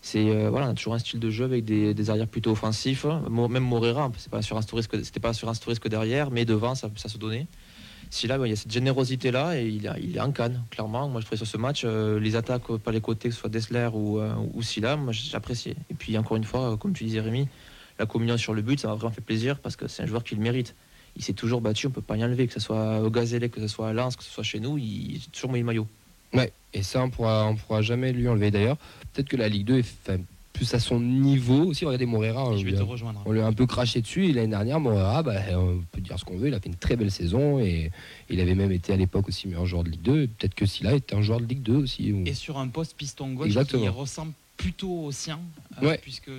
C'est 0.00 0.48
voilà, 0.48 0.68
on 0.68 0.70
a 0.70 0.74
toujours 0.74 0.94
un 0.94 1.00
style 1.00 1.18
de 1.18 1.30
jeu 1.30 1.44
avec 1.44 1.64
des, 1.64 1.92
des 1.92 2.10
arrières 2.10 2.28
plutôt 2.28 2.52
offensifs. 2.52 3.04
Même 3.04 3.64
Morera, 3.64 4.12
c'est 4.16 4.30
pas 4.30 4.40
c'était 4.42 5.20
pas 5.20 5.32
sur 5.32 5.48
un 5.48 5.54
Stories 5.54 5.80
que 5.80 5.88
derrière, 5.88 6.30
mais 6.30 6.44
devant, 6.44 6.76
ça, 6.76 6.88
ça 6.94 7.08
se 7.08 7.18
donnait. 7.18 7.48
Si 8.10 8.26
là, 8.26 8.38
il 8.44 8.48
y 8.48 8.52
a 8.52 8.56
cette 8.56 8.70
générosité-là 8.72 9.60
et 9.60 9.66
il, 9.68 9.86
est- 9.86 10.16
est 10.16 10.20
en 10.20 10.30
canne, 10.32 10.62
clairement. 10.70 11.08
Moi, 11.08 11.20
je 11.20 11.36
sur 11.36 11.46
ce 11.46 11.56
match, 11.56 11.82
euh, 11.84 12.18
les 12.20 12.36
attaques 12.36 12.70
euh, 12.70 12.78
par 12.78 12.92
les 12.92 13.00
côtés, 13.00 13.28
que 13.28 13.34
ce 13.34 13.40
soit 13.40 13.50
Dessler 13.50 13.88
ou, 13.92 14.18
euh, 14.20 14.32
ou 14.54 14.62
Silla, 14.62 14.96
moi, 14.96 15.12
j'appréciais. 15.12 15.76
Et 15.90 15.94
puis, 15.94 16.16
encore 16.16 16.36
une 16.36 16.44
fois, 16.44 16.76
comme 16.78 16.92
tu 16.92 17.04
disais, 17.04 17.20
Rémi, 17.20 17.48
la 17.98 18.06
communion 18.06 18.36
sur 18.36 18.54
le 18.54 18.62
but, 18.62 18.78
ça 18.80 18.88
m'a 18.88 18.94
vraiment 18.94 19.12
fait 19.12 19.20
plaisir 19.20 19.58
parce 19.58 19.76
que 19.76 19.88
c'est 19.88 20.02
un 20.02 20.06
joueur 20.06 20.22
qui 20.24 20.34
le 20.34 20.40
mérite. 20.42 20.74
Il 21.16 21.24
s'est 21.24 21.32
toujours 21.32 21.60
battu, 21.60 21.86
on 21.86 21.90
peut 21.90 22.02
pas 22.02 22.16
y 22.16 22.24
enlever, 22.24 22.46
que 22.46 22.52
ce 22.52 22.60
soit 22.60 23.00
au 23.00 23.10
Gazelle, 23.10 23.48
que 23.50 23.60
ce 23.60 23.68
soit 23.68 23.88
à 23.88 23.92
Lens, 23.92 24.16
que 24.16 24.22
ce 24.24 24.30
soit 24.30 24.44
chez 24.44 24.60
nous, 24.60 24.76
il 24.78 25.16
a 25.16 25.30
toujours 25.32 25.52
le 25.52 25.62
maillot. 25.62 25.86
Ouais, 26.34 26.52
et 26.74 26.82
ça, 26.82 27.02
on 27.02 27.08
pourra, 27.10 27.50
pourra 27.66 27.80
jamais 27.82 28.12
lui 28.12 28.28
enlever 28.28 28.50
d'ailleurs. 28.50 28.76
Peut-être 29.12 29.28
que 29.28 29.36
la 29.36 29.48
Ligue 29.48 29.64
2 29.66 29.78
est 29.78 29.94
enfin, 30.06 30.18
plus 30.56 30.72
à 30.74 30.80
son 30.80 30.98
niveau 30.98 31.66
aussi. 31.66 31.84
Regardez 31.84 32.06
Morera, 32.06 32.48
on 32.48 32.56
je 32.56 32.64
vais 32.64 32.72
te 32.72 32.80
a, 32.80 32.84
rejoindre. 32.84 33.22
on 33.26 33.32
lui 33.32 33.40
a 33.40 33.46
un 33.46 33.52
peu 33.52 33.66
craché 33.66 34.00
dessus. 34.00 34.26
Et 34.26 34.32
l'année 34.32 34.48
dernière, 34.48 34.80
Morera, 34.80 35.22
bah, 35.22 35.34
on 35.52 35.82
peut 35.92 36.00
dire 36.00 36.18
ce 36.18 36.24
qu'on 36.24 36.38
veut, 36.38 36.48
il 36.48 36.54
a 36.54 36.60
fait 36.60 36.68
une 36.70 36.76
très 36.76 36.96
belle 36.96 37.10
saison. 37.10 37.58
Et 37.60 37.90
il 38.30 38.40
avait 38.40 38.54
même 38.54 38.72
été 38.72 38.92
à 38.92 38.96
l'époque 38.96 39.28
aussi 39.28 39.46
meilleur 39.48 39.66
joueur 39.66 39.84
de 39.84 39.90
Ligue 39.90 40.02
2. 40.02 40.22
Et 40.22 40.26
Peut-être 40.28 40.54
que 40.54 40.64
Silla 40.66 40.94
était 40.94 41.14
un 41.14 41.20
joueur 41.22 41.40
de 41.40 41.46
Ligue 41.46 41.62
2 41.62 41.76
aussi. 41.76 42.12
ou- 42.12 42.24
Et 42.26 42.32
sur 42.34 42.58
un 42.58 42.68
poste 42.68 42.94
piston 42.96 43.34
gauche 43.34 43.46
Exactement. 43.46 43.82
qui 43.82 43.88
ressemble 43.88 44.32
plutôt 44.56 45.04
au 45.04 45.12
sien, 45.12 45.38
euh, 45.82 45.86
Ouais. 45.88 45.98
puisque 46.00 46.30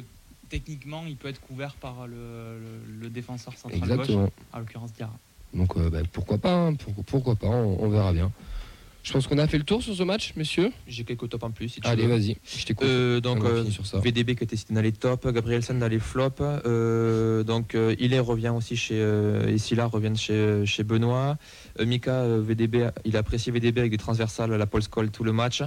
techniquement, 0.50 1.04
il 1.08 1.16
peut 1.16 1.28
être 1.28 1.42
couvert 1.42 1.76
par 1.76 2.08
le, 2.08 2.16
le- 2.16 3.02
le 3.04 3.10
défenseur 3.10 3.54
central 3.56 3.80
gauche, 3.80 3.90
Exactement. 3.92 4.30
en 4.54 4.60
l'occurrence 4.60 4.94
Diarra. 4.94 5.14
Donc 5.54 5.78
euh, 5.78 5.90
bah, 5.90 6.00
pourquoi 6.12 6.38
pas, 6.40 6.54
hein, 6.54 6.74
pour- 6.74 6.94
pourquoi 7.06 7.36
pas, 7.36 7.48
on, 7.48 7.78
on 7.84 7.90
verra 7.90 8.12
bien. 8.14 8.32
Je 9.08 9.14
pense 9.14 9.26
qu'on 9.26 9.38
a 9.38 9.48
fait 9.48 9.58
le 9.58 9.64
tour 9.64 9.82
sur 9.82 9.96
ce 9.96 10.04
match, 10.04 10.34
messieurs. 10.36 10.70
J'ai 10.86 11.06
quelques 11.06 11.30
tops 11.30 11.42
en 11.42 11.52
plus. 11.52 11.70
Si 11.70 11.80
tu 11.80 11.88
Allez, 11.88 12.08
vas-y, 12.08 12.36
je 12.44 12.66
t'écoute. 12.66 12.86
Euh, 12.86 13.22
donc, 13.22 13.42
euh. 13.46 13.64
VDB 13.94 14.36
qui 14.36 14.44
était 14.44 14.58
cité 14.58 14.74
dans 14.74 14.82
les 14.82 14.92
tops, 14.92 15.26
Gabrielsen 15.32 15.80
dans 15.80 15.88
les 15.88 15.98
flops. 15.98 16.42
euh, 16.42 17.42
donc, 17.44 17.74
euh, 17.74 17.96
Hillet 18.00 18.20
revient 18.20 18.50
aussi 18.50 18.76
chez. 18.76 18.98
Et 19.48 19.58
Silla 19.60 19.86
reviennent 19.86 20.18
chez, 20.18 20.66
chez 20.66 20.84
Benoît. 20.84 21.38
Mika, 21.80 22.28
VDB, 22.28 22.90
il 23.06 23.16
a 23.16 23.20
apprécié 23.20 23.50
VDB 23.54 23.80
avec 23.80 23.92
des 23.92 23.98
transversales 23.98 24.52
à 24.52 24.58
la 24.58 24.66
Paul 24.66 24.82
Scholl 24.82 25.10
tout 25.10 25.24
le 25.24 25.32
match. 25.32 25.64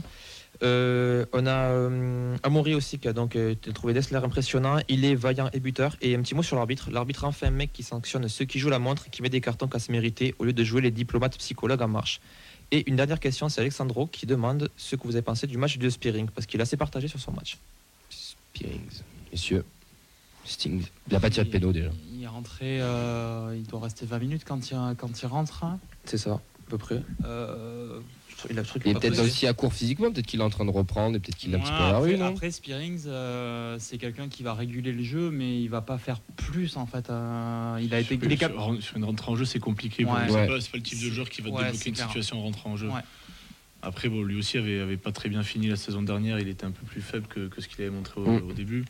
Euh, 0.62 1.24
on 1.32 1.46
a 1.46 1.70
euh, 1.70 2.36
Amaury 2.42 2.74
aussi 2.74 2.98
qui 2.98 3.08
a 3.08 3.12
donc 3.12 3.34
euh, 3.36 3.54
trouvé 3.74 3.94
Dessler 3.94 4.18
impressionnant. 4.18 4.78
Il 4.88 5.04
est 5.04 5.14
vaillant 5.14 5.48
et 5.52 5.60
buteur. 5.60 5.96
Et 6.00 6.14
un 6.14 6.20
petit 6.22 6.34
mot 6.34 6.42
sur 6.42 6.56
l'arbitre. 6.56 6.90
L'arbitre, 6.90 7.24
enfin, 7.24 7.48
un 7.48 7.50
mec 7.50 7.72
qui 7.72 7.82
sanctionne 7.82 8.28
ceux 8.28 8.44
qui 8.44 8.58
jouent 8.58 8.68
la 8.68 8.78
montre 8.78 9.06
et 9.06 9.10
qui 9.10 9.22
met 9.22 9.28
des 9.28 9.40
cartons 9.40 9.68
qu'à 9.68 9.78
se 9.78 9.90
mériter 9.90 10.34
au 10.38 10.44
lieu 10.44 10.52
de 10.52 10.64
jouer 10.64 10.82
les 10.82 10.90
diplomates 10.90 11.38
psychologues 11.38 11.82
en 11.82 11.88
marche. 11.88 12.20
Et 12.72 12.88
une 12.88 12.96
dernière 12.96 13.18
question, 13.18 13.48
c'est 13.48 13.60
Alexandro 13.60 14.06
qui 14.06 14.26
demande 14.26 14.70
ce 14.76 14.94
que 14.96 15.02
vous 15.04 15.16
avez 15.16 15.22
pensé 15.22 15.46
du 15.46 15.58
match 15.58 15.78
de 15.78 15.90
Spearing 15.90 16.28
parce 16.28 16.46
qu'il 16.46 16.60
est 16.60 16.62
assez 16.62 16.76
partagé 16.76 17.08
sur 17.08 17.18
son 17.18 17.32
match. 17.32 17.58
Spearings, 18.10 19.02
messieurs. 19.32 19.64
Stings. 20.44 20.86
Il 21.08 21.14
a 21.14 21.20
pas 21.20 21.30
tiré 21.30 21.44
de 21.44 21.50
pédo 21.50 21.72
déjà. 21.72 21.90
Il 22.12 22.22
est 22.22 22.26
rentré, 22.26 22.80
euh, 22.80 23.54
il 23.56 23.64
doit 23.64 23.80
rester 23.80 24.06
20 24.06 24.18
minutes 24.18 24.42
quand 24.44 24.70
il, 24.70 24.96
quand 24.96 25.20
il 25.22 25.26
rentre. 25.26 25.64
C'est 26.04 26.18
ça, 26.18 26.32
à 26.32 26.70
peu 26.70 26.78
près. 26.78 27.02
Euh, 27.24 28.00
Il 28.48 28.56
a 28.58 28.62
le 28.62 28.66
truc 28.66 28.82
Il 28.86 28.92
est 28.92 28.94
peut-être 28.94 29.20
aussi 29.20 29.46
à 29.46 29.52
court 29.52 29.72
physiquement, 29.74 30.10
peut-être 30.10 30.26
qu'il 30.26 30.40
est 30.40 30.44
en 30.44 30.50
train 30.50 30.64
de 30.64 30.70
reprendre, 30.70 31.16
et 31.16 31.20
peut-être 31.20 31.36
qu'il 31.36 31.52
est 31.52 31.56
un 31.56 31.60
petit 31.60 31.70
peu 31.70 31.76
à 31.76 31.90
la 31.92 31.96
après, 31.98 32.12
rue, 32.12 32.16
non 32.18 32.26
après, 32.26 32.50
Spearings, 32.50 33.02
euh, 33.06 33.76
c'est 33.78 33.98
quelqu'un 33.98 34.28
qui 34.28 34.42
va 34.42 34.54
réguler 34.54 34.92
le 34.92 35.02
jeu, 35.02 35.30
mais 35.30 35.60
il 35.60 35.68
va 35.68 35.80
pas 35.82 35.98
faire 35.98 36.20
plus 36.36 36.76
en 36.76 36.86
fait. 36.86 37.10
euh, 37.10 37.78
il 37.82 37.92
a 37.94 38.00
été 38.00 38.16
cap- 38.36 38.52
sur, 38.52 38.82
sur 38.82 38.96
une 38.96 39.04
rentrée 39.04 39.30
en 39.30 39.36
jeu, 39.36 39.44
c'est 39.44 39.58
compliqué. 39.58 40.04
Ouais. 40.04 40.10
lui. 40.24 40.30
C'est 40.32 40.34
Ouais. 40.36 40.46
pas, 40.46 40.60
c'est 40.60 40.70
pas 40.70 40.78
le 40.78 40.82
type 40.82 41.02
de 41.02 41.10
joueur 41.10 41.28
qui 41.28 41.42
va 41.42 41.50
Ouais, 41.50 41.64
débloquer 41.64 41.88
une 41.88 41.94
clair. 41.94 42.06
situation 42.06 42.38
en 42.38 42.42
rentrant 42.42 42.70
en 42.72 42.76
jeu. 42.76 42.88
Ouais. 42.88 43.00
Après, 43.82 44.08
bon, 44.08 44.22
lui 44.22 44.36
aussi 44.38 44.58
avait, 44.58 44.80
avait 44.80 44.96
pas 44.98 45.10
très 45.12 45.28
bien 45.28 45.42
fini 45.42 45.68
la 45.68 45.76
saison 45.76 46.02
dernière. 46.02 46.38
Il 46.38 46.48
était 46.48 46.66
un 46.66 46.70
peu 46.70 46.84
plus 46.86 47.00
faible 47.00 47.26
que, 47.28 47.48
que 47.48 47.60
ce 47.62 47.68
qu'il 47.68 47.80
avait 47.80 47.90
montré 47.90 48.20
au, 48.20 48.26
Mm. 48.26 48.50
au 48.50 48.52
début. 48.52 48.84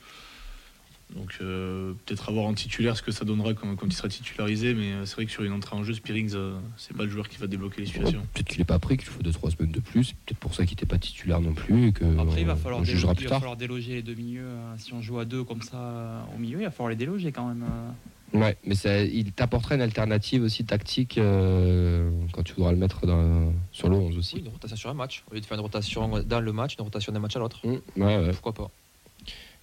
Donc 1.16 1.36
euh, 1.40 1.92
peut-être 2.06 2.28
avoir 2.28 2.44
en 2.46 2.54
titulaire 2.54 2.96
ce 2.96 3.02
que 3.02 3.10
ça 3.10 3.24
donnera 3.24 3.52
quand, 3.54 3.74
quand 3.76 3.86
il 3.86 3.92
sera 3.92 4.08
titularisé. 4.08 4.74
Mais 4.74 4.92
euh, 4.92 5.04
c'est 5.06 5.14
vrai 5.16 5.26
que 5.26 5.32
sur 5.32 5.42
une 5.42 5.52
entrée 5.52 5.74
en 5.76 5.82
jeu, 5.82 5.92
Spearings, 5.94 6.32
euh, 6.34 6.58
c'est 6.76 6.96
pas 6.96 7.04
le 7.04 7.10
joueur 7.10 7.28
qui 7.28 7.38
va 7.38 7.46
débloquer 7.48 7.80
les 7.80 7.86
situations. 7.88 8.22
Peut-être 8.32 8.48
qu'il 8.48 8.60
est 8.60 8.64
pas 8.64 8.78
pris, 8.78 8.96
qu'il 8.96 9.08
faut 9.08 9.22
2-3 9.22 9.56
semaines 9.56 9.72
de 9.72 9.80
plus. 9.80 10.12
Peut-être 10.26 10.38
pour 10.38 10.54
ça 10.54 10.64
qu'il 10.64 10.76
n'était 10.76 10.86
pas 10.86 10.98
titulaire 10.98 11.40
non 11.40 11.52
plus. 11.52 11.88
Et 11.88 11.92
que 11.92 12.04
Après, 12.18 12.40
il 12.42 12.46
va 12.46 12.52
on- 12.52 12.56
falloir, 12.56 12.80
on 12.80 12.84
délo- 12.84 12.90
jugera 12.92 13.12
il 13.12 13.16
plus 13.16 13.26
va 13.26 13.38
falloir 13.38 13.56
déloger 13.56 13.94
les 13.94 14.02
deux 14.02 14.14
milieux. 14.14 14.44
euh, 14.46 14.74
si 14.78 14.92
on 14.94 15.02
joue 15.02 15.18
à 15.18 15.24
deux 15.24 15.42
comme 15.44 15.62
ça 15.62 15.76
euh, 15.78 16.20
au 16.36 16.38
milieu, 16.38 16.60
il 16.60 16.64
va 16.64 16.70
falloir 16.70 16.90
les 16.90 16.96
déloger 16.96 17.32
quand 17.32 17.46
même. 17.48 17.64
euh. 17.64 17.90
Ouais, 18.32 18.56
mais 18.64 18.76
ça, 18.76 19.02
il 19.02 19.32
t'apportera 19.32 19.74
une 19.74 19.80
alternative 19.80 20.44
aussi 20.44 20.64
tactique 20.64 21.18
euh, 21.18 22.08
quand 22.32 22.44
tu 22.44 22.54
voudras 22.54 22.70
le 22.70 22.78
mettre 22.78 23.04
dans- 23.04 23.52
sur 23.72 23.88
le 23.88 23.96
11 23.96 24.16
aussi. 24.16 24.36
Oui, 24.36 24.42
une 24.42 24.48
rotation 24.52 24.76
sur 24.76 24.90
un 24.90 24.94
match. 24.94 25.24
Au 25.30 25.34
lieu 25.34 25.40
de 25.40 25.46
faire 25.46 25.56
une 25.58 25.62
rotation 25.64 26.08
dans 26.24 26.40
le 26.40 26.52
match, 26.52 26.76
une 26.78 26.84
rotation 26.84 27.12
d'un 27.12 27.18
match 27.18 27.34
à 27.34 27.40
l'autre. 27.40 27.60
Mm, 27.66 27.70
ouais, 28.00 28.16
ouais. 28.18 28.30
Pourquoi 28.30 28.52
pas 28.52 28.70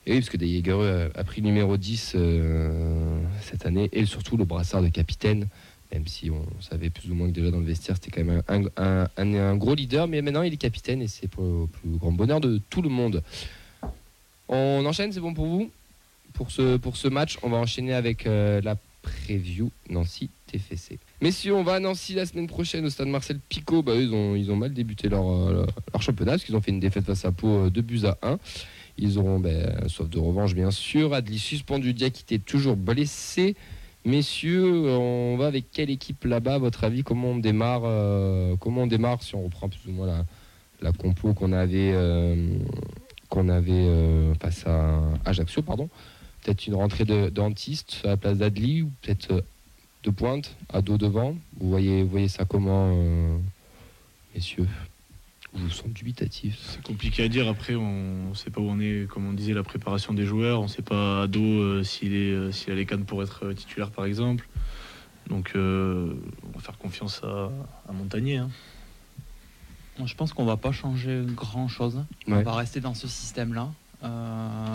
Et 0.07 0.13
oui, 0.13 0.19
parce 0.21 0.29
que 0.29 0.39
Jaegereux 0.39 1.11
a, 1.13 1.23
pris 1.25 1.41
le 1.41 1.47
numéro 1.47 1.75
10 1.75 2.13
euh, 2.15 3.19
cette 3.41 3.65
année 3.65 3.89
et 3.91 4.05
surtout 4.05 4.37
le 4.37 4.45
brassard 4.45 4.81
de 4.81 4.87
capitaine, 4.87 5.49
même 5.91 6.07
si 6.07 6.31
on 6.31 6.45
savait 6.61 6.89
plus 6.89 7.11
ou 7.11 7.13
moins 7.13 7.27
que 7.27 7.33
déjà 7.33 7.51
dans 7.51 7.59
le 7.59 7.65
vestiaire 7.65 7.97
c'était 8.01 8.11
quand 8.11 8.23
même 8.23 8.41
un, 8.77 9.55
gros 9.57 9.75
leader, 9.75 10.07
mais 10.07 10.21
maintenant 10.21 10.43
il 10.43 10.53
est 10.53 10.57
capitaine 10.57 11.01
et 11.01 11.09
c'est 11.09 11.27
pour 11.27 11.43
le 11.43 11.67
plus 11.67 11.89
grand 11.97 12.13
bonheur 12.13 12.39
de 12.39 12.61
tout 12.69 12.81
le 12.81 12.87
monde. 12.87 13.21
On 14.47 14.85
enchaîne, 14.85 15.11
c'est 15.11 15.19
bon 15.19 15.33
pour 15.33 15.45
vous? 15.45 15.71
Pour 16.35 16.51
ce, 16.51 17.07
match, 17.09 17.37
on 17.43 17.49
va 17.49 17.57
enchaîner 17.57 17.93
avec 17.93 18.27
euh, 18.27 18.61
la 18.61 18.77
preview 19.01 19.71
Nancy 19.89 20.29
TFC. 20.45 20.99
Messieurs, 21.19 21.53
on 21.53 21.63
va 21.63 21.73
à 21.73 21.79
Nancy 21.81 22.13
la 22.13 22.25
semaine 22.25 22.47
prochaine 22.47 22.85
au 22.85 22.89
stade 22.89 23.09
Marcel 23.09 23.39
Picot. 23.49 23.81
Bah, 23.81 23.93
ils, 23.95 24.13
ont, 24.13 24.55
mal 24.55 24.73
débuté 24.73 25.09
leur, 25.09 25.29
euh, 25.29 25.65
leur 25.91 26.01
championnat 26.01 26.33
parce 26.33 26.45
qu'ils 26.45 26.55
ont 26.55 26.61
fait 26.61 26.71
une 26.71 26.79
défaite 26.79 27.03
face 27.03 27.25
à 27.25 27.33
Pau 27.33 27.69
2 27.69 27.81
buts 27.81 28.05
à 28.05 28.17
1. 28.21 28.39
Ils 28.97 29.17
auront, 29.19 29.39
ben, 29.39 29.87
sauf 29.87 30.09
de 30.09 30.19
revanche 30.19 30.55
bien 30.55 30.71
sûr, 30.71 31.13
Adli 31.13 31.39
suspendu, 31.39 31.93
Dia 31.93 32.09
qui 32.09 32.23
était 32.23 32.43
toujours 32.43 32.75
blessé. 32.75 33.55
Messieurs, 34.05 34.89
on 34.89 35.35
va 35.37 35.47
avec 35.47 35.65
quelle 35.71 35.89
équipe 35.89 36.23
là-bas, 36.23 36.55
à 36.55 36.57
votre 36.59 36.85
avis? 36.85 37.03
Comment 37.03 37.31
on 37.31 37.37
démarre 37.37 37.81
euh, 37.83 38.55
Comment 38.57 38.83
on 38.83 38.87
démarre 38.87 39.21
si 39.21 39.35
on 39.35 39.43
reprend 39.43 39.67
plus 39.67 39.81
ou 39.87 39.91
moins 39.91 40.25
la, 40.81 40.91
compo 40.93 41.33
qu'on 41.33 41.51
avait, 41.51 41.91
euh, 41.93 42.57
avait 43.31 43.71
euh, 43.71 44.33
face 44.35 44.65
à 44.65 45.01
Ajaccio, 45.25 45.61
pardon? 45.61 45.89
Peut-être 46.41 46.67
une 46.67 46.75
rentrée 46.75 47.03
de 47.03 47.29
dentiste 47.29 48.01
à 48.05 48.09
la 48.09 48.17
place 48.17 48.37
d'Adli 48.37 48.83
ou 48.83 48.91
peut-être 49.01 49.43
de 50.03 50.09
pointe, 50.09 50.55
à 50.71 50.81
dos 50.81 50.97
devant? 50.97 51.35
Vous 51.59 51.69
voyez, 51.69 52.03
vous 52.03 52.09
voyez 52.09 52.29
ça 52.29 52.45
comment, 52.45 52.93
euh, 52.95 53.37
Vous 55.53 55.69
sont 55.71 55.87
dubitatifs. 55.87 56.57
C'est 56.69 56.83
compliqué 56.83 57.23
à 57.23 57.27
dire. 57.29 57.47
Après, 57.47 57.73
on 57.75 58.29
ne 58.29 58.33
sait 58.35 58.49
pas 58.51 58.61
où 58.61 58.65
on 58.69 58.79
est, 58.79 59.07
comme 59.09 59.25
on 59.27 59.33
disait, 59.33 59.53
la 59.53 59.63
préparation 59.63 60.13
des 60.13 60.25
joueurs. 60.25 60.59
On 60.59 60.63
ne 60.63 60.67
sait 60.67 60.81
pas 60.83 61.23
à 61.23 61.27
dos 61.27 61.39
euh, 61.41 61.83
s'il 61.83 62.13
est, 62.13 62.31
euh, 62.31 62.51
s'il 62.51 62.71
a 62.73 62.75
les 62.75 62.85
cannes 62.85 63.05
pour 63.05 63.23
être 63.23 63.45
euh, 63.45 63.53
titulaire, 63.53 63.89
par 63.89 64.05
exemple. 64.05 64.47
Donc, 65.29 65.53
euh, 65.55 66.13
on 66.47 66.51
va 66.57 66.59
faire 66.59 66.77
confiance 66.77 67.21
à, 67.23 67.49
à 67.89 67.91
Montagnier. 67.93 68.37
hein. 68.37 68.49
Moi, 69.97 70.05
Je 70.07 70.13
pense 70.15 70.31
qu'on 70.33 70.45
va 70.45 70.57
pas 70.57 70.71
changer 70.71 71.23
grand 71.25 71.67
chose. 71.67 72.03
On 72.27 72.41
va 72.43 72.53
rester 72.53 72.79
dans 72.81 72.93
ce 72.93 73.07
système-là. 73.07 73.71
Euh, 74.03 74.67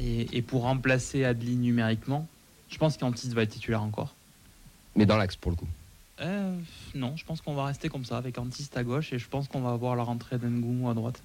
et, 0.00 0.36
et 0.36 0.42
pour 0.42 0.62
remplacer 0.62 1.24
Adli 1.24 1.54
numériquement, 1.56 2.26
je 2.68 2.78
pense 2.78 2.96
qu'Antis 2.96 3.28
va 3.28 3.42
être 3.42 3.50
titulaire 3.50 3.82
encore. 3.82 4.16
Mais 4.96 5.06
dans 5.06 5.16
l'axe 5.16 5.36
pour 5.36 5.52
le 5.52 5.56
coup. 5.56 5.68
Euh, 6.20 6.56
non, 6.94 7.16
je 7.16 7.24
pense 7.24 7.40
qu'on 7.40 7.54
va 7.54 7.64
rester 7.66 7.88
comme 7.88 8.04
ça 8.04 8.16
avec 8.18 8.38
Antis 8.38 8.68
à 8.76 8.84
gauche 8.84 9.12
et 9.12 9.18
je 9.18 9.28
pense 9.28 9.48
qu'on 9.48 9.60
va 9.60 9.70
avoir 9.72 9.96
la 9.96 10.02
rentrée 10.04 10.38
d'Engoumou 10.38 10.88
à 10.88 10.94
droite. 10.94 11.20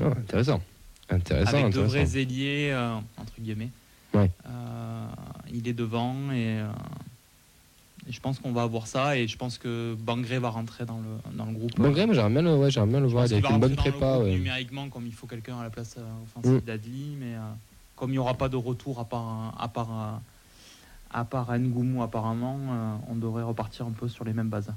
Ah, 0.00 0.06
intéressant. 0.06 0.60
Intéressant, 1.10 1.48
avec 1.50 1.62
de 1.64 1.68
intéressant. 1.68 1.88
vrais 1.92 2.18
ailiers, 2.20 2.70
euh, 2.72 2.94
entre 3.18 3.32
guillemets. 3.40 3.70
Ouais. 4.14 4.30
Euh, 4.46 5.06
il 5.52 5.66
est 5.68 5.72
devant 5.72 6.14
et, 6.32 6.60
et 8.08 8.12
je 8.12 8.20
pense 8.20 8.38
qu'on 8.38 8.52
va 8.52 8.62
avoir 8.62 8.86
ça 8.86 9.16
et 9.18 9.26
je 9.26 9.36
pense 9.36 9.58
que 9.58 9.96
Bangré 9.98 10.38
va 10.38 10.50
rentrer 10.50 10.84
dans 10.84 10.98
le, 10.98 11.36
dans 11.36 11.46
le 11.46 11.52
groupe. 11.52 11.74
Bon, 11.76 11.90
Graham, 11.90 12.12
j'aimerais 12.14 12.30
bien 12.30 12.42
le, 12.42 12.54
ouais, 12.56 12.70
bien 12.70 13.00
le 13.00 13.06
voir. 13.08 13.26
Il 13.26 13.34
a 13.34 13.36
qu'il 13.36 13.42
va 13.42 13.48
fait 13.48 13.54
une 13.54 13.60
bonne 13.60 13.76
prépa. 13.76 14.18
ouais. 14.18 14.30
numériquement 14.32 14.88
comme 14.88 15.06
il 15.06 15.12
faut 15.12 15.26
quelqu'un 15.26 15.58
à 15.58 15.64
la 15.64 15.70
place 15.70 15.96
offensive 16.24 16.58
Mm. 16.58 16.60
d'Adli, 16.60 17.16
mais 17.18 17.34
comme 17.96 18.10
il 18.10 18.14
n'y 18.14 18.18
aura 18.18 18.34
pas 18.34 18.48
de 18.48 18.56
retour 18.56 19.00
à 19.00 19.04
part, 19.04 19.54
à 19.58 19.68
part, 19.68 20.20
à 21.14 21.24
part 21.24 21.56
Ngoumou 21.58 22.02
apparemment, 22.02 22.58
euh, 22.58 22.96
on 23.08 23.14
devrait 23.14 23.44
repartir 23.44 23.86
un 23.86 23.92
peu 23.92 24.08
sur 24.08 24.24
les 24.24 24.32
mêmes 24.34 24.48
bases. 24.50 24.72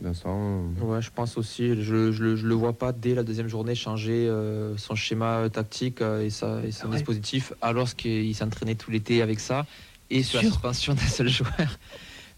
Vincent. 0.00 0.62
Ouais, 0.82 1.00
je 1.00 1.10
pense 1.10 1.38
aussi. 1.38 1.68
Je, 1.82 2.12
je, 2.12 2.22
le- 2.24 2.36
je 2.36 2.46
le 2.46 2.54
vois 2.54 2.72
pas 2.74 2.92
dès 2.92 3.14
la 3.14 3.22
deuxième 3.22 3.48
journée 3.48 3.74
changer 3.74 4.28
euh, 4.28 4.76
son 4.76 4.94
schéma 4.94 5.48
tactique 5.50 6.02
euh, 6.02 6.22
et, 6.22 6.30
sa, 6.30 6.62
et 6.64 6.70
son 6.72 6.88
ouais. 6.88 6.96
dispositif, 6.96 7.52
alors 7.62 7.94
qu'il 7.94 8.34
s'entraînait 8.34 8.74
tout 8.74 8.90
l'été 8.90 9.22
avec 9.22 9.40
ça 9.40 9.64
et 10.10 10.22
sur 10.22 10.42
la 10.42 10.48
suspension 10.48 10.94
d'un 10.94 11.00
seul 11.00 11.28
joueur. 11.38 11.78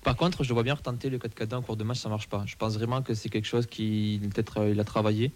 Par 0.05 0.17
contre, 0.17 0.45
je 0.45 0.49
le 0.51 0.55
vois 0.55 0.63
bien 0.63 0.75
retenter 0.75 1.11
le 1.11 1.19
4 1.19 1.35
4 1.35 1.53
en 1.55 1.63
cours 1.63 1.77
de 1.77 1.83
match, 1.85 1.99
ça 1.99 2.09
marche 2.09 2.29
pas. 2.29 2.45
Je 2.47 2.55
pense 2.57 2.75
vraiment 2.77 3.03
que 3.03 3.15
c'est 3.15 3.29
quelque 3.29 3.47
chose 3.49 3.67
qui 3.67 4.21
peut-être 4.23 4.59
euh, 4.61 4.71
il 4.71 4.79
a 4.79 4.85
travaillé. 4.85 5.33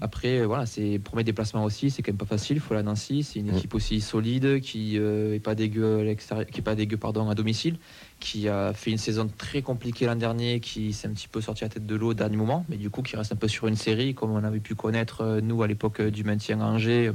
Après, 0.00 0.40
euh, 0.40 0.46
voilà, 0.46 0.66
c'est 0.66 0.98
premier 0.98 1.24
déplacement 1.24 1.64
aussi, 1.64 1.90
c'est 1.90 2.02
quand 2.02 2.12
même 2.12 2.18
pas 2.18 2.26
facile. 2.26 2.56
Il 2.56 2.60
faut 2.60 2.74
la 2.74 2.82
Nancy, 2.82 3.22
c'est 3.22 3.38
une 3.38 3.50
Mm. 3.50 3.56
équipe 3.56 3.74
aussi 3.74 4.00
solide 4.00 4.60
qui 4.60 4.98
euh, 4.98 5.34
est 5.34 5.40
pas 5.40 5.54
dégueu 5.54 6.00
à 6.00 6.04
l'extérieur, 6.04 6.46
qui 6.46 6.60
est 6.60 6.62
pas 6.62 6.74
dégueu 6.74 6.96
pardon 6.96 7.28
à 7.30 7.34
domicile, 7.34 7.78
qui 8.20 8.48
a 8.48 8.72
fait 8.74 8.90
une 8.90 8.98
saison 8.98 9.28
très 9.38 9.62
compliquée 9.62 10.06
l'an 10.06 10.16
dernier, 10.16 10.60
qui 10.60 10.92
s'est 10.92 11.08
un 11.08 11.12
petit 11.12 11.28
peu 11.28 11.40
sorti 11.40 11.64
la 11.64 11.70
tête 11.70 11.86
de 11.86 11.94
l'eau 11.94 12.10
au 12.10 12.14
dernier 12.14 12.36
moment, 12.36 12.64
mais 12.68 12.76
du 12.76 12.90
coup 12.90 13.02
qui 13.02 13.16
reste 13.16 13.32
un 13.32 13.36
peu 13.36 13.48
sur 13.48 13.66
une 13.68 13.76
série 13.76 14.14
comme 14.14 14.30
on 14.32 14.44
avait 14.44 14.60
pu 14.60 14.74
connaître 14.74 15.22
euh, 15.22 15.40
nous 15.40 15.62
à 15.62 15.66
l'époque 15.66 16.00
euh, 16.00 16.10
du 16.10 16.24
maintien 16.24 16.60
à 16.60 16.64
Angers, 16.64 17.12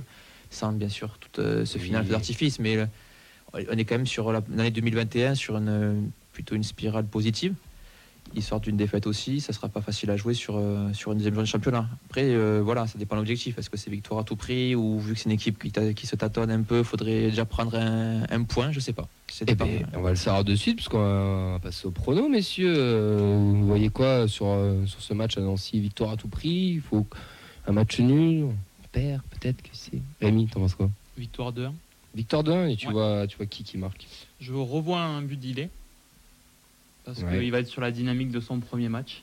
sans 0.49 0.71
bien 0.73 0.89
sûr 0.89 1.17
tout 1.19 1.39
euh, 1.41 1.65
ce 1.65 1.77
final 1.77 2.03
Oui. 2.03 2.09
d'artifice, 2.09 2.59
mais 2.59 2.77
on 3.53 3.59
est 3.59 3.85
quand 3.85 3.95
même 3.95 4.07
sur 4.07 4.31
la- 4.31 4.41
l'année 4.49 4.71
2021 4.71 5.35
sur 5.35 5.57
une 5.57 6.09
plutôt 6.33 6.55
une 6.55 6.63
spirale 6.63 7.05
positive. 7.05 7.53
Ils 8.33 8.41
sortent 8.43 8.63
d'une 8.63 8.77
défaite 8.77 9.07
aussi, 9.07 9.41
ça 9.41 9.51
sera 9.53 9.67
pas 9.69 9.81
facile 9.81 10.09
à 10.11 10.17
jouer 10.17 10.33
sur, 10.33 10.55
euh, 10.57 10.91
sur 10.93 11.11
une 11.11 11.17
deuxième 11.17 11.33
journée 11.33 11.45
de 11.47 11.51
championnat. 11.51 11.87
Après, 12.09 12.23
euh, 12.23 12.61
voilà, 12.63 12.87
ça 12.87 12.97
dépend 12.97 13.15
de 13.15 13.21
l'objectif. 13.21 13.57
Est-ce 13.57 13.69
que 13.69 13.77
c'est 13.77 13.89
victoire 13.91 14.21
à 14.21 14.23
tout 14.23 14.35
prix 14.35 14.73
ou 14.75 14.99
vu 14.99 15.13
que 15.13 15.19
c'est 15.19 15.25
une 15.25 15.31
équipe 15.31 15.59
qui, 15.95 16.07
se 16.07 16.15
tâtonne 16.15 16.49
un 16.51 16.61
peu, 16.61 16.83
faudrait 16.83 17.23
déjà 17.29 17.45
prendre 17.45 17.75
un, 17.75 18.23
un 18.29 18.43
point 18.43 18.71
Je 18.71 18.79
sais 18.79 18.93
pas. 18.93 19.07
Eh 19.47 19.55
pas- 19.55 19.65
ben, 19.65 19.85
on 19.95 20.01
va 20.01 20.11
le 20.11 20.15
savoir 20.15 20.43
de 20.43 20.55
suite, 20.55 20.75
puisqu'on 20.77 21.51
va 21.53 21.59
passer 21.61 21.87
au 21.87 21.91
prono, 21.91 22.29
messieurs. 22.29 22.73
Euh, 22.75 23.37
vous 23.37 23.65
voyez 23.65 23.89
quoi 23.89 24.27
sur, 24.27 24.47
euh, 24.47 24.85
sur 24.85 25.01
ce 25.01 25.13
match 25.13 25.37
à 25.37 25.41
Nancy 25.41 25.79
Victoire 25.79 26.11
à 26.11 26.17
tout 26.17 26.27
prix? 26.27 26.73
Il 26.75 26.81
faut 26.81 27.05
un 27.67 27.71
match 27.73 27.99
nul 27.99 28.45
On 28.45 28.53
perd, 28.91 29.21
peut-être 29.29 29.61
que 29.61 29.69
c'est. 29.73 30.01
Rémi, 30.21 30.47
t'en 30.47 30.59
penses 30.61 30.75
quoi? 30.75 30.89
Victoire 31.17 31.51
2-1. 31.53 31.73
Victoire 32.15 32.43
de 32.43 32.51
1 32.51 32.67
et 32.67 32.75
tu, 32.75 32.87
Ouais. 32.87 32.93
vois, 32.93 33.25
tu 33.27 33.37
vois 33.37 33.45
qui 33.45 33.63
qui 33.63 33.77
marque 33.77 34.05
Je 34.41 34.53
revois 34.53 34.99
un 35.01 35.21
but 35.21 35.37
d'Ilé. 35.39 35.69
Parce 37.13 37.23
Ouais. 37.33 37.39
qu'il 37.41 37.51
va 37.51 37.59
être 37.59 37.67
sur 37.67 37.81
la 37.81 37.91
dynamique 37.91 38.31
de 38.31 38.39
son 38.39 38.59
premier 38.59 38.87
match. 38.89 39.21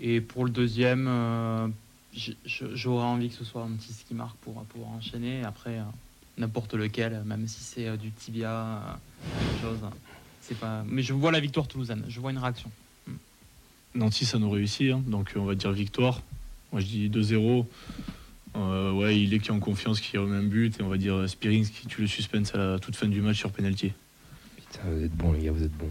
Et 0.00 0.20
pour 0.20 0.44
le 0.44 0.50
deuxième, 0.50 1.06
euh, 1.08 1.68
j'aurais 2.74 3.04
envie 3.06 3.30
que 3.30 3.34
ce 3.34 3.44
soit 3.44 3.62
Antis 3.62 4.04
qui 4.06 4.14
marque 4.14 4.36
pour 4.38 4.62
pouvoir 4.64 4.90
enchaîner. 4.90 5.42
Après, 5.44 5.78
euh, 5.78 5.82
n'importe 6.36 6.74
lequel, 6.74 7.22
même 7.24 7.46
si 7.48 7.62
c'est 7.62 7.88
euh, 7.88 7.96
du 7.96 8.10
tibia, 8.10 8.50
euh, 8.50 8.80
quelque 9.40 9.62
chose. 9.62 9.78
C'est 10.42 10.58
pas... 10.58 10.84
Mais 10.86 11.02
je 11.02 11.12
vois 11.14 11.32
la 11.32 11.40
victoire 11.40 11.66
toulousaine. 11.66 12.04
Je 12.08 12.20
vois 12.20 12.30
une 12.30 12.38
réaction. 12.38 12.70
Nancy, 13.94 14.26
ça 14.26 14.38
nous 14.38 14.50
réussit. 14.50 14.92
hein. 14.92 15.02
Donc, 15.06 15.32
on 15.36 15.44
va 15.46 15.54
dire 15.54 15.72
victoire. 15.72 16.20
Moi, 16.72 16.82
je 16.82 16.86
dis 16.86 17.08
2-0. 17.08 17.66
Euh, 18.54 18.92
ouais, 18.92 19.18
il 19.18 19.32
est 19.32 19.38
qui 19.38 19.48
est 19.48 19.52
en 19.52 19.60
confiance, 19.60 20.00
qui 20.00 20.18
remet 20.18 20.36
un 20.36 20.42
but. 20.42 20.78
Et 20.78 20.82
on 20.82 20.88
va 20.88 20.98
dire 20.98 21.26
Spearings 21.28 21.68
qui 21.70 21.86
tue 21.86 22.02
le 22.02 22.06
suspense 22.06 22.54
à 22.54 22.58
la 22.58 22.78
toute 22.78 22.96
fin 22.96 23.08
du 23.08 23.22
match 23.22 23.38
sur 23.38 23.50
penalty. 23.50 23.92
Putain, 24.56 24.82
vous 24.90 25.02
êtes 25.04 25.14
bons, 25.16 25.32
les 25.32 25.44
gars, 25.44 25.52
vous 25.52 25.62
êtes 25.62 25.72
bons. 25.76 25.90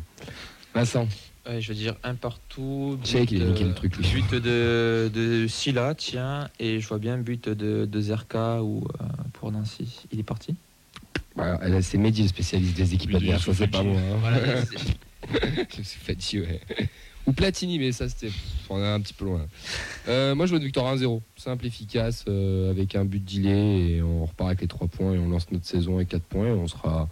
Vincent, 0.75 1.07
Ouais, 1.47 1.61
je 1.61 1.69
veux 1.69 1.75
dire 1.75 1.95
un 2.03 2.15
partout. 2.15 2.97
Sais 3.03 3.25
qu'il 3.27 3.41
a 3.43 3.45
niqué 3.45 3.63
le 3.65 3.73
truc, 3.75 3.95
lui. 3.97 4.05
But 4.23 4.33
de, 4.41 5.11
de 5.13 5.45
Silla, 5.47 5.93
tiens, 5.95 6.49
et 6.59 6.79
je 6.79 6.87
vois 6.87 6.97
bien 6.97 7.17
but 7.19 7.47
de, 7.49 7.85
de 7.85 8.01
Zerka 8.01 8.63
ou 8.63 8.83
euh, 8.99 9.05
pour 9.33 9.51
Nancy. 9.51 10.01
Il 10.11 10.19
est 10.19 10.23
parti? 10.23 10.55
Voilà, 11.35 11.59
elle, 11.61 11.83
c'est 11.83 11.97
Mehdi 11.99 12.23
le 12.23 12.27
spécialiste 12.29 12.75
des 12.75 12.93
équipes 12.95 13.13
adverses, 13.15 13.45
ça 13.45 13.53
c'est 13.53 13.67
pas 13.67 13.83
moi. 13.83 13.99
hein. 13.99 14.17
Voilà, 14.21 14.39
Je 15.71 15.77
me 15.79 15.83
suis 15.83 15.99
fatigué, 15.99 16.41
ouais. 16.79 16.89
Ou 17.27 17.31
Platini, 17.33 17.77
mais 17.79 17.91
ça 17.91 18.07
c'était. 18.09 18.31
On 18.69 18.79
est 18.79 18.87
un 18.87 18.99
petit 19.01 19.13
peu 19.13 19.25
loin. 19.25 19.45
Euh, 20.07 20.33
moi 20.35 20.45
je 20.47 20.51
vois 20.51 20.59
une 20.59 20.65
victoire 20.65 20.95
1-0. 20.95 21.21
Simple, 21.37 21.65
efficace, 21.67 22.23
euh, 22.27 22.69
avec 22.71 22.95
un 22.95 23.05
but 23.05 23.23
d'ilé 23.23 23.95
et 23.97 24.01
on 24.01 24.25
repart 24.25 24.47
avec 24.49 24.61
les 24.61 24.67
3 24.67 24.87
points 24.87 25.13
et 25.13 25.19
on 25.19 25.29
lance 25.29 25.51
notre 25.51 25.65
saison 25.65 25.95
avec 25.97 26.09
4 26.09 26.23
points 26.23 26.47
et 26.47 26.51
on 26.51 26.67
sera. 26.67 27.07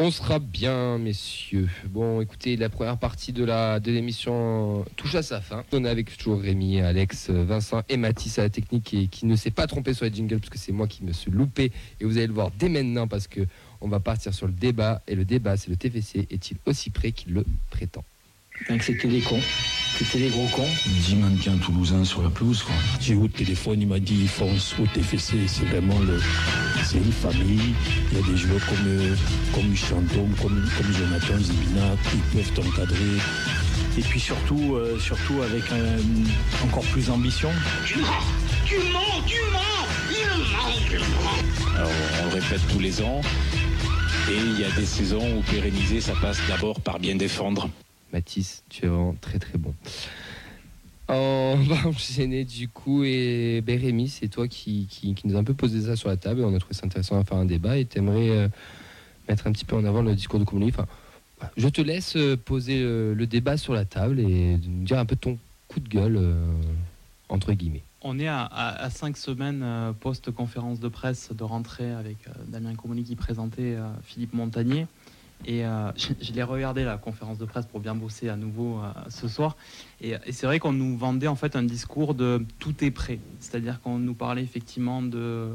On 0.00 0.12
sera 0.12 0.38
bien, 0.38 0.96
messieurs. 0.96 1.68
Bon, 1.86 2.20
écoutez, 2.20 2.56
la 2.56 2.68
première 2.68 2.98
partie 2.98 3.32
de 3.32 3.44
la 3.44 3.80
de 3.80 3.90
l'émission 3.90 4.84
touche 4.94 5.16
à 5.16 5.24
sa 5.24 5.40
fin. 5.40 5.64
On 5.72 5.84
est 5.84 5.88
avec 5.88 6.16
toujours 6.16 6.40
Rémi, 6.40 6.80
Alex, 6.80 7.30
Vincent 7.30 7.82
et 7.88 7.96
Mathis 7.96 8.38
à 8.38 8.42
la 8.42 8.48
technique 8.48 9.08
qui 9.10 9.26
ne 9.26 9.34
s'est 9.34 9.50
pas 9.50 9.66
trompé 9.66 9.94
sur 9.94 10.04
les 10.04 10.14
jingles 10.14 10.38
parce 10.38 10.50
que 10.50 10.58
c'est 10.58 10.70
moi 10.70 10.86
qui 10.86 11.02
me 11.02 11.12
suis 11.12 11.32
loupé 11.32 11.72
et 12.00 12.04
vous 12.04 12.16
allez 12.16 12.28
le 12.28 12.32
voir 12.32 12.52
dès 12.56 12.68
maintenant 12.68 13.08
parce 13.08 13.26
que 13.26 13.40
on 13.80 13.88
va 13.88 13.98
partir 13.98 14.32
sur 14.32 14.46
le 14.46 14.52
débat 14.52 15.02
et 15.08 15.16
le 15.16 15.24
débat 15.24 15.56
c'est 15.56 15.68
le 15.68 15.76
TFC 15.76 16.28
est-il 16.30 16.58
aussi 16.66 16.90
prêt 16.90 17.10
qu'il 17.10 17.32
le 17.32 17.44
prétend? 17.68 18.04
Donc 18.68 18.84
c'était 18.84 19.08
des 19.08 19.20
cons. 19.20 19.42
C'était 19.98 20.18
des 20.18 20.28
gros 20.28 20.46
cons. 20.54 20.68
10 20.86 21.16
mannequins 21.16 21.56
toulousains 21.56 22.04
sur 22.04 22.22
la 22.22 22.30
pelouse, 22.30 22.62
quoi. 22.62 22.74
J'ai 23.00 23.14
eu 23.14 23.16
au 23.16 23.26
téléphone, 23.26 23.80
il 23.80 23.88
m'a 23.88 23.98
dit 23.98 24.28
fonce 24.28 24.76
au 24.80 24.86
TFC. 24.86 25.34
C'est 25.48 25.64
vraiment 25.64 25.98
le. 25.98 26.20
C'est 26.84 26.98
une 26.98 27.10
famille. 27.10 27.74
Il 28.12 28.18
y 28.18 28.22
a 28.22 28.24
des 28.24 28.36
joueurs 28.36 28.64
comme, 28.66 28.86
euh, 28.86 29.16
comme 29.52 29.74
Chantôme, 29.74 30.32
comme, 30.40 30.68
comme 30.76 30.92
Jonathan 30.92 31.38
Zibina 31.38 31.96
qui 32.04 32.16
peuvent 32.32 32.52
t'encadrer. 32.52 33.18
Et 33.98 34.02
puis 34.02 34.20
surtout, 34.20 34.76
euh, 34.76 35.00
surtout 35.00 35.42
avec 35.42 35.64
euh, 35.72 35.98
encore 36.62 36.84
plus 36.84 37.06
d'ambition. 37.06 37.50
Alors, 41.74 41.90
on 42.22 42.24
le 42.26 42.34
répète 42.34 42.60
tous 42.68 42.78
les 42.78 43.02
ans. 43.02 43.20
Et 44.30 44.36
il 44.36 44.60
y 44.60 44.64
a 44.64 44.70
des 44.70 44.86
saisons 44.86 45.38
où 45.38 45.42
pérenniser, 45.50 46.00
ça 46.00 46.12
passe 46.22 46.38
d'abord 46.48 46.80
par 46.80 47.00
bien 47.00 47.16
défendre. 47.16 47.68
Mathis, 48.12 48.64
tu 48.68 48.86
es 48.86 48.88
vraiment 48.88 49.14
très 49.20 49.38
très 49.38 49.58
bon. 49.58 49.74
On 51.08 51.56
va 51.68 51.88
enchaîner 51.88 52.44
du 52.44 52.68
coup 52.68 53.04
et 53.04 53.62
Rémi, 53.66 54.08
c'est 54.08 54.28
toi 54.28 54.46
qui, 54.48 54.86
qui, 54.88 55.16
nous 55.24 55.36
a 55.36 55.38
un 55.38 55.44
peu 55.44 55.54
posé 55.54 55.80
ça 55.82 55.96
sur 55.96 56.08
la 56.08 56.16
table 56.16 56.42
on 56.42 56.54
a 56.54 56.58
trouvé 56.58 56.74
ça 56.74 56.86
intéressant 56.86 57.18
à 57.18 57.24
faire 57.24 57.38
un 57.38 57.46
débat 57.46 57.78
et 57.78 57.86
tu 57.86 57.98
aimerais 57.98 58.50
mettre 59.28 59.46
un 59.46 59.52
petit 59.52 59.64
peu 59.64 59.76
en 59.76 59.84
avant 59.84 60.02
le 60.02 60.14
discours 60.14 60.38
de 60.38 60.44
Comolli. 60.44 60.68
Enfin, 60.68 60.86
je 61.56 61.68
te 61.68 61.80
laisse 61.80 62.16
euh, 62.16 62.36
poser 62.36 62.80
euh, 62.82 63.14
le 63.14 63.26
débat 63.26 63.56
sur 63.56 63.74
la 63.74 63.84
table 63.84 64.20
et 64.20 64.56
nous 64.56 64.84
dire 64.84 64.98
un 64.98 65.06
peu 65.06 65.16
ton 65.16 65.38
coup 65.68 65.80
de 65.80 65.88
gueule 65.88 66.16
euh, 66.16 66.44
entre 67.28 67.52
guillemets. 67.52 67.82
On 68.00 68.18
est 68.20 68.28
à, 68.28 68.88
cinq 68.90 69.16
semaines 69.16 69.62
euh, 69.64 69.92
post-conférence 69.92 70.78
de 70.78 70.88
presse 70.88 71.30
de 71.32 71.42
rentrée 71.42 71.90
avec 71.90 72.16
euh, 72.28 72.32
Damien 72.46 72.76
Comoli 72.76 73.02
qui 73.02 73.16
présentait 73.16 73.74
euh, 73.74 73.88
Philippe 74.04 74.34
Montagnier. 74.34 74.86
Et 75.46 75.64
euh, 75.64 75.90
je, 76.20 76.32
l'ai 76.32 76.42
regardé 76.42 76.84
la 76.84 76.98
conférence 76.98 77.38
de 77.38 77.44
presse 77.44 77.66
pour 77.66 77.80
bien 77.80 77.94
bosser 77.94 78.28
à 78.28 78.36
nouveau 78.36 78.78
euh, 78.78 78.92
ce 79.08 79.28
soir. 79.28 79.56
Et, 80.00 80.14
et 80.26 80.32
c'est 80.32 80.46
vrai 80.46 80.58
qu'on 80.58 80.72
nous 80.72 80.96
vendait 80.96 81.28
en 81.28 81.36
fait 81.36 81.56
un 81.56 81.62
discours 81.62 82.14
de 82.14 82.44
tout 82.58 82.84
est 82.84 82.90
prêt. 82.90 83.18
C'est-à-dire 83.40 83.80
qu'on 83.80 83.98
nous 83.98 84.14
parlait 84.14 84.42
effectivement 84.42 85.02
de, 85.02 85.54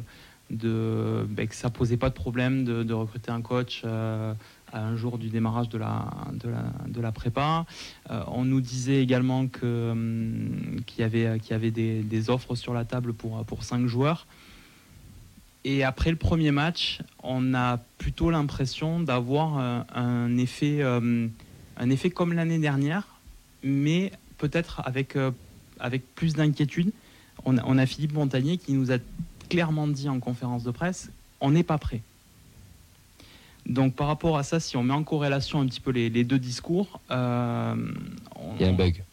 ben, 0.49 1.47
que 1.47 1.55
ça 1.55 1.69
posait 1.69 1.97
pas 1.97 2.09
de 2.09 2.13
problème 2.13 2.63
de, 2.63 2.93
recruter 2.93 3.31
un 3.31 3.41
coach 3.41 3.81
euh, 3.85 4.33
à 4.71 4.83
un 4.83 4.95
jour 4.95 5.17
du 5.17 5.29
démarrage 5.29 5.69
de 5.69 5.77
la, 5.77 6.11
de 6.87 7.01
la, 7.01 7.11
prépa. 7.11 7.65
Euh, 8.09 8.23
on 8.27 8.45
nous 8.45 8.61
disait 8.61 9.01
également 9.01 9.45
hum, 9.61 10.81
qu'il 10.85 11.01
y 11.01 11.03
avait, 11.03 11.39
qu'il 11.39 11.51
y 11.51 11.53
avait 11.53 11.71
des, 11.71 12.01
des 12.01 12.29
offres 12.29 12.55
sur 12.55 12.73
la 12.73 12.85
table 12.85 13.13
pour, 13.13 13.43
pour 13.45 13.63
cinq 13.63 13.87
joueurs. 13.87 14.27
Et 15.65 15.83
après 15.83 16.09
le 16.11 16.17
premier 16.17 16.51
match, 16.51 16.99
on 17.21 17.53
a 17.53 17.77
plutôt 17.97 18.29
l'impression 18.29 18.99
d'avoir 18.99 19.57
euh, 19.59 19.79
un 19.95 20.37
effet, 20.37 20.81
euh, 20.81 21.27
un 21.77 21.89
effet 21.89 22.09
comme 22.09 22.33
l'année 22.33 22.59
dernière, 22.59 23.07
mais 23.63 24.11
peut-être 24.37 24.81
avec, 24.85 25.15
euh, 25.15 25.31
avec 25.79 26.03
plus 26.15 26.33
d'inquiétude. 26.33 26.91
On, 27.45 27.57
a- 27.77 27.85
Philippe 27.85 28.13
Montagnier 28.13 28.57
qui 28.57 28.73
nous 28.73 28.91
a 28.91 28.97
clairement 29.49 29.87
dit 29.87 30.07
en 30.09 30.19
conférence 30.19 30.63
de 30.63 30.71
presse 30.71 31.09
on 31.41 31.51
n'est 31.51 31.63
pas 31.63 31.77
prêt. 31.77 32.01
Donc 33.65 33.95
par 33.95 34.07
rapport 34.07 34.37
à 34.37 34.43
ça, 34.43 34.59
si 34.61 34.77
on 34.77 34.83
met 34.83 34.93
en 34.93 35.03
corrélation 35.03 35.59
un 35.59 35.65
petit 35.67 35.81
peu 35.81 35.91
les, 35.91 36.09
deux 36.23 36.39
discours, 36.39 37.01
euh, 37.11 37.75
Il 38.55 38.61
y 38.61 38.65
a 38.65 38.69
un 38.69 38.73
bug. 38.73 39.03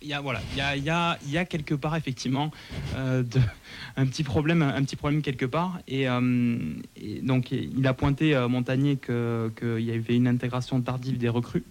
Il 0.00 0.08
y 0.08 0.12
a 0.12 0.20
voilà, 0.20 0.40
il 0.52 0.58
y 0.58 0.90
a, 0.90 1.16
y 1.26 1.36
a- 1.38 1.44
quelque 1.44 1.74
part 1.74 1.96
effectivement 1.96 2.50
euh, 2.94 3.22
un 3.96 4.06
petit 4.06 4.22
problème, 4.22 4.62
un 4.62 4.82
petit 4.82 4.96
problème 4.96 5.22
quelque 5.22 5.46
part. 5.46 5.80
Et, 5.88 6.08
euh, 6.08 6.58
donc 7.22 7.50
il 7.50 7.86
a 7.86 7.94
pointé 7.94 8.34
euh, 8.34 8.48
Montagnier 8.48 8.96
que 8.96 9.50
qu'il 9.58 9.84
y 9.84 9.92
avait 9.92 10.14
une 10.16 10.28
intégration 10.28 10.80
tardive 10.80 11.18
des 11.18 11.28
recrues. 11.28 11.64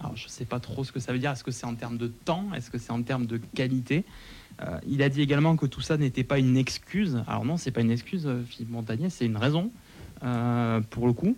Alors 0.00 0.16
je 0.16 0.28
sais 0.28 0.44
pas 0.44 0.60
trop 0.60 0.84
ce 0.84 0.92
que 0.92 1.00
ça 1.00 1.12
veut 1.12 1.18
dire. 1.18 1.32
Est-ce 1.32 1.42
que 1.44 1.50
c'est 1.50 1.66
en 1.66 1.74
termes 1.74 1.98
de 1.98 2.06
temps? 2.06 2.46
Est-ce 2.54 2.70
que 2.70 2.78
c'est 2.78 2.92
en 2.92 3.02
termes 3.02 3.26
de 3.26 3.38
qualité? 3.56 4.04
Euh, 4.62 4.78
Il 4.86 5.02
a 5.02 5.08
dit 5.08 5.22
également 5.22 5.56
que 5.56 5.66
tout 5.66 5.80
ça 5.80 5.96
n'était 5.96 6.24
pas 6.24 6.38
une 6.38 6.56
excuse. 6.56 7.22
Alors 7.26 7.44
non, 7.44 7.56
c'est 7.56 7.72
pas 7.72 7.80
une 7.80 7.90
excuse, 7.90 8.28
Philippe 8.48 8.70
Montagnier, 8.70 9.10
c'est 9.10 9.26
une 9.26 9.36
raison 9.36 9.70
pour 10.90 11.06
le 11.06 11.12
coup. 11.12 11.36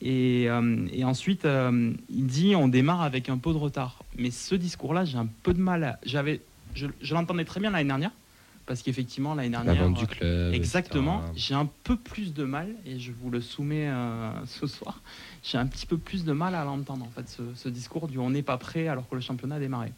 Et, 0.00 0.48
euh, 0.48 0.86
et 0.92 1.04
ensuite, 1.04 1.44
euh, 1.44 1.92
il 2.08 2.26
dit 2.26 2.54
on 2.54 2.68
démarre 2.68 3.02
avec 3.02 3.28
un 3.28 3.38
peu 3.38 3.52
de 3.52 3.58
retard. 3.58 3.98
Mais 4.16 4.30
ce 4.30 4.54
discours-là, 4.54 5.04
j'ai 5.04 5.18
un 5.18 5.28
peu 5.42 5.52
de 5.54 5.60
mal. 5.60 5.82
à- 5.84 5.98
J'avais, 6.04 6.40
je, 6.74 6.86
je 7.00 7.14
l'entendais 7.14 7.44
très 7.44 7.58
bien 7.60 7.70
l'année 7.70 7.88
dernière, 7.88 8.12
parce 8.66 8.82
qu'effectivement 8.82 9.34
l'année 9.34 9.48
La 9.50 9.64
dernière, 9.64 9.90
du 9.90 10.04
euh, 10.04 10.06
club. 10.06 10.54
exactement, 10.54 11.22
j'ai 11.34 11.54
un 11.54 11.68
peu 11.84 11.96
plus 11.96 12.32
de 12.32 12.44
mal, 12.44 12.68
et 12.86 13.00
je 13.00 13.10
vous 13.12 13.30
le 13.30 13.40
soumets 13.40 13.88
euh, 13.88 14.30
ce 14.46 14.66
soir. 14.68 15.00
J'ai 15.42 15.58
un 15.58 15.66
petit 15.66 15.86
peu 15.86 15.98
plus 15.98 16.24
de 16.24 16.32
mal 16.32 16.54
à 16.54 16.64
l'entendre 16.64 17.04
en 17.04 17.10
fait, 17.10 17.28
ce, 17.28 17.42
ce 17.56 17.68
discours 17.68 18.06
du 18.08 18.18
on 18.18 18.30
n'est 18.30 18.42
pas 18.42 18.56
prêt 18.58 18.86
alors 18.86 19.08
que 19.08 19.14
le 19.16 19.20
championnat 19.20 19.56
a 19.56 19.60
démarré. 19.60 19.92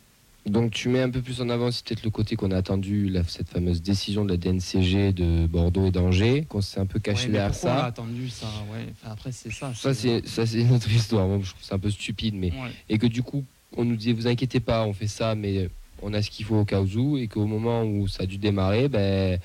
Donc 0.47 0.73
tu 0.73 0.89
mets 0.89 1.03
un 1.03 1.11
peu 1.11 1.21
plus 1.21 1.41
en 1.43 1.49
avant, 1.51 1.71
c'est 1.71 1.85
peut-être 1.87 2.03
le 2.03 2.11
côté 2.11 2.35
qu'on 2.35 2.51
a 2.51 2.57
attendu, 2.57 3.09
la- 3.11 3.25
cette 3.25 3.49
fameuse 3.51 3.83
décision 3.83 4.25
de 4.25 4.31
la 4.31 4.37
DNCG 4.39 5.13
de 5.13 5.47
Bordeaux 5.47 5.87
et 5.87 5.91
d'Angers, 5.91 6.47
qu'on 6.49 6.63
s'est 6.63 6.81
un 6.81 6.87
peu 6.87 6.99
caché 6.99 7.27
Ouais, 7.27 7.33
derrière 7.33 7.53
pourquoi 7.53 7.71
on 7.71 7.75
a 7.75 7.79
ça. 7.81 7.85
attendu 7.87 8.29
ça 8.31 8.47
ouais. 8.73 8.87
Enfin, 8.93 9.13
Après 9.13 9.33
c'est 9.33 9.53
ça. 9.53 9.73
Ça 9.75 9.93
c'est 9.93 10.27
ça 10.27 10.47
c'est 10.47 10.61
une 10.63 10.73
autre 10.73 10.91
histoire. 10.91 11.29
Je 11.43 11.51
trouve 11.51 11.63
ça 11.63 11.75
un 11.75 11.79
peu 11.79 11.91
stupide, 11.91 12.35
mais 12.35 12.51
Ouais. 12.53 12.71
et 12.89 12.99
que 12.99 13.07
du 13.07 13.23
coup 13.23 13.45
on 13.77 13.85
nous 13.85 13.97
disait 13.97 14.13
vous 14.15 14.27
inquiétez 14.27 14.61
pas, 14.61 14.87
on 14.87 14.95
fait 14.95 15.07
ça, 15.07 15.35
mais 15.35 15.69
on 16.03 16.15
a 16.15 16.23
ce 16.23 16.31
qu'il 16.31 16.47
faut 16.47 16.57
au 16.57 16.65
cas 16.65 16.81
où, 16.81 17.19
et 17.19 17.29
qu'au 17.29 17.45
moment 17.47 17.85
où 17.85 18.09
ça 18.09 18.23
a 18.23 18.27
dû 18.27 18.39
démarrer, 18.39 18.89
ben 18.89 19.39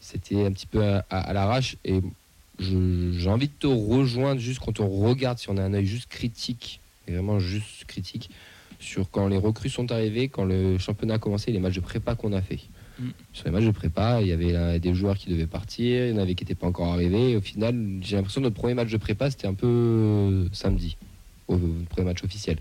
c'était 0.00 0.44
un 0.44 0.52
petit 0.52 0.66
peu 0.66 0.84
à, 0.84 1.04
à- 1.08 1.20
à 1.20 1.32
l'arrache. 1.32 1.76
Et 1.84 2.00
j'ai 2.58 3.28
envie 3.30 3.48
de 3.48 3.52
te 3.58 3.66
rejoindre 3.66 4.40
juste 4.40 4.60
quand 4.60 4.80
on 4.80 4.88
regarde, 4.88 5.38
si 5.38 5.48
on 5.48 5.56
a 5.56 5.62
un 5.62 5.72
œil 5.74 5.86
juste 5.86 6.08
critique, 6.08 6.80
vraiment 7.08 7.40
juste 7.40 7.84
critique, 7.86 8.30
sur 8.78 9.10
quand 9.10 9.28
les 9.28 9.38
recrues 9.38 9.68
sont 9.68 9.90
arrivées, 9.92 10.28
quand 10.28 10.44
le 10.44 10.78
championnat 10.78 11.14
a 11.14 11.18
commencé, 11.18 11.52
les 11.52 11.60
matchs 11.60 11.76
de 11.76 11.80
prépa 11.80 12.14
qu'on 12.14 12.32
a 12.32 12.42
fait. 12.42 12.60
Mm. 12.98 13.08
Sur 13.32 13.44
les 13.46 13.50
matchs 13.50 13.64
de 13.64 13.70
prépa, 13.70 14.20
il 14.20 14.28
y 14.28 14.32
avait 14.32 14.78
des 14.78 14.94
joueurs 14.94 15.16
qui 15.16 15.30
devaient 15.30 15.46
partir, 15.46 16.06
il 16.06 16.14
y 16.14 16.14
en 16.14 16.18
avait 16.18 16.34
qui 16.34 16.44
n'étaient 16.44 16.54
pas 16.54 16.66
encore 16.66 16.92
arrivés. 16.92 17.32
Et 17.32 17.36
au 17.36 17.40
final, 17.40 17.74
j'ai 18.00 18.16
l'impression 18.16 18.40
que 18.40 18.46
notre 18.46 18.56
premier 18.56 18.74
match 18.74 18.90
de 18.90 18.96
prépa, 18.96 19.30
c'était 19.30 19.46
un 19.46 19.54
peu 19.54 19.66
euh, 19.66 20.48
samedi, 20.52 20.96
au 21.48 21.58
premier 21.90 22.06
match 22.06 22.24
officiel. 22.24 22.58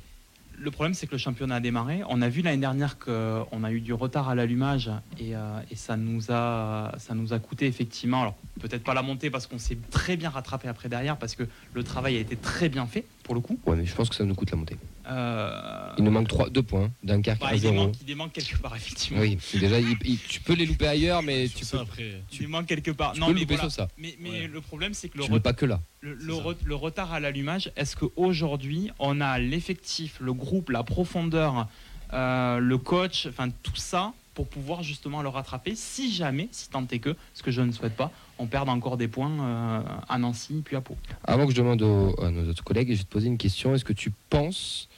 Le 0.57 0.72
problème, 0.72 0.93
c'est 0.93 1.05
que 1.05 1.11
le 1.11 1.18
championnat 1.18 1.55
a 1.55 1.59
démarré. 1.59 2.01
On 2.07 2.22
a 2.22 2.30
vu 2.30 2.41
l'année 2.41 2.61
dernière 2.61 2.97
qu'on 2.97 3.63
a 3.63 3.72
eu 3.72 3.82
du 3.82 3.93
retard 3.93 4.30
à 4.30 4.36
l'allumage 4.36 4.89
et, 5.20 5.36
euh, 5.36 5.59
et 5.70 5.76
ça, 5.76 5.97
nous 5.97 6.32
a, 6.32 6.93
ça 6.97 7.13
nous 7.13 7.34
a 7.34 7.39
coûté 7.39 7.68
effectivement, 7.68 8.22
alors 8.22 8.36
peut-être 8.61 8.84
pas 8.84 8.93
la 8.93 9.01
montée 9.01 9.30
parce 9.30 9.47
qu'on 9.47 9.59
s'est 9.59 9.78
très 9.91 10.16
bien 10.16 10.30
rattrapé 10.30 10.70
après 10.70 10.88
derrière 10.88 11.18
parce 11.18 11.36
que 11.36 11.43
le 11.74 11.84
travail 11.84 12.16
a 12.16 12.20
été 12.20 12.38
très 12.38 12.70
bien 12.70 12.88
fait 12.88 13.03
pour 13.26 13.34
le 13.36 13.41
coup. 13.41 13.59
Ouais, 13.65 13.76
mais 13.76 13.86
je 13.86 13.93
pense 13.95 14.07
que 14.07 14.15
ça 14.15 14.23
nous 14.23 14.36
coûte 14.36 14.51
la 14.51 14.57
montée. 14.57 14.78
Euh, 15.09 15.89
Il 15.97 16.03
nous 16.03 16.11
manque 16.11 16.28
3, 16.28 16.49
2 16.51 16.61
points, 16.61 16.91
Dunkerque 17.03 17.39
bah, 17.41 17.47
à 17.47 17.55
il, 17.55 17.61
des 17.61 17.67
0. 17.69 17.73
manque, 17.76 17.95
il 17.99 18.05
des 18.05 18.15
manque 18.15 18.32
quelque 18.34 18.55
part 18.57 18.76
effectivement. 18.76 19.19
Oui, 19.19 19.38
déjà, 19.55 19.80
il- 19.80 19.97
il- 20.05 20.19
tu 20.19 20.39
peux 20.41 20.53
les 20.53 20.65
louper 20.67 20.88
ailleurs, 20.88 21.23
mais 21.23 21.47
tu 21.49 21.65
ça, 21.65 21.78
peux, 21.78 21.84
après, 21.84 22.21
Il 22.32 22.38
des 22.39 22.47
manque 22.47 22.67
quelque 22.67 22.91
part. 22.91 23.13
tu 23.13 23.19
non, 23.19 23.28
peux 23.28 23.34
mais 23.34 23.39
louper 23.41 23.55
voilà. 23.55 23.69
sur 23.69 23.76
ça. 23.84 23.88
Mais, 23.97 24.15
mais 24.19 24.30
Ouais. 24.30 24.47
le 24.47 24.61
problème, 24.61 24.93
c'est 24.93 25.09
que 25.09 25.17
le, 25.17 25.23
ret- 25.26 25.39
pas 25.39 25.53
que 25.53 25.65
là. 25.65 25.82
le, 26.01 26.15
C'est 26.19 26.26
le 26.28 26.34
ça. 26.36 26.41
re- 26.41 26.55
le 26.63 26.76
retard 26.76 27.13
à 27.13 27.19
l'allumage, 27.19 27.71
est-ce 27.76 27.95
qu'aujourd'hui, 27.95 28.91
on 28.99 29.19
a 29.21 29.39
l'effectif, 29.39 30.17
le 30.19 30.34
groupe, 30.34 30.69
la 30.69 30.84
profondeur, 30.84 31.67
euh, 32.13 32.59
le 32.59 32.78
coach, 32.78 33.26
enfin 33.28 33.49
tout 33.63 33.76
ça 33.76 34.13
pour 34.36 34.47
pouvoir 34.47 34.83
justement 34.83 35.23
le 35.23 35.29
rattraper 35.29 35.73
si 35.75 36.13
jamais, 36.13 36.49
si 36.51 36.69
tant 36.69 36.86
est 36.91 36.99
que, 36.99 37.15
ce 37.33 37.41
que 37.41 37.51
je 37.51 37.61
ne 37.61 37.71
souhaite 37.71 37.95
pas, 37.95 38.11
on 38.38 38.45
perd 38.45 38.69
encore 38.69 38.97
des 38.97 39.07
points 39.07 39.31
euh, 39.31 39.81
à 40.07 40.17
Nancy 40.19 40.61
puis 40.63 40.75
à 40.75 40.81
Pau. 40.81 40.95
Avant 41.23 41.45
que 41.47 41.51
je 41.51 41.57
demande 41.57 41.81
à 42.21 42.29
nos 42.29 42.49
autres 42.49 42.63
collègues, 42.63 42.91
je 42.91 42.97
vais 42.97 43.03
te 43.03 43.09
poser 43.09 43.27
une 43.27 43.38
question. 43.38 43.73
Est-ce 43.73 43.86
que 43.86 43.93
tu 43.93 44.11
penses 44.29 44.89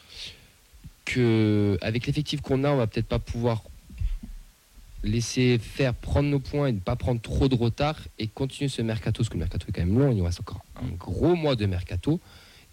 que 1.05 1.77
avec 1.81 2.07
l'effectif 2.07 2.41
qu'on 2.41 2.63
a, 2.63 2.71
on 2.71 2.77
va 2.77 2.87
peut-être 2.87 3.07
pas 3.07 3.19
pouvoir 3.19 3.61
laisser 5.03 5.59
faire 5.59 5.93
prendre 5.93 6.29
nos 6.29 6.39
points 6.39 6.67
et 6.67 6.71
ne 6.71 6.79
pas 6.79 6.95
prendre 6.95 7.21
trop 7.21 7.47
de 7.47 7.55
retard 7.55 7.97
et 8.19 8.27
continuer 8.27 8.67
ce 8.67 8.81
mercato, 8.81 9.19
parce 9.19 9.29
que 9.29 9.35
le 9.35 9.39
mercato 9.39 9.67
est 9.69 9.71
quand 9.71 9.85
même 9.85 9.97
long, 9.97 10.11
il 10.11 10.17
nous 10.17 10.25
reste 10.25 10.41
encore 10.41 10.65
un 10.75 10.89
gros 10.89 11.35
mois 11.35 11.55
de 11.55 11.65
mercato, 11.65 12.19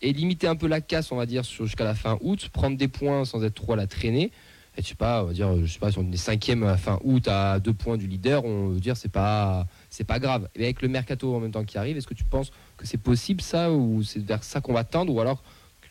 et 0.02 0.12
limiter 0.12 0.46
un 0.46 0.56
peu 0.56 0.66
la 0.66 0.80
casse, 0.80 1.12
on 1.12 1.16
va 1.16 1.26
dire, 1.26 1.44
jusqu'à 1.44 1.84
la 1.84 1.94
fin 1.94 2.18
août, 2.22 2.48
prendre 2.52 2.76
des 2.76 2.88
points 2.88 3.24
sans 3.24 3.44
être 3.44 3.54
trop 3.54 3.74
à 3.74 3.76
la 3.76 3.86
traîner. 3.86 4.32
Je 4.76 4.82
sais 4.82 4.94
pas, 4.96 5.22
on 5.22 5.26
va 5.26 5.32
dire, 5.32 5.64
je 5.64 5.72
sais 5.72 5.78
pas, 5.78 5.92
si 5.92 5.98
on 5.98 6.10
est 6.10 6.16
cinquième 6.16 6.64
à 6.64 6.76
fin 6.76 6.98
août 7.04 7.28
à 7.28 7.60
deux 7.60 7.72
points 7.72 7.96
du 7.96 8.08
leader, 8.08 8.44
on 8.44 8.70
veut 8.70 8.80
dire 8.80 8.96
c'est 8.96 9.10
pas, 9.10 9.66
c'est 9.88 10.04
pas 10.04 10.18
grave. 10.18 10.48
Et 10.56 10.64
avec 10.64 10.82
le 10.82 10.88
mercato 10.88 11.34
en 11.34 11.40
même 11.40 11.52
temps 11.52 11.64
qui 11.64 11.78
arrive, 11.78 11.96
est-ce 11.96 12.08
que 12.08 12.14
tu 12.14 12.24
penses 12.24 12.50
que 12.76 12.86
c'est 12.86 12.98
possible 12.98 13.40
ça 13.40 13.70
ou 13.72 14.02
c'est 14.02 14.24
vers 14.24 14.42
ça 14.42 14.60
qu'on 14.60 14.72
va 14.72 14.82
tendre 14.82 15.12
ou 15.12 15.20
alors 15.20 15.42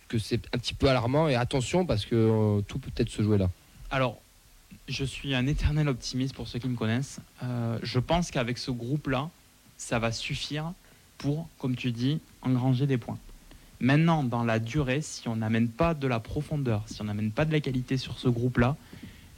que 0.10 0.20
c'est 0.20 0.42
un 0.54 0.58
petit 0.58 0.74
peu 0.74 0.90
alarmant 0.90 1.30
et 1.30 1.36
attention 1.36 1.86
parce 1.86 2.06
que 2.06 2.16
euh, 2.16 2.62
tout 2.62 2.78
peut 2.78 2.92
peut-être 2.94 3.10
se 3.10 3.24
jouer 3.24 3.38
là? 3.38 3.50
Alors, 3.90 4.20
je 4.90 5.06
suis 5.06 5.34
un 5.34 5.48
éternel 5.48 5.88
optimiste 5.88 6.36
pour 6.36 6.48
ceux 6.48 6.60
qui 6.60 6.68
me 6.68 6.76
connaissent. 6.76 7.20
Euh, 7.42 7.80
je 7.82 8.00
pense 8.00 8.32
qu'avec 8.32 8.58
ce 8.58 8.72
groupe-là, 8.72 9.30
ça 9.78 9.98
va 10.00 10.12
suffire 10.12 10.74
pour, 11.18 11.48
comme 11.58 11.76
tu 11.76 11.92
dis, 11.92 12.20
engranger 12.42 12.86
des 12.86 12.98
points. 12.98 13.18
Maintenant, 13.84 14.24
dans 14.24 14.46
la 14.46 14.60
durée, 14.60 15.02
si 15.02 15.28
on 15.28 15.36
n'amène 15.36 15.68
pas 15.68 15.94
de 15.94 16.08
la 16.08 16.22
profondeur, 16.22 16.84
si 16.86 17.02
on 17.02 17.04
n'amène 17.04 17.32
pas 17.32 17.44
de 17.44 17.52
la 17.52 17.60
qualité 17.60 17.98
sur 17.98 18.18
ce 18.18 18.30
groupe-là, 18.30 18.78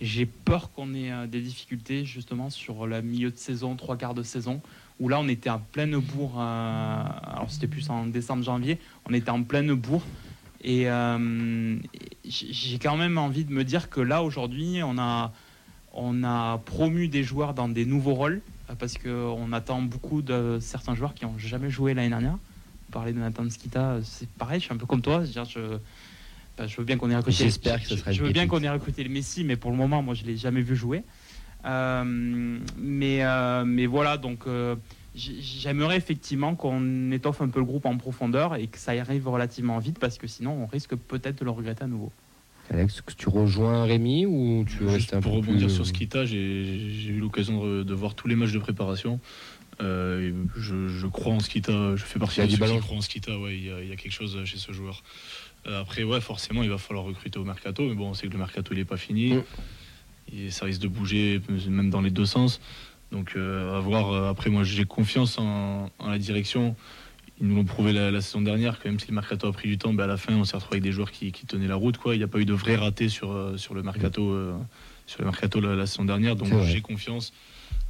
j'ai 0.01 0.27
peur 0.27 0.71
qu'on 0.71 0.93
ait 0.93 1.11
euh, 1.11 1.25
des 1.25 1.41
difficultés 1.41 2.05
justement 2.05 2.51
sur 2.51 2.85
le 2.85 3.01
milieu 3.01 3.31
de 3.31 3.37
saison, 3.37 3.75
trois 3.75 3.97
quarts 3.97 4.13
de 4.13 4.21
saison, 4.21 4.61
où 4.99 5.09
là 5.09 5.19
on 5.19 5.27
était 5.27 5.49
en 5.49 5.57
pleine 5.57 5.97
bourre, 5.97 6.35
euh, 6.37 7.03
alors 7.23 7.47
c'était 7.49 7.65
plus 7.65 7.89
en 7.89 8.05
décembre-janvier, 8.05 8.77
on 9.09 9.15
était 9.15 9.31
en 9.31 9.41
pleine 9.41 9.73
bourre. 9.73 10.03
Et 10.61 10.91
euh, 10.91 11.77
j'ai 12.23 12.77
quand 12.77 12.97
même 12.97 13.17
envie 13.17 13.45
de 13.45 13.51
me 13.51 13.63
dire 13.63 13.89
que 13.89 13.99
là 13.99 14.21
aujourd'hui 14.21 14.81
on 14.83 14.99
a, 14.99 15.33
on 15.91 16.23
a 16.23 16.59
promu 16.59 17.07
des 17.07 17.23
joueurs 17.23 17.55
dans 17.55 17.67
des 17.67 17.87
nouveaux 17.87 18.13
rôles, 18.13 18.41
parce 18.77 18.99
qu'on 18.99 19.51
attend 19.53 19.81
beaucoup 19.81 20.21
de 20.21 20.59
certains 20.61 20.93
joueurs 20.93 21.15
qui 21.15 21.25
n'ont 21.25 21.39
jamais 21.39 21.71
joué 21.71 21.95
l'année 21.95 22.09
dernière. 22.09 22.37
Vous 22.87 22.91
parlez 22.91 23.13
de 23.13 23.19
Nathan 23.19 23.49
Skita, 23.49 23.99
c'est 24.03 24.29
pareil, 24.29 24.59
je 24.59 24.65
suis 24.65 24.73
un 24.73 24.77
peu 24.77 24.85
comme 24.85 25.01
toi. 25.01 25.21
Je, 25.21 25.27
veux 25.27 25.31
dire, 25.31 25.45
je, 25.45 26.77
veux 26.77 26.83
bien 26.83 26.97
qu'on 26.97 27.09
ait 27.09 27.15
recruté. 27.15 27.43
J'espère 27.43 27.81
que 27.81 27.87
ce 27.87 27.97
sera 27.97 28.11
Je 28.11 28.23
veux 28.23 28.31
bien 28.31 28.47
qu'on 28.47 28.61
ait 28.63 28.69
recruté 28.69 29.03
le 29.03 29.09
Messi, 29.09 29.43
mais 29.43 29.55
pour 29.55 29.71
le 29.71 29.77
moment, 29.77 30.01
moi, 30.01 30.13
je 30.13 30.23
l'ai 30.23 30.37
jamais 30.37 30.61
vu 30.61 30.75
jouer. 30.75 31.03
Euh, 31.65 32.03
mais, 32.77 33.23
euh, 33.23 33.63
mais 33.65 33.87
voilà, 33.87 34.17
donc 34.17 34.45
euh, 34.45 34.75
j'aimerais 35.15 35.97
effectivement 35.97 36.55
qu'on 36.55 37.11
étoffe 37.11 37.41
un 37.41 37.49
peu 37.49 37.59
le 37.59 37.65
groupe 37.65 37.85
en 37.85 37.97
profondeur 37.97 38.55
et 38.55 38.67
que 38.67 38.77
ça 38.77 38.93
y 38.93 38.99
arrive 38.99 39.27
relativement 39.27 39.79
vite 39.79 39.97
parce 39.97 40.17
que 40.17 40.27
sinon 40.27 40.51
on 40.51 40.67
risque 40.67 40.95
peut-être 40.95 41.39
de 41.39 41.45
le 41.45 41.51
regretter 41.51 41.83
à 41.85 41.87
nouveau. 41.87 42.11
Alex, 42.71 42.95
est-ce 42.95 43.01
que 43.01 43.13
tu 43.13 43.29
rejoins 43.29 43.85
Rémi 43.85 44.25
ou 44.25 44.65
tu 44.67 44.85
rester 44.85 45.15
un 45.15 45.21
pour 45.21 45.33
peu 45.33 45.37
rebondir 45.37 45.67
plus- 45.67 45.75
sur 45.75 45.85
Skita, 45.85 46.25
j'ai 46.25 46.89
j'ai 46.89 47.11
eu 47.11 47.19
l'occasion 47.19 47.63
de, 47.63 47.83
de 47.83 47.93
voir 47.93 48.15
tous 48.15 48.27
les 48.27 48.35
matchs 48.35 48.53
de 48.53 48.59
préparation. 48.59 49.19
Euh, 49.81 50.31
je, 50.55 50.87
je 50.87 51.07
crois 51.07 51.33
en 51.33 51.39
Skita, 51.39 51.95
je 51.95 52.03
fais 52.03 52.17
partie 52.17 52.39
de 52.39 52.45
du 52.45 52.55
ceux 52.55 52.65
qui 52.65 52.79
croient 52.79 52.97
en 52.97 53.01
Skita. 53.01 53.37
Ouais, 53.37 53.57
il 53.57 53.65
y, 53.65 53.71
a, 53.71 53.81
il 53.81 53.89
y 53.89 53.91
a 53.91 53.95
quelque 53.97 54.13
chose 54.13 54.37
chez 54.45 54.57
ce 54.57 54.71
joueur. 54.71 55.03
Euh, 55.67 55.81
après, 55.81 56.03
ouais, 56.03 56.21
forcément, 56.21 56.63
il 56.63 56.69
va 56.69 56.77
falloir 56.77 57.05
recruter 57.05 57.39
au 57.39 57.43
mercato, 57.43 57.87
mais 57.87 57.95
bon, 57.95 58.09
on 58.09 58.13
sait 58.13 58.27
que 58.27 58.31
le 58.31 58.37
mercato 58.37 58.73
il 58.73 58.79
est 58.79 58.85
pas 58.85 58.97
fini. 58.97 59.33
Mm. 59.33 59.43
Et 60.33 60.49
ça 60.49 60.65
risque 60.65 60.81
de 60.81 60.87
bouger 60.87 61.41
même 61.67 61.89
dans 61.89 62.01
les 62.01 62.09
deux 62.09 62.25
sens. 62.25 62.61
Donc, 63.11 63.33
euh, 63.35 63.77
à 63.77 63.79
voir. 63.79 64.27
Après, 64.29 64.49
moi, 64.49 64.63
j'ai 64.63 64.85
confiance 64.85 65.37
en, 65.37 65.91
en 65.99 66.09
la 66.09 66.17
direction. 66.17 66.75
Ils 67.41 67.47
nous 67.47 67.55
l'ont 67.57 67.65
prouvé 67.65 67.91
la, 67.91 68.11
la 68.11 68.21
saison 68.21 68.41
dernière, 68.41 68.79
que 68.79 68.87
même 68.87 68.97
si 68.97 69.09
le 69.09 69.13
mercato 69.13 69.45
a 69.45 69.51
pris 69.51 69.67
du 69.67 69.77
temps, 69.77 69.93
ben, 69.93 70.05
à 70.05 70.07
la 70.07 70.17
fin, 70.17 70.33
on 70.35 70.45
s'est 70.45 70.55
retrouvé 70.55 70.75
avec 70.77 70.83
des 70.83 70.93
joueurs 70.93 71.11
qui, 71.11 71.33
qui 71.33 71.45
tenaient 71.45 71.67
la 71.67 71.75
route. 71.75 71.97
Quoi. 71.97 72.15
Il 72.15 72.19
n'y 72.19 72.23
a 72.23 72.29
pas 72.29 72.39
eu 72.39 72.45
de 72.45 72.53
vrai 72.53 72.77
raté 72.77 73.09
sur, 73.09 73.53
sur 73.57 73.73
le 73.73 73.83
mercato, 73.83 74.55
sur 75.05 75.19
le 75.19 75.25
mercato 75.25 75.59
la, 75.59 75.75
la 75.75 75.85
saison 75.85 76.05
dernière. 76.05 76.37
Donc, 76.37 76.47
j'ai 76.63 76.79
confiance. 76.79 77.33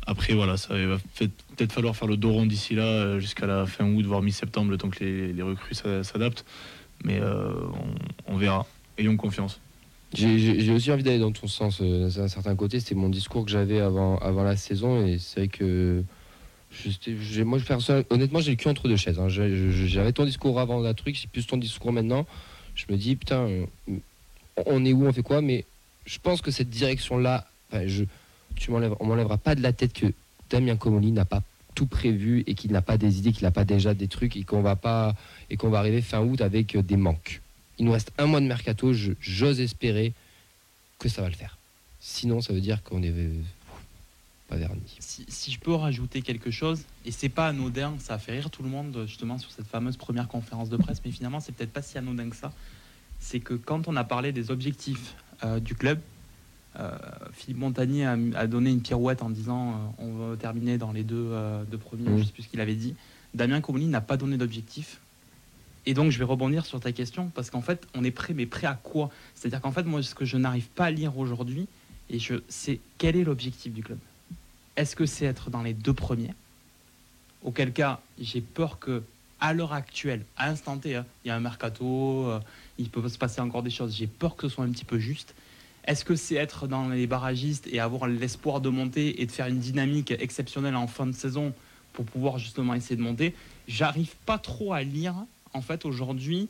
Après, 0.08 0.34
voilà, 0.34 0.58
ça 0.58 0.76
va 0.76 0.98
peut-être 1.18 1.72
falloir 1.72 1.96
faire 1.96 2.08
le 2.08 2.18
dos 2.18 2.32
rond 2.32 2.46
d'ici 2.46 2.76
là, 2.76 2.84
euh, 2.84 3.20
jusqu'à 3.20 3.48
la 3.48 3.66
fin 3.66 3.86
août, 3.92 4.06
voire 4.06 4.22
mi-septembre, 4.22 4.70
le 4.70 4.78
temps 4.78 4.90
que 4.90 5.04
les, 5.04 5.42
recrues 5.42 5.74
s'a- 5.74 6.04
s'adaptent. 6.04 6.46
Mais 7.04 7.20
euh, 7.20 7.52
on, 8.28 8.38
verra. 8.38 8.66
Ayons 8.98 9.18
confiance. 9.18 9.60
J'ai- 10.14 10.72
aussi 10.72 10.92
envie 10.92 11.04
d'aller 11.04 11.20
dans 11.20 11.32
ton 11.32 11.48
sens 11.48 11.80
euh, 11.82 12.10
d'un 12.10 12.28
certain 12.28 12.56
côté. 12.56 12.80
C'était 12.80 12.96
mon 12.96 13.10
discours 13.10 13.46
que 13.46 13.52
j'avais 13.52 13.82
avant, 13.82 14.18
avant 14.20 14.44
la 14.44 14.56
saison 14.56 15.06
et 15.06 15.18
c'est 15.20 15.42
vrai 15.42 15.48
que 15.48 16.04
moi, 17.46 17.60
honnêtement, 18.10 18.40
j'ai 18.40 18.52
le 18.52 18.58
cul 18.58 18.68
entre 18.68 18.88
deux 18.88 18.98
chaises. 18.98 19.20
hein. 19.20 19.30
J'avais 19.30 20.12
ton 20.12 20.26
discours 20.26 20.60
avant 20.60 20.82
la 20.82 20.94
truc, 20.94 21.16
j'ai 21.16 21.28
plus 21.28 21.46
ton 21.48 21.58
discours 21.58 21.92
maintenant. 21.94 22.26
Je 22.76 22.86
me 22.90 22.98
dis 22.98 23.16
putain, 23.16 23.48
on 24.66 24.86
est 24.86 24.94
où, 24.94 25.06
on 25.06 25.14
fait 25.14 25.22
quoi? 25.22 25.42
Mais 25.42 25.66
je 26.06 26.20
pense 26.20 26.42
que 26.42 26.52
cette 26.52 26.70
direction-là, 26.70 27.48
je, 27.86 28.04
tu 28.56 28.72
on 28.72 29.06
m'enlèvera 29.06 29.38
pas 29.38 29.56
de 29.56 29.62
la 29.62 29.74
tête 29.74 29.94
que 29.94 30.14
Damien 30.50 30.76
Comoli 30.76 31.12
n'a 31.12 31.26
pas 31.26 31.42
tout 31.76 31.86
prévu 31.86 32.44
et 32.48 32.56
qu'il 32.56 32.72
n'a 32.72 32.82
pas 32.82 32.98
des 32.98 33.20
idées, 33.20 33.34
qu'il 33.34 33.44
n'a 33.44 33.52
pas 33.52 33.66
déjà 33.66 33.94
des 33.94 34.08
trucs 34.08 34.36
et 34.38 34.44
qu'on 34.44 34.62
va 34.62 34.76
pas 34.76 35.16
et 35.50 35.58
qu'on 35.58 35.70
va 35.70 35.80
arriver 35.80 36.02
fin 36.02 36.22
août 36.22 36.42
avec 36.42 36.76
euh, 36.76 36.82
des 36.82 36.98
manques. 36.98 37.42
Il 37.78 37.86
nous 37.86 37.92
reste 37.92 38.12
un 38.18 38.26
mois 38.26 38.40
de 38.40 38.48
mercato, 38.48 38.94
j'ose 39.20 39.60
espérer 39.60 40.14
que 40.98 41.10
ça 41.10 41.22
va 41.22 41.28
le 41.28 41.36
faire. 41.36 41.58
Sinon, 42.00 42.40
ça 42.40 42.54
veut 42.54 42.62
dire 42.62 42.82
qu'on 42.84 43.04
est 43.04 43.12
euh, 43.12 43.42
pas 44.48 44.56
verni. 44.56 44.82
Si, 45.00 45.26
si 45.28 45.52
je 45.52 45.60
peux 45.60 45.74
rajouter 45.74 46.22
quelque 46.22 46.52
chose, 46.52 46.84
et 47.06 47.12
c'est 47.12 47.30
pas 47.30 47.48
anodin, 47.48 47.96
ça 48.00 48.14
a 48.14 48.18
fait 48.18 48.32
rire 48.32 48.50
tout 48.50 48.64
le 48.64 48.70
monde 48.70 49.04
justement 49.06 49.38
sur 49.38 49.52
cette 49.52 49.68
fameuse 49.68 49.98
première 49.98 50.30
conférence 50.30 50.70
de 50.70 50.78
presse, 50.78 51.02
mais 51.04 51.12
finalement 51.12 51.42
c'est 51.42 51.52
peut-être 51.52 51.74
pas 51.74 51.82
si 51.82 51.98
anodin 51.98 52.30
que 52.30 52.36
ça. 52.36 52.54
C'est 53.20 53.42
que 53.42 53.54
quand 53.54 53.88
on 53.88 53.96
a 53.98 54.04
parlé 54.04 54.32
des 54.32 54.52
objectifs 54.52 55.16
euh, 55.44 55.60
du 55.60 55.76
club, 55.76 56.00
Philippe 57.34 57.58
Montagnier 57.60 58.06
a, 58.06 58.18
a 58.36 58.48
donné 58.48 58.70
une 58.72 58.82
pirouette 58.82 59.22
en 59.22 59.30
disant 59.30 59.72
euh, 59.72 59.76
on 60.00 60.14
va 60.14 60.38
terminer 60.38 60.78
dans 60.78 60.92
les 60.92 61.04
deux, 61.04 61.30
euh, 61.32 61.64
deux 61.66 61.78
premiers, 61.78 62.10
Mhm. 62.10 62.20
je 62.20 62.24
sais 62.24 62.32
plus 62.32 62.44
ce 62.44 62.48
qu'il 62.50 62.62
avait 62.62 62.76
dit. 62.76 62.96
Damien 63.34 63.62
Comoli 63.62 63.86
n'a 63.88 64.02
pas 64.02 64.18
donné 64.18 64.38
d'objectif. 64.38 65.00
Et 65.86 65.94
donc 65.94 66.12
je 66.12 66.18
vais 66.18 66.26
rebondir 66.26 66.66
sur 66.66 66.80
ta 66.80 66.92
question 66.92 67.30
parce 67.36 67.50
qu'en 67.50 67.62
fait 67.62 67.86
on 67.94 68.04
est 68.04 68.12
prêt, 68.12 68.34
mais 68.34 68.46
prêt 68.46 68.68
à 68.68 68.74
quoi? 68.82 69.12
C'est-à-dire 69.36 69.62
qu'en 69.62 69.72
fait 69.72 69.84
moi 69.84 70.02
ce 70.02 70.16
que 70.16 70.26
je 70.26 70.38
n'arrive 70.38 70.68
pas 70.70 70.86
à 70.86 70.92
lire 70.92 71.18
aujourd'hui, 71.18 71.68
et 72.10 72.20
je 72.20 72.36
c'est 72.50 72.80
quel 72.98 73.16
est 73.16 73.24
l'objectif 73.24 73.72
du 73.74 73.84
club 73.84 74.00
Est-ce 74.76 74.96
que 74.96 75.06
c'est 75.06 75.26
être 75.26 75.50
dans 75.50 75.62
les 75.62 75.74
deux 75.74 75.94
premiers? 75.94 76.34
Auquel 77.44 77.72
cas 77.74 78.02
j'ai 78.20 78.42
peur 78.42 78.80
que 78.80 79.04
à 79.40 79.54
l'heure 79.54 79.74
actuelle, 79.74 80.24
à 80.38 80.48
l'instant 80.48 80.78
T, 80.78 80.96
hein, 80.96 81.06
il 81.24 81.28
y 81.28 81.32
a 81.32 81.36
un 81.36 81.40
mercato, 81.40 82.26
euh, 82.26 82.40
il 82.80 82.90
peut 82.90 83.08
se 83.08 83.18
passer 83.18 83.42
encore 83.42 83.62
des 83.64 83.70
choses. 83.70 83.96
J'ai 83.96 84.08
peur 84.08 84.36
que 84.36 84.48
ce 84.48 84.56
soit 84.56 84.64
un 84.66 84.70
petit 84.72 84.86
peu 84.86 84.98
juste. 84.98 85.36
Est-ce 85.86 86.04
que 86.04 86.16
c'est 86.16 86.36
être 86.36 86.68
dans 86.68 86.90
les 86.90 87.08
barragistes 87.08 87.68
et 87.68 87.80
avoir 87.80 88.08
l'espoir 88.08 88.60
de 88.60 88.70
monter 88.70 89.22
et 89.22 89.26
de 89.26 89.32
faire 89.32 89.48
une 89.48 89.60
dynamique 89.60 90.12
exceptionnelle 90.12 90.76
en 90.76 90.88
fin 90.88 91.06
de 91.06 91.12
saison 91.12 91.54
pour 91.94 92.06
pouvoir 92.06 92.40
justement 92.40 92.74
essayer 92.74 92.96
de 92.96 93.02
monter? 93.02 93.36
J'arrive 93.68 94.16
pas 94.26 94.40
trop 94.40 94.74
à 94.74 94.82
lire 94.84 95.16
en 95.54 95.62
fait 95.62 95.86
aujourd'hui 95.86 96.50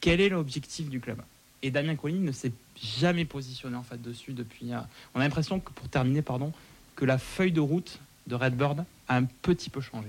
quel 0.00 0.20
est 0.20 0.30
l'objectif 0.30 0.88
du 0.88 0.98
club. 0.98 1.20
Et 1.62 1.70
Damien 1.70 1.94
Colline 1.94 2.24
ne 2.24 2.32
s'est 2.32 2.52
jamais 2.82 3.26
positionné 3.26 3.76
en 3.76 3.82
fait 3.82 4.00
dessus 4.00 4.32
depuis. 4.32 4.72
euh, 4.72 4.78
on 5.14 5.20
a 5.20 5.24
l'impression 5.24 5.60
que 5.60 5.72
pour 5.72 5.88
terminer, 5.88 6.22
pardon, 6.22 6.52
que 6.96 7.04
la 7.04 7.18
feuille 7.18 7.52
de 7.52 7.60
route 7.60 7.98
de 8.26 8.34
Redbird 8.34 8.84
a 9.08 9.16
un 9.16 9.24
petit 9.24 9.68
peu 9.68 9.82
changé. 9.82 10.08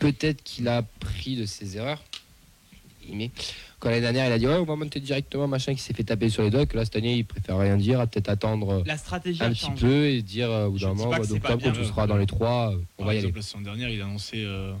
Peut-être 0.00 0.42
qu'il 0.42 0.66
a 0.66 0.78
appris 0.78 1.36
de 1.36 1.46
ses 1.46 1.76
erreurs. 1.76 2.02
Quand 3.80 3.88
l'année 3.88 4.02
dernière, 4.02 4.26
il 4.26 4.32
a 4.32 4.38
dit 4.38 4.46
ouais, 4.46 4.54
on 4.56 4.64
va 4.64 4.76
monter 4.76 5.00
directement, 5.00 5.48
machin, 5.48 5.74
qui 5.74 5.80
s'est 5.80 5.94
fait 5.94 6.04
taper 6.04 6.28
sur 6.28 6.42
les 6.42 6.50
doigts, 6.50 6.66
que 6.66 6.76
là, 6.76 6.84
cette 6.84 6.96
année, 6.96 7.16
il 7.16 7.24
préfère 7.24 7.56
rien 7.58 7.76
dire, 7.78 7.98
à 7.98 8.06
peut-être 8.06 8.28
attendre 8.28 8.82
La 8.86 8.98
stratégie 8.98 9.42
un 9.42 9.52
petit 9.52 9.70
peu 9.70 10.06
et 10.06 10.20
dire 10.20 10.50
euh, 10.50 10.66
au 10.66 10.72
bout 10.72 10.78
d'un 10.80 10.88
moment, 10.94 11.10
pas 11.10 11.18
d'octobre, 11.20 11.62
quand 11.62 11.72
on 11.80 11.84
sera 11.84 12.06
dans 12.06 12.16
les 12.18 12.26
trois, 12.26 12.72
euh, 12.74 12.78
on 12.98 13.04
va 13.06 13.14
y 13.14 13.18
aller. 13.18 13.32
la 13.34 13.40
saison 13.42 13.62
dernière, 13.62 13.88
il 13.88 14.00
a 14.02 14.04
annoncé 14.04 14.44
euh, 14.44 14.72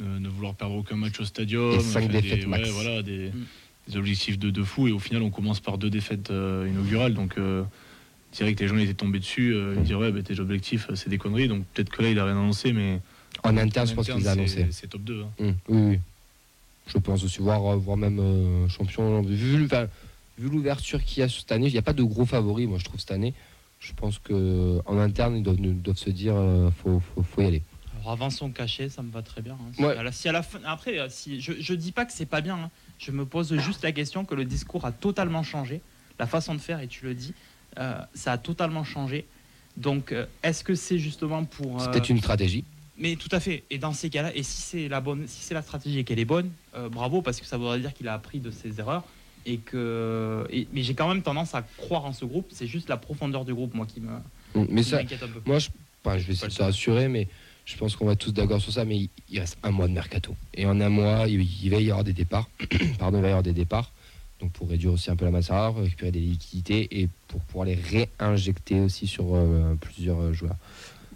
ne, 0.00 0.18
ne 0.18 0.28
vouloir 0.28 0.54
perdre 0.54 0.74
aucun 0.76 0.96
match 0.96 1.20
au 1.20 1.24
stadium. 1.26 1.72
Et 1.74 1.80
cinq 1.80 2.08
défaites 2.10 2.40
des, 2.40 2.46
max. 2.46 2.64
ouais, 2.66 2.70
voilà, 2.72 3.02
des, 3.02 3.28
Mm. 3.30 3.44
des 3.92 3.96
objectifs 3.98 4.38
de, 4.38 4.50
de 4.50 4.62
fou. 4.62 4.88
Et 4.88 4.92
au 4.92 4.98
final, 4.98 5.22
on 5.22 5.30
commence 5.30 5.60
par 5.60 5.76
deux 5.76 5.90
défaites 5.90 6.30
euh, 6.30 6.66
inaugurales. 6.66 7.12
Donc, 7.12 7.36
euh, 7.36 7.62
direct, 8.32 8.58
les 8.60 8.68
gens 8.68 8.78
étaient 8.78 8.94
tombés 8.94 9.18
dessus. 9.18 9.52
Euh, 9.54 9.74
ils 9.76 9.82
disaient, 9.82 9.94
ouais, 9.96 10.12
bah, 10.12 10.22
tes 10.22 10.40
objectifs, 10.40 10.86
euh, 10.90 10.94
c'est 10.94 11.10
des 11.10 11.18
conneries. 11.18 11.48
Donc, 11.48 11.64
peut-être 11.74 11.90
que 11.90 12.00
là, 12.02 12.08
il 12.10 12.18
a 12.18 12.24
rien 12.24 12.34
annoncé. 12.38 12.72
Mais 12.72 13.00
En 13.42 13.56
interne, 13.58 13.86
je 13.86 13.92
pense 13.94 14.06
qu'il 14.06 14.14
a 14.16 14.20
c'est- 14.20 14.28
annoncé. 14.28 14.66
C'est 14.70 14.88
top 14.88 15.02
2. 15.02 15.22
hein. 15.24 15.28
Hum, 15.44 15.54
oui, 15.68 15.80
oui. 15.90 15.98
Je 16.92 16.98
pense 16.98 17.22
aussi 17.24 17.38
voir, 17.40 17.64
euh, 17.66 17.76
voir 17.76 17.96
même 17.96 18.18
euh, 18.18 18.68
champion. 18.68 19.22
Vu, 19.22 19.64
enfin, 19.64 19.86
vu 20.38 20.48
l'ouverture 20.48 21.02
qu'il 21.04 21.20
y 21.20 21.22
a 21.22 21.28
cette 21.28 21.52
année, 21.52 21.68
il 21.68 21.72
n'y 21.72 21.78
a 21.78 21.82
pas 21.82 21.92
de 21.92 22.02
gros 22.02 22.26
favoris, 22.26 22.66
moi, 22.68 22.78
je 22.78 22.84
trouve, 22.84 22.98
cette 22.98 23.12
année. 23.12 23.34
Je 23.78 23.92
pense 23.94 24.18
que 24.18 24.80
en 24.86 24.98
interne, 24.98 25.36
ils 25.36 25.42
doivent, 25.42 25.56
ils 25.60 25.80
doivent 25.80 25.96
se 25.96 26.10
dire 26.10 26.34
euh, 26.36 26.70
faut, 26.82 27.00
faut, 27.00 27.22
faut 27.22 27.42
y 27.42 27.46
aller. 27.46 27.62
Alors 28.00 28.12
avant 28.12 28.30
son 28.30 28.50
cachet, 28.50 28.88
ça 28.88 29.02
me 29.02 29.10
va 29.10 29.22
très 29.22 29.40
bien. 29.42 29.54
hein. 29.54 29.72
Si, 29.74 29.82
Ouais. 29.82 29.96
à 29.96 30.02
la, 30.02 30.12
si 30.12 30.28
à 30.28 30.32
la 30.32 30.42
fin, 30.42 30.58
après, 30.66 30.98
euh, 30.98 31.06
si, 31.08 31.40
je, 31.40 31.52
je 31.58 31.74
dis 31.74 31.92
pas 31.92 32.04
que 32.04 32.12
c'est 32.12 32.26
pas 32.26 32.40
bien. 32.40 32.56
hein. 32.56 32.70
Je 32.98 33.10
me 33.12 33.24
pose 33.24 33.56
juste 33.58 33.82
la 33.82 33.92
question 33.92 34.24
que 34.24 34.34
le 34.34 34.44
discours 34.44 34.84
a 34.84 34.92
totalement 34.92 35.42
changé, 35.42 35.80
la 36.18 36.26
façon 36.26 36.54
de 36.54 36.60
faire, 36.60 36.80
et 36.80 36.88
tu 36.88 37.04
le 37.06 37.14
dis, 37.14 37.32
euh, 37.78 37.98
ça 38.14 38.32
a 38.32 38.38
totalement 38.38 38.84
changé. 38.84 39.26
Donc, 39.78 40.12
euh, 40.12 40.26
est-ce 40.42 40.62
que 40.64 40.74
c'est 40.74 40.98
justement 40.98 41.44
pour 41.44 41.80
C'est 41.80 41.88
euh, 41.88 41.92
peut-être 41.92 42.10
une 42.10 42.18
stratégie. 42.18 42.64
Mais 43.00 43.16
tout 43.16 43.28
à 43.32 43.40
fait. 43.40 43.64
Et 43.70 43.78
dans 43.78 43.92
ces 43.94 44.10
cas-là, 44.10 44.30
et 44.36 44.42
si 44.42 44.60
c'est 44.60 44.88
la 44.88 45.00
bonne, 45.00 45.26
si 45.26 45.42
c'est 45.42 45.54
la 45.54 45.62
stratégie 45.62 45.98
et 46.00 46.04
qu'elle 46.04 46.18
est 46.18 46.24
bonne, 46.26 46.50
euh, 46.76 46.88
bravo 46.88 47.22
parce 47.22 47.40
que 47.40 47.46
ça 47.46 47.56
voudrait 47.56 47.80
dire 47.80 47.94
qu'il 47.94 48.06
a 48.08 48.14
appris 48.14 48.38
de 48.40 48.50
ses 48.50 48.78
erreurs 48.78 49.04
et 49.46 49.56
que. 49.56 50.46
et- 50.50 50.68
mais 50.72 50.82
j'ai 50.82 50.94
quand 50.94 51.08
même 51.08 51.22
tendance 51.22 51.54
à 51.54 51.62
croire 51.62 52.04
en 52.04 52.12
ce 52.12 52.24
groupe. 52.26 52.46
C'est 52.50 52.66
juste 52.66 52.88
la 52.90 52.98
profondeur 52.98 53.44
du 53.46 53.54
groupe, 53.54 53.74
moi, 53.74 53.86
qui 53.86 54.00
me. 54.00 54.10
Hum, 54.54 54.66
Mais 54.70 54.82
qui 54.82 54.90
ça, 54.90 54.96
m'inquiète 54.98 55.22
un 55.22 55.28
peu. 55.28 55.40
moi, 55.46 55.58
je, 55.58 55.70
enfin, 56.04 56.18
je 56.18 56.26
vais 56.26 56.34
essayer 56.34 56.48
de 56.48 56.54
te 56.54 56.62
rassurer, 56.62 57.08
mais 57.08 57.26
je 57.64 57.76
pense 57.76 57.96
qu'on 57.96 58.04
va 58.06 58.16
tous 58.16 58.32
d'accord 58.32 58.60
sur 58.60 58.72
ça. 58.72 58.84
Mais 58.84 58.98
il, 58.98 59.08
il 59.30 59.40
reste 59.40 59.56
un 59.62 59.70
mois 59.70 59.88
de 59.88 59.92
mercato. 59.94 60.36
Et 60.54 60.66
en 60.66 60.78
un 60.80 60.88
mois, 60.90 61.26
il, 61.26 61.40
il 61.64 61.70
va 61.70 61.80
y 61.80 61.90
avoir 61.90 62.04
des 62.04 62.12
départs. 62.12 62.50
Pardon, 62.98 63.18
il 63.18 63.22
va 63.22 63.28
y 63.28 63.30
avoir 63.30 63.42
des 63.42 63.54
départs. 63.54 63.92
Donc 64.40 64.52
pour 64.52 64.68
réduire 64.70 64.92
aussi 64.92 65.10
un 65.10 65.16
peu 65.16 65.26
la 65.26 65.30
masse 65.30 65.46
salariale, 65.48 65.82
récupérer 65.84 66.10
des 66.12 66.20
liquidités 66.20 66.88
et 67.02 67.08
pour 67.28 67.40
pouvoir 67.42 67.66
les 67.66 67.74
réinjecter 67.74 68.80
aussi 68.80 69.06
sur 69.06 69.34
euh, 69.34 69.74
plusieurs 69.78 70.32
joueurs. 70.32 70.56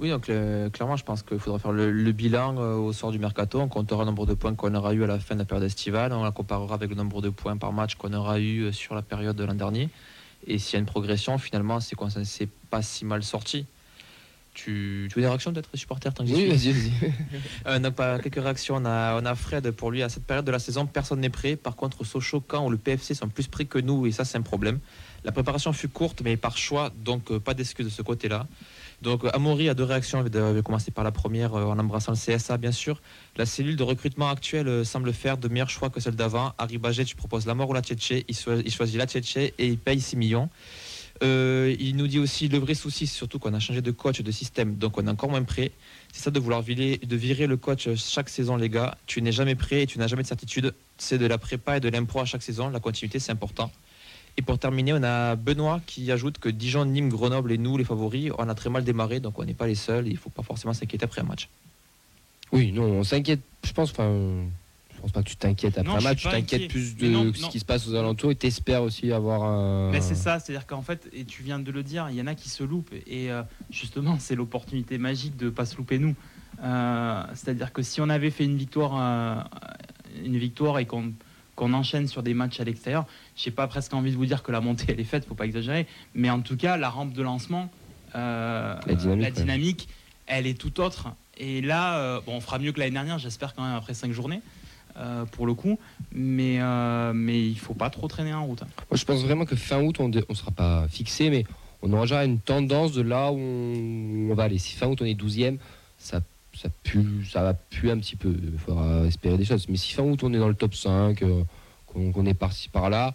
Oui, 0.01 0.11
donc 0.11 0.29
euh, 0.29 0.71
clairement, 0.71 0.97
je 0.97 1.05
pense 1.05 1.23
qu'il 1.23 1.39
faudra 1.39 1.59
faire 1.59 1.71
le, 1.73 1.91
le 1.93 2.13
bilan 2.13 2.57
euh, 2.59 2.75
au 2.75 2.93
sort 2.93 3.13
du 3.13 3.19
mercato. 3.19 3.61
On 3.61 3.69
comptera 3.69 4.01
le 4.03 4.07
nombre 4.07 4.27
de 4.27 4.35
points 4.35 4.55
qu'on 4.55 4.75
aura 4.75 4.93
eu 4.93 5.05
à 5.05 5.07
la 5.07 5.19
fin 5.21 5.35
de 5.35 5.41
la 5.41 5.45
période 5.45 5.65
estivale. 5.65 6.13
On 6.13 6.25
la 6.25 6.33
comparera 6.33 6.75
avec 6.75 6.91
le 6.91 6.97
nombre 6.97 7.23
de 7.23 7.29
points 7.31 7.57
par 7.57 7.73
match 7.73 7.95
qu'on 7.95 8.13
aura 8.13 8.41
eu 8.41 8.63
euh, 8.65 8.73
sur 8.73 8.95
la 8.95 9.03
période 9.03 9.37
de 9.37 9.45
l'an 9.45 9.55
dernier. 9.55 9.89
Et 10.47 10.59
s'il 10.59 10.75
y 10.75 10.77
a 10.77 10.81
une 10.81 10.87
progression, 10.87 11.39
finalement, 11.39 11.79
c'est 11.81 11.95
qu'on 11.97 12.11
s'en 12.11 12.25
s'est 12.25 12.49
pas 12.71 12.83
si 12.83 13.05
mal 13.05 13.23
sorti. 13.23 13.67
Tu, 14.53 15.09
tu 15.11 15.17
veux 15.17 15.23
des 15.23 15.27
réactions 15.29 15.53
peut-être, 15.53 15.77
supporter 15.77 16.13
tant 16.13 16.25
que 16.25 16.31
Oui, 16.31 16.47
vas-y, 16.49 16.71
vas-y. 16.73 16.93
Euh, 17.67 17.79
donc, 17.79 17.95
pas- 17.95 18.19
quelques 18.19 18.43
réactions. 18.43 18.77
On 18.77 18.85
a, 18.85 19.21
on 19.21 19.25
a 19.25 19.35
Fred 19.35 19.71
pour 19.71 19.91
lui 19.91 20.03
à 20.03 20.09
cette 20.09 20.27
période 20.27 20.45
de 20.45 20.51
la 20.53 20.59
saison, 20.59 20.87
personne 20.87 21.21
n'est 21.21 21.31
prêt. 21.31 21.57
Par 21.57 21.77
contre, 21.77 22.05
Sochaux, 22.05 22.43
Caen 22.51 22.67
ou 22.67 22.71
le 22.71 22.77
PFC 22.79 23.15
sont 23.15 23.29
plus 23.29 23.47
prêts 23.47 23.65
que 23.65 23.79
nous 23.79 24.07
et 24.07 24.13
ça, 24.13 24.25
c'est 24.25 24.39
un 24.39 24.43
problème. 24.43 24.79
La 25.25 25.33
préparation 25.33 25.73
fut 25.73 25.89
courte, 25.89 26.21
mais 26.23 26.37
par 26.37 26.57
choix, 26.59 26.91
donc 27.05 27.37
pas 27.39 27.55
d'excuse 27.55 27.87
de 27.87 27.91
ce 27.91 28.03
côté-là. 28.03 28.47
Donc, 29.05 29.23
euh, 29.23 29.31
Amaury 29.35 29.69
a 29.69 29.75
deux 29.75 29.85
réactions. 29.85 30.25
Je 30.25 30.39
vais, 30.39 30.63
commencer 30.63 30.91
par 30.91 31.05
la 31.05 31.13
première 31.13 31.55
euh, 31.55 31.65
en 31.65 31.79
embrassant 31.79 32.13
le 32.13 32.17
CSA, 32.17 32.57
bien 32.57 32.73
sûr. 32.73 33.03
La 33.37 33.45
cellule 33.45 33.77
de 33.77 33.83
recrutement 33.83 34.31
actuelle 34.31 34.67
euh, 34.67 34.83
semble 34.83 35.13
faire 35.13 35.37
de 35.37 35.47
meilleurs 35.47 35.69
choix 35.69 35.91
que 35.91 36.01
celle 36.01 36.17
d'avant. 36.17 36.55
Harry 36.57 36.79
Baget, 36.79 37.05
tu 37.05 37.15
proposes 37.15 37.45
la 37.45 37.55
mort 37.55 37.69
ou 37.69 37.75
la 37.75 37.83
Tchétché? 37.83 38.25
Il, 38.29 38.35
choi- 38.35 38.63
il 38.65 38.73
choisit 38.73 38.97
la 38.97 39.07
Tchétché 39.07 39.53
et 39.59 39.67
il 39.67 39.79
paye 39.79 40.01
6 40.01 40.17
millions. 40.17 40.49
Il 41.23 41.95
nous 41.97 42.07
dit 42.07 42.19
aussi 42.19 42.49
le 42.49 42.59
vrai 42.59 42.75
souci, 42.75 43.07
surtout 43.07 43.39
qu'on 43.39 43.55
a 43.55 43.61
changé 43.61 43.81
de 43.81 43.91
coach, 43.91 44.21
de 44.21 44.31
système, 44.31 44.77
donc 44.77 44.99
on 44.99 45.07
est 45.07 45.11
encore 45.11 45.31
moins 45.31 45.43
prêt. 45.43 45.71
C'est 46.13 46.23
ça 46.25 46.31
de 46.31 46.39
vouloir 46.41 46.61
virer, 46.61 47.01
virer 47.03 47.47
le 47.47 47.57
coach 47.57 47.89
chaque 47.95 48.29
saison, 48.29 48.57
les 48.57 48.69
gars. 48.69 48.99
Tu 49.07 49.23
n'es 49.23 49.33
jamais 49.33 49.55
prêt 49.55 49.83
et 49.83 49.87
tu 49.87 49.99
n'as 49.99 50.07
jamais 50.07 50.23
de 50.23 50.29
certitude. 50.29 50.75
C'est 50.99 51.17
de 51.17 51.27
la 51.27 51.39
prépa 51.39 51.77
et 51.77 51.81
de 51.81 51.89
l'impro 51.89 52.21
à 52.21 52.25
chaque 52.25 52.43
saison. 52.43 52.69
La 52.69 52.81
continuité, 52.81 53.21
c'est 53.21 53.33
important. 53.33 53.71
Et 54.37 54.43
pour 54.43 54.59
terminer, 54.59 54.93
on 54.93 55.03
a 55.03 55.37
Benoît 55.37 55.81
qui 55.87 56.11
ajoute 56.11 56.39
que 56.39 56.49
Dijon, 56.49 56.87
Nîmes, 56.87 57.09
Grenoble 57.09 57.53
et 57.53 57.59
nous, 57.59 57.77
les 57.77 57.85
favoris, 57.85 58.33
on 58.37 58.49
a 58.49 58.55
très 58.55 58.69
mal 58.69 58.83
démarré, 58.83 59.21
donc 59.21 59.39
on 59.39 59.45
n'est 59.45 59.55
pas 59.55 59.67
les 59.67 59.77
seuls. 59.77 60.09
Il 60.09 60.15
ne 60.15 60.19
faut 60.19 60.31
pas 60.31 60.43
forcément 60.43 60.75
s'inquiéter 60.75 61.05
après 61.05 61.21
un 61.21 61.25
match. 61.25 61.49
Oui, 62.51 62.73
non, 62.73 62.85
on 62.85 63.05
s'inquiète. 63.05 63.41
Je 63.65 63.73
pense, 63.73 63.91
enfin, 63.93 64.11
je 64.95 65.01
pense 65.01 65.13
pas 65.13 65.23
que 65.23 65.29
tu 65.29 65.37
t'inquiètes 65.37 65.79
après 65.79 65.93
Non, 65.93 65.99
un 65.99 66.03
match. 66.03 66.23
Tu 66.23 66.29
t'inquiètes 66.29 66.69
plus 66.69 66.97
de 66.97 67.09
non, 67.09 67.33
ce 67.33 67.43
non. 67.43 67.49
qui 67.49 67.61
se 67.61 67.65
passe 67.65 67.87
aux 67.87 67.95
alentours 67.95 68.33
et 68.33 68.35
t'espères 68.35 68.83
aussi 68.83 69.13
avoir 69.13 69.45
un. 69.45 69.91
Mais 69.91 70.01
c'est 70.01 70.17
ça, 70.17 70.41
c'est-à-dire 70.41 70.67
qu'en 70.67 70.83
fait, 70.83 71.09
et 71.13 71.25
tu 71.25 71.45
viens 71.45 71.61
de 71.61 71.71
le 71.71 71.85
dire, 71.85 72.09
il 72.11 72.17
y 72.17 72.21
en 72.21 72.27
a 72.27 72.35
qui 72.35 72.49
se 72.49 72.65
loupent. 72.65 72.93
Et 73.07 73.31
euh, 73.31 73.43
justement, 73.71 74.19
c'est 74.19 74.35
l'opportunité 74.35 74.99
magique 74.99 75.37
de 75.37 75.47
ne 75.47 75.51
pas 75.51 75.65
se 75.65 75.77
louper 75.77 75.99
nous. 76.01 76.17
Euh, 76.63 77.23
c'est-à-dire 77.35 77.73
que 77.73 77.83
si 77.83 78.01
on 78.01 78.09
avait 78.09 78.31
fait 78.31 78.45
une 78.45 78.57
victoire, 78.57 78.95
euh, 78.97 80.25
une 80.25 80.39
victoire 80.39 80.79
et 80.79 80.87
qu'on 80.87 81.13
qu'on 81.57 81.73
enchaîne 81.73 82.09
sur 82.09 82.23
des 82.23 82.35
matchs 82.35 82.61
à 82.61 82.65
l'extérieur, 82.65 83.07
j'ai 83.37 83.51
pas 83.51 83.67
presque 83.67 83.95
envie 83.95 84.11
de 84.11 84.17
vous 84.17 84.27
dire 84.27 84.43
que 84.43 84.53
la 84.53 84.61
montée 84.61 84.87
elle 84.89 85.01
est 85.01 85.05
faite, 85.05 85.25
faut 85.27 85.35
pas 85.35 85.47
exagérer. 85.47 85.87
Mais 86.15 86.31
en 86.31 86.41
tout 86.41 86.57
cas, 86.57 86.77
la 86.77 86.89
rampe 86.91 87.13
de 87.13 87.23
lancement, 87.23 87.71
euh, 88.15 88.75
La 88.87 88.95
dynamique, 88.95 89.25
ouais. 89.25 89.31
dynamique, 89.33 89.89
elle 90.27 90.47
est 90.47 90.59
tout 90.59 90.81
autre. 90.81 91.09
Et 91.37 91.61
là, 91.61 91.99
euh, 91.99 92.21
bon, 92.25 92.35
on 92.37 92.41
fera 92.41 92.59
mieux 92.59 92.73
que 92.73 92.79
l'année 92.79 92.93
dernière, 92.93 93.19
j'espère 93.19 93.55
quand 93.55 93.63
même 93.65 93.75
après 93.77 93.95
cinq 93.95 94.13
journées. 94.13 94.41
euh, 94.97 95.25
pour 95.25 95.45
le 95.47 95.55
coup, 95.55 95.77
mais, 96.13 96.59
euh, 96.61 97.13
mais 97.13 97.45
il 97.45 97.59
faut 97.59 97.75
pas 97.75 97.91
trop 97.91 98.07
traîner 98.07 98.33
en 98.33 98.47
route. 98.47 98.61
Moi, 98.61 98.97
je 98.97 99.05
pense 99.05 99.23
vraiment 99.25 99.45
que 99.45 99.57
fin 99.57 99.83
août, 99.83 99.97
on 99.99 100.09
ne 100.09 100.21
sera 100.35 100.53
pas 100.53 100.87
fixé, 100.89 101.31
mais 101.31 101.45
on 101.83 101.93
aura 101.93 102.03
déjà 102.03 102.25
une 102.25 102.39
tendance 102.39 102.93
de 102.93 103.03
là 103.03 103.33
où 103.33 103.37
on, 103.37 104.29
on 104.31 104.35
va 104.37 104.45
aller. 104.45 104.59
Si 104.59 104.77
fin 104.77 104.87
août, 104.87 104.99
on 105.03 105.05
est 105.05 105.21
12e, 105.21 105.57
ça, 105.99 106.21
ça, 106.55 106.69
pue, 106.83 107.25
ça 107.31 107.43
va 107.43 107.55
puer 107.55 107.91
un 107.91 107.99
petit 107.99 108.17
peu. 108.17 108.35
Il 108.53 108.59
faudra 108.59 109.05
espérer 109.07 109.37
des 109.37 109.45
choses. 109.45 109.69
Mais 109.69 109.77
si 109.77 109.93
fin 109.95 110.03
août, 110.03 110.21
on 110.23 110.33
est 110.33 110.39
dans 110.39 110.49
le 110.49 110.55
top 110.55 110.75
5, 110.75 111.23
euh, 111.23 111.43
qu'on 111.87 112.27
est 112.27 112.35
par-ci 112.35 112.69
par-là. 112.69 113.15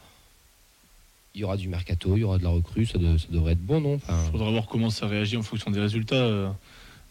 Il 1.35 1.41
y 1.41 1.43
aura 1.43 1.57
du 1.57 1.67
mercato, 1.67 2.15
il 2.15 2.21
y 2.21 2.23
aura 2.23 2.37
de 2.37 2.43
la 2.43 2.49
recrue, 2.49 2.85
ça, 2.85 2.97
de- 2.97 3.17
ça 3.17 3.27
devrait 3.29 3.53
être 3.53 3.63
bon, 3.65 3.79
non? 3.81 3.95
Enfin, 3.95 4.17
Il 4.25 4.31
faudra 4.31 4.49
voir 4.51 4.67
comment 4.67 4.89
ça 4.89 5.07
réagit 5.07 5.37
en 5.37 5.43
fonction 5.43 5.69
des 5.71 5.79
résultats. 5.79 6.15
Euh, 6.15 6.49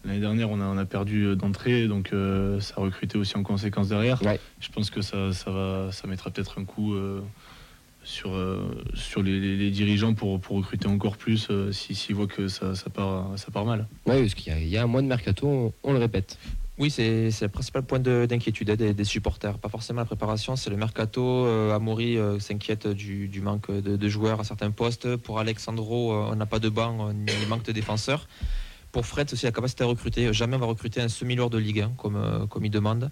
L'année 0.05 0.20
dernière, 0.20 0.49
on 0.51 0.61
a, 0.61 0.64
on 0.64 0.79
a 0.79 0.85
perdu 0.85 1.24
euh, 1.24 1.35
d'entrée, 1.35 1.89
donc 1.89 2.12
euh, 2.12 2.61
ça 2.61 2.74
a 2.76 2.81
recruté 2.81 3.18
aussi 3.18 3.37
en 3.37 3.43
conséquence 3.43 3.89
derrière. 3.89 4.22
Ouais. 4.22 4.39
Je 4.61 4.68
pense 4.68 4.91
que 4.91 5.03
ça, 5.03 5.33
ça, 5.33 5.51
va, 5.51 5.91
ça 5.93 6.07
mettra 6.07 6.31
peut-être 6.31 6.59
un 6.61 6.64
coup 6.64 6.95
euh, 6.95 7.20
sur, 8.09 8.35
euh, 8.35 8.71
sur 8.95 9.23
les, 9.23 9.39
les- 9.39 9.57
les 9.57 9.71
dirigeants 9.71 10.15
pour, 10.15 10.41
pour 10.41 10.57
recruter 10.57 10.89
encore 10.89 11.17
plus 11.19 11.49
euh, 11.51 11.73
si- 11.73 11.95
s'ils 11.95 12.15
voient 12.15 12.27
que 12.27 12.49
ça, 12.49 12.75
ça, 12.75 12.89
part, 12.89 13.33
ça 13.37 13.51
part 13.51 13.67
mal. 13.67 13.87
ouais, 14.07 14.21
parce 14.23 14.35
qu'il 14.35 14.51
y, 14.53 14.57
a- 14.57 14.59
il 14.61 14.69
y 14.69 14.79
a 14.79 14.83
un 14.83 14.87
mois 14.87 15.03
de 15.03 15.07
mercato, 15.07 15.47
on, 15.47 15.73
on 15.83 15.93
le 15.93 15.99
répète. 15.99 16.39
Oui, 16.79 16.91
c'est 16.91 17.31
c'est 17.33 17.45
le 17.45 17.51
principal 17.51 17.83
point 17.83 17.99
de- 17.99 18.25
d'inquiétude 18.25 18.71
hein, 18.71 18.77
des, 18.77 18.95
des 18.95 19.05
supporters. 19.05 19.59
Pas 19.59 19.69
forcément 19.69 20.01
la 20.01 20.05
préparation, 20.07 20.57
c'est 20.57 20.71
le 20.71 20.77
mercato. 20.77 21.45
Euh, 21.45 21.75
Amaury 21.75 22.17
euh, 22.17 22.39
s'inquiète 22.39 22.87
du, 22.87 23.29
du 23.29 23.41
manque 23.43 23.71
de, 23.71 23.97
de 23.97 24.09
joueurs 24.09 24.41
à 24.41 24.45
certains 24.45 24.71
postes. 24.71 25.17
Pour 25.17 25.39
Alexandro, 25.41 26.13
euh, 26.13 26.29
on 26.33 26.37
n'a 26.37 26.47
pas 26.47 26.61
de 26.61 26.69
banc, 26.71 27.11
il 27.43 27.49
manque 27.49 27.65
de 27.65 27.73
défenseurs. 27.73 28.27
Pour 28.93 29.05
Fred, 29.05 29.29
c'est 29.29 29.35
aussi 29.35 29.45
la 29.45 29.53
capacité 29.53 29.85
à 29.85 29.87
recruter. 29.87 30.33
Jamais 30.33 30.57
on 30.57 30.61
va 30.61 30.67
recruter 30.67 31.01
un 31.03 31.09
semi-lourd 31.09 31.51
de 31.51 31.59
Ligue 31.59 31.81
1 31.81 31.91
comme, 31.99 32.17
euh, 32.17 32.47
comme 32.47 32.65
il 32.65 32.71
demande. 32.71 33.11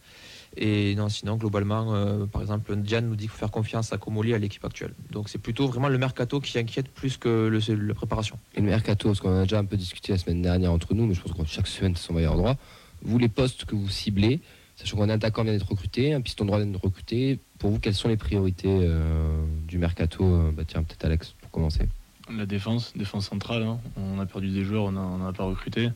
Et 0.59 0.95
non, 0.95 1.09
sinon, 1.11 1.37
globalement, 1.37 1.95
euh, 1.95 2.25
par 2.27 2.41
exemple, 2.41 2.75
Diane 2.77 3.07
nous 3.09 3.17
dit 3.17 3.25
qu'il 3.25 3.31
faut 3.31 3.39
faire 3.39 3.51
confiance 3.51 3.93
à 3.93 3.99
Comoli 3.99 4.33
à 4.33 4.39
l'équipe 4.39 4.65
actuelle. 4.65 4.95
Donc 5.11 5.29
c'est 5.29 5.39
plutôt 5.39 5.67
vraiment 5.67 5.89
le 5.89 5.99
mercato 5.99 6.41
qui 6.41 6.59
inquiète 6.59 6.89
plus 6.89 7.19
que 7.19 7.49
le- 7.49 7.75
la 7.87 7.95
préparation. 7.95 8.39
Et 8.55 8.61
le 8.61 8.67
mercato, 8.67 9.09
parce 9.09 9.21
qu'on 9.21 9.37
en 9.37 9.41
a 9.41 9.43
déjà 9.43 9.59
un 9.59 9.65
peu 9.67 9.77
discuté 9.77 10.13
la 10.13 10.19
semaine 10.19 10.41
dernière 10.41 10.73
entre 10.73 10.95
nous, 10.95 11.07
mais 11.07 11.15
je 11.15 11.21
pense 11.21 11.33
que 11.33 11.45
chaque 11.47 11.67
semaine, 11.67 11.95
ça 11.97 12.13
va 12.15 12.21
y 12.23 12.25
avoir 12.25 12.39
droit. 12.39 12.57
Vous, 13.03 13.19
les 13.19 13.29
postes 13.29 13.67
que 13.67 13.75
vous 13.75 13.89
ciblez, 13.91 14.41
sachant 14.77 14.97
qu'un 14.97 15.11
attaquant 15.11 15.45
vient 15.45 15.53
d'être 15.53 15.69
recruté, 15.69 16.15
un 16.15 16.23
piston 16.23 16.47
droit 16.47 16.59
vient 16.59 16.67
d'être 16.67 16.83
recruté, 16.83 17.39
pour 17.59 17.71
vous, 17.71 17.79
quelles 17.79 17.95
sont 17.95 18.09
les 18.09 18.17
priorités 18.17 18.69
euh, 18.71 19.45
du 19.69 19.77
mercato 19.79 20.25
euh, 20.25 20.51
bah, 20.53 20.63
Tiens, 20.67 20.83
peut-être 20.83 21.05
Alex, 21.05 21.35
pour 21.41 21.51
commencer. 21.51 21.87
La 22.35 22.47
défense, 22.47 22.93
défense 22.97 23.29
centrale, 23.29 23.63
hein. 23.63 23.79
on 23.97 24.19
a 24.19 24.27
perdu 24.27 24.49
des 24.49 24.65
joueurs, 24.65 24.85
on 24.85 24.93
n'en 24.93 25.25
a 25.27 25.33
pas 25.33 25.45
recruté. 25.45 25.91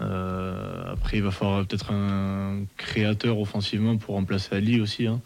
Euh, 0.00 0.92
après, 0.92 1.18
il 1.18 1.22
va 1.22 1.30
falloir 1.30 1.66
peut-être 1.66 1.92
un 1.92 2.64
créateur 2.76 3.38
offensivement 3.38 3.96
pour 3.96 4.14
remplacer 4.14 4.54
Ali 4.54 4.80
aussi. 4.80 5.06
hein. 5.06 5.20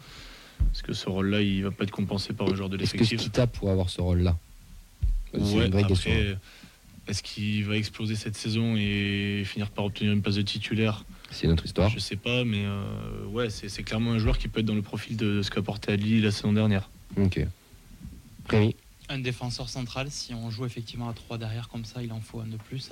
Parce 0.59 0.81
que 0.81 0.93
ce 0.93 1.07
rôle-là, 1.09 1.41
il 1.41 1.63
va 1.63 1.71
pas 1.71 1.83
être 1.83 1.91
compensé 1.91 2.33
par 2.33 2.49
un 2.49 2.55
joueur 2.55 2.69
de 2.69 2.77
Est-ce 2.77 2.93
que 2.93 2.97
l'effectif. 2.97 3.21
Skita 3.21 3.47
pourrait 3.47 3.71
avoir 3.71 3.89
ce 3.89 4.01
rôle-là? 4.01 4.37
Ouais, 5.33 5.69
est-ce 7.07 7.23
qu'il 7.23 7.63
va 7.63 7.77
exploser 7.77 8.15
cette 8.15 8.35
saison 8.35 8.75
et 8.75 9.43
finir 9.45 9.69
par 9.69 9.85
obtenir 9.85 10.11
une 10.11 10.21
place 10.21 10.35
de 10.35 10.41
titulaire? 10.41 11.05
C'est 11.31 11.47
notre 11.47 11.65
histoire. 11.65 11.89
Je 11.89 11.99
sais 11.99 12.15
pas, 12.15 12.43
mais 12.43 12.65
euh, 12.65 13.25
ouais, 13.27 13.49
c'est 13.49 13.83
clairement 13.83 14.11
un 14.11 14.19
joueur 14.19 14.37
qui 14.37 14.47
peut 14.47 14.59
être 14.59 14.65
dans 14.65 14.75
le 14.75 14.81
profil 14.81 15.15
de 15.15 15.41
ce 15.41 15.49
qu'a 15.49 15.61
porté 15.61 15.93
Ali 15.93 16.21
la 16.21 16.31
saison 16.31 16.53
dernière. 16.53 16.89
Ok. 17.17 17.45
Rémi? 18.49 18.75
Un 19.09 19.19
défenseur 19.19 19.69
central, 19.69 20.07
si 20.11 20.33
on 20.33 20.49
joue 20.49 20.65
effectivement 20.65 21.07
à 21.07 21.13
3 21.13 21.37
derrière 21.37 21.69
comme 21.69 21.85
ça, 21.85 22.03
il 22.03 22.11
en 22.11 22.19
faut 22.19 22.41
un 22.41 22.47
de 22.47 22.57
plus. 22.57 22.89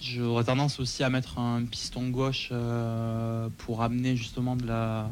J'aurais 0.00 0.44
tendance 0.44 0.80
aussi 0.80 1.02
à 1.02 1.10
mettre 1.10 1.38
un 1.38 1.64
piston 1.64 2.08
gauche 2.08 2.48
euh, 2.52 3.48
pour 3.58 3.82
amener 3.82 4.16
justement 4.16 4.56
de 4.56 4.66
la, 4.66 5.08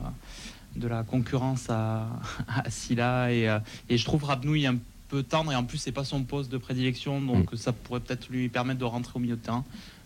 de 0.76 0.88
la 0.88 1.02
concurrence 1.02 1.68
à, 1.70 2.06
à 2.48 2.70
Silla. 2.70 3.32
Et, 3.32 3.48
euh, 3.48 3.58
et 3.88 3.98
je 3.98 4.04
trouve 4.04 4.24
Rabnouille 4.24 4.66
un 4.66 4.78
peu 5.08 5.22
tendre 5.22 5.52
et 5.52 5.56
en 5.56 5.64
plus, 5.64 5.78
c'est 5.78 5.92
pas 5.92 6.04
son 6.04 6.22
poste 6.22 6.50
de 6.50 6.58
prédilection, 6.58 7.20
donc 7.20 7.50
ça 7.56 7.72
pourrait 7.72 8.00
peut-être 8.00 8.28
lui 8.28 8.48
permettre 8.48 8.78
de 8.78 8.84
rentrer 8.84 9.12
au 9.16 9.18
milieu 9.18 9.36
de 9.36 9.40
terrain. 9.40 9.64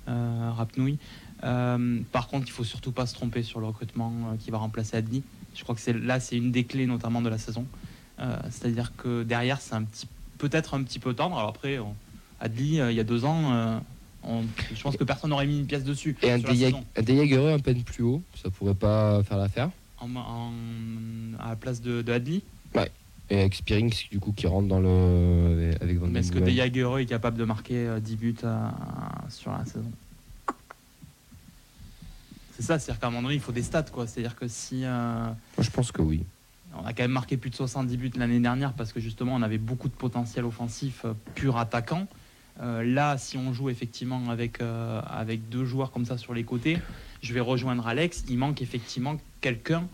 Euh, 0.09 0.51
Rapnouille. 0.55 0.99
Euh, 1.45 2.01
par 2.13 2.29
contre, 2.29 2.47
il 2.47 2.51
faut 2.51 2.65
surtout 2.65 2.93
pas 2.93 3.07
se 3.07 3.15
tromper 3.15 3.43
sur 3.43 3.59
le 3.61 3.67
recrutement 3.67 4.13
euh, 4.13 4.37
qui 4.39 4.51
va 4.51 4.59
remplacer 4.59 4.99
Adli. 4.99 5.23
Je 5.55 5.63
crois 5.63 5.75
que 5.75 5.81
c'est 5.81 5.95
là, 5.95 6.21
c'est 6.21 6.37
une 6.37 6.53
des 6.53 6.65
clés 6.65 6.87
notamment 6.87 7.23
de 7.23 7.29
la 7.29 7.39
saison. 7.39 7.67
C'est-à-dire 8.49 8.93
que 8.97 9.25
derrière, 9.25 9.61
c'est 9.61 9.75
un 9.75 9.83
petit, 9.83 10.07
peut-être 10.39 10.75
un 10.75 10.83
petit 10.85 11.01
peu 11.01 11.15
tendre. 11.15 11.37
Alors 11.37 11.51
après, 11.51 11.81
Adli, 12.41 12.77
il 12.77 12.93
y 12.93 13.01
a 13.01 13.05
deux 13.05 13.25
ans, 13.25 13.81
on- 14.27 14.45
je 14.75 14.83
pense 14.83 14.97
que 14.97 15.05
personne 15.05 15.31
n'aurait 15.31 15.47
mis 15.47 15.59
une 15.61 15.67
pièce 15.67 15.85
dessus. 15.85 16.17
Et 16.23 16.31
un 16.31 16.41
saison. 16.41 16.85
un 16.97 17.59
peine 17.59 17.83
plus 17.83 18.03
haut, 18.03 18.23
ça 18.43 18.51
pourrait 18.51 18.75
pas 18.75 19.23
faire 19.25 19.39
l'affaire. 19.39 19.71
En- 20.01 20.15
en- 20.17 20.53
à 21.41 21.51
la 21.51 21.57
place 21.57 21.81
de, 21.81 22.03
de 22.03 22.13
Adli. 22.13 22.43
Et 23.31 23.41
avec 23.41 23.55
Spearing, 23.55 23.91
du 24.11 24.21
coup, 24.21 24.33
qui 24.33 24.47
rentre 24.47 24.69
dans 24.69 24.81
le. 24.81 25.73
avec 25.81 25.97
Van 25.99 26.07
Mais 26.09 26.21
est-ce 26.21 26.29
que 26.31 26.39
Boomen. 26.41 26.51
De 26.53 26.57
Jagereux 26.59 27.01
est 27.01 27.07
capable 27.07 27.39
de 27.39 27.45
marquer 27.45 27.87
euh, 27.87 27.99
10 27.99 28.17
buts 28.17 28.37
euh, 28.45 28.69
sur 29.31 29.51
la 29.51 29.65
saison? 29.65 29.91
C'est 32.57 32.63
ça, 32.63 32.79
c'est-à-dire 32.79 33.01
qu'à 33.01 33.07
un 33.07 33.11
moment 33.11 33.23
donné, 33.23 33.35
il 33.37 33.41
faut 33.41 33.51
des 33.53 33.63
stats. 33.63 33.83
quoi. 33.85 34.07
C'est-à-dire 34.07 34.37
que 34.37 34.47
si. 34.47 34.85
euh, 34.85 35.27
je 35.59 35.71
pense 35.71 35.91
que 35.91 36.03
oui. 36.03 36.23
on 36.79 36.85
a 36.85 36.93
quand 36.93 37.03
même 37.03 37.13
marqué 37.13 37.37
plus 37.39 37.49
de 37.51 37.55
70 37.57 37.97
buts 37.97 38.13
l'année 38.17 38.41
dernière 38.41 38.75
parce 38.75 38.93
que 38.93 39.01
justement, 39.01 39.35
on 39.35 39.43
avait 39.43 39.59
beaucoup 39.59 39.89
de 39.89 39.95
potentiel 39.95 40.45
offensif 40.45 41.03
euh, 41.07 41.15
pur 41.35 41.57
attaquant. 41.57 42.07
Euh, 42.61 42.85
là, 42.85 43.19
si 43.19 43.37
on 43.37 43.53
joue 43.53 43.69
effectivement 43.69 44.31
avec, 44.31 44.61
euh, 44.61 45.01
avec 45.07 45.49
deux 45.49 45.65
joueurs 45.65 45.91
comme 45.91 46.05
ça 46.05 46.17
sur 46.19 46.35
les 46.35 46.45
côtés, 46.45 46.79
je 47.23 47.35
vais 47.35 47.41
rejoindre 47.41 47.87
Alex. 47.87 48.25
Il 48.29 48.39
manque 48.39 48.63
effectivement 48.63 49.17
quelqu'un 49.41 49.89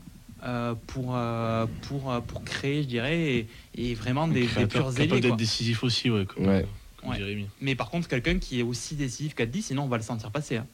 euh, 0.44 0.74
pour, 0.86 1.16
euh, 1.16 1.66
pour, 1.82 2.10
euh, 2.10 2.20
pour 2.20 2.44
créer, 2.44 2.82
je 2.82 2.88
dirais, 2.88 3.18
et, 3.18 3.46
et 3.76 3.94
vraiment 3.94 4.28
des, 4.28 4.46
des 4.46 4.66
purs 4.66 4.98
ailiers. 5.00 5.20
d'être 5.20 5.36
décisif 5.36 5.82
aussi, 5.84 6.10
ouais, 6.10 6.26
comme, 6.26 6.46
Ouais. 6.46 6.66
comme 6.98 7.10
Ouais. 7.10 7.16
Jérémy. 7.16 7.46
Mais 7.62 7.74
par 7.74 7.88
contre, 7.90 8.08
quelqu'un 8.08 8.38
qui 8.38 8.60
est 8.60 8.62
aussi 8.62 8.94
décisif 8.94 9.34
qu'Adli, 9.34 9.62
sinon 9.62 9.84
on 9.84 9.88
va 9.88 9.96
le 9.96 10.02
sentir 10.02 10.30
passer. 10.30 10.56
hein. 10.56 10.66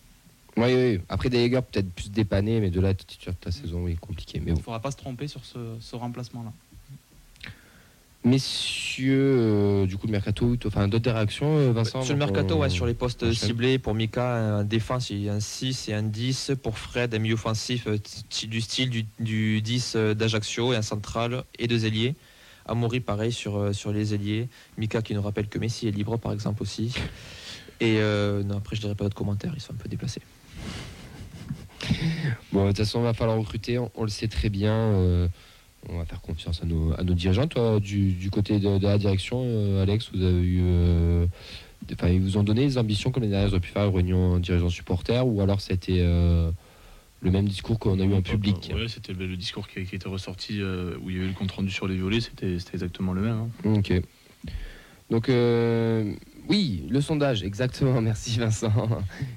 Oui, 0.56 0.72
oui. 0.74 1.00
Après, 1.08 1.28
Deyager 1.28 1.60
peut-être 1.70 1.90
plus 1.92 2.10
dépanné, 2.10 2.60
mais 2.60 2.70
de 2.70 2.80
là, 2.80 2.94
titulaire 2.94 3.34
de 3.34 3.40
ta 3.44 3.50
saison, 3.52 3.82
oui, 3.84 3.94
compliqué. 3.96 4.40
Mais 4.40 4.52
Il 4.52 4.56
ne 4.56 4.60
faudra 4.62 4.80
pas 4.80 4.90
se 4.90 4.96
tromper 4.96 5.28
sur 5.28 5.44
ce, 5.44 5.58
ce 5.78 5.94
remplacement-là. 5.96 6.50
Messieurs, 8.24 9.36
euh, 9.38 9.86
du 9.86 9.96
coup, 9.96 10.06
le 10.08 10.12
mercato, 10.12 10.56
enfin, 10.66 10.88
d'autres 10.88 11.12
réactions, 11.12 11.58
euh, 11.58 11.72
Vincent 11.72 12.02
Sur 12.02 12.14
le 12.14 12.18
mercato, 12.18 12.56
ouais, 12.56 12.70
sur 12.70 12.84
les 12.84 12.94
postes 12.94 13.22
enchaîne 13.22 13.34
ciblés, 13.34 13.78
pour 13.78 13.94
Mika, 13.94 14.58
en 14.60 14.64
défense, 14.64 15.10
il 15.10 15.22
y 15.22 15.28
a 15.28 15.34
un 15.34 15.40
6 15.40 15.88
et 15.90 15.94
un 15.94 16.02
10. 16.02 16.52
Pour 16.60 16.76
Fred, 16.76 17.14
un 17.14 17.18
milieu 17.20 17.34
offensif 17.34 17.86
euh, 17.86 17.98
du 18.48 18.60
style 18.60 18.90
du, 18.90 19.06
du 19.20 19.62
10 19.62 19.92
euh, 19.94 20.14
d'Ajaccio 20.14 20.72
et 20.72 20.76
un 20.76 20.82
central 20.82 21.44
et 21.58 21.68
deux 21.68 21.86
ailiers. 21.86 22.16
Amaury, 22.66 22.98
pareil, 22.98 23.30
sur, 23.30 23.58
euh, 23.58 23.72
sur 23.72 23.92
les 23.92 24.12
ailiers. 24.12 24.48
Mika 24.76 25.02
qui 25.02 25.14
nous 25.14 25.22
rappelle 25.22 25.46
que 25.46 25.60
Messi 25.60 25.86
est 25.86 25.92
libre, 25.92 26.16
par 26.16 26.32
exemple, 26.32 26.62
aussi. 26.62 26.92
Et 27.78 27.98
euh, 28.00 28.42
non, 28.42 28.56
après, 28.56 28.74
je 28.74 28.80
dirais 28.80 28.96
pas 28.96 29.04
d'autres 29.04 29.14
commentaires, 29.16 29.52
ils 29.54 29.60
sont 29.60 29.72
un 29.74 29.76
peu 29.76 29.88
déplacés. 29.88 30.22
Bon, 32.52 32.62
de 32.64 32.68
toute 32.70 32.78
façon, 32.78 33.02
va 33.02 33.14
falloir 33.14 33.38
recruter, 33.38 33.78
on, 33.78 33.92
on 33.94 34.02
le 34.02 34.08
sait 34.08 34.26
très 34.26 34.48
bien. 34.48 34.72
euh, 34.74 35.28
on 35.88 35.98
va 35.98 36.04
faire 36.04 36.20
confiance 36.20 36.62
à 36.62 36.66
nos, 36.66 36.92
à 36.98 37.04
nos 37.04 37.14
dirigeants. 37.14 37.46
Toi, 37.46 37.80
du, 37.80 38.12
du 38.12 38.30
côté 38.30 38.58
de, 38.58 38.78
de 38.78 38.86
la 38.86 38.98
direction, 38.98 39.42
euh, 39.44 39.82
Alex, 39.82 40.10
vous 40.14 40.22
avez 40.22 40.40
eu. 40.42 40.60
euh, 40.62 41.26
Enfin, 41.92 42.08
ils 42.08 42.20
vous 42.20 42.36
ont 42.36 42.42
donné 42.42 42.62
des 42.66 42.78
ambitions 42.78 43.12
comme 43.12 43.22
les 43.22 43.28
dernières, 43.28 43.50
ils 43.50 43.54
ont 43.54 43.60
pu 43.60 43.68
faire 43.70 43.84
une 43.84 43.94
réunion 43.94 44.38
dirigeants 44.38 44.70
supporters, 44.70 45.24
ou 45.26 45.40
alors 45.40 45.60
c'était 45.60 45.98
euh, 46.00 46.50
le 47.20 47.30
même 47.30 47.46
discours 47.46 47.78
qu'on 47.78 48.00
a 48.00 48.04
eu 48.04 48.14
en 48.14 48.22
public. 48.22 48.72
Ouais, 48.74 48.88
c'était 48.88 49.12
le, 49.12 49.36
discours 49.36 49.68
qui, 49.68 49.84
qui 49.84 49.94
était 49.94 50.08
ressorti 50.08 50.54
où 51.00 51.10
il 51.10 51.16
y 51.16 51.18
avait 51.18 51.26
eu 51.26 51.28
le 51.28 51.34
compte 51.34 51.52
rendu 51.52 51.70
sur 51.70 51.86
les 51.86 51.94
violets, 51.94 52.20
c'était 52.20 52.54
exactement 52.54 53.12
le 53.12 53.20
même. 53.20 53.48
hein. 53.64 53.74
Ok. 53.76 53.92
Donc, 55.10 55.28
euh, 55.28 56.12
oui, 56.48 56.84
le 56.88 57.00
sondage, 57.00 57.42
exactement. 57.42 58.00
Merci 58.00 58.38
Vincent. 58.38 58.72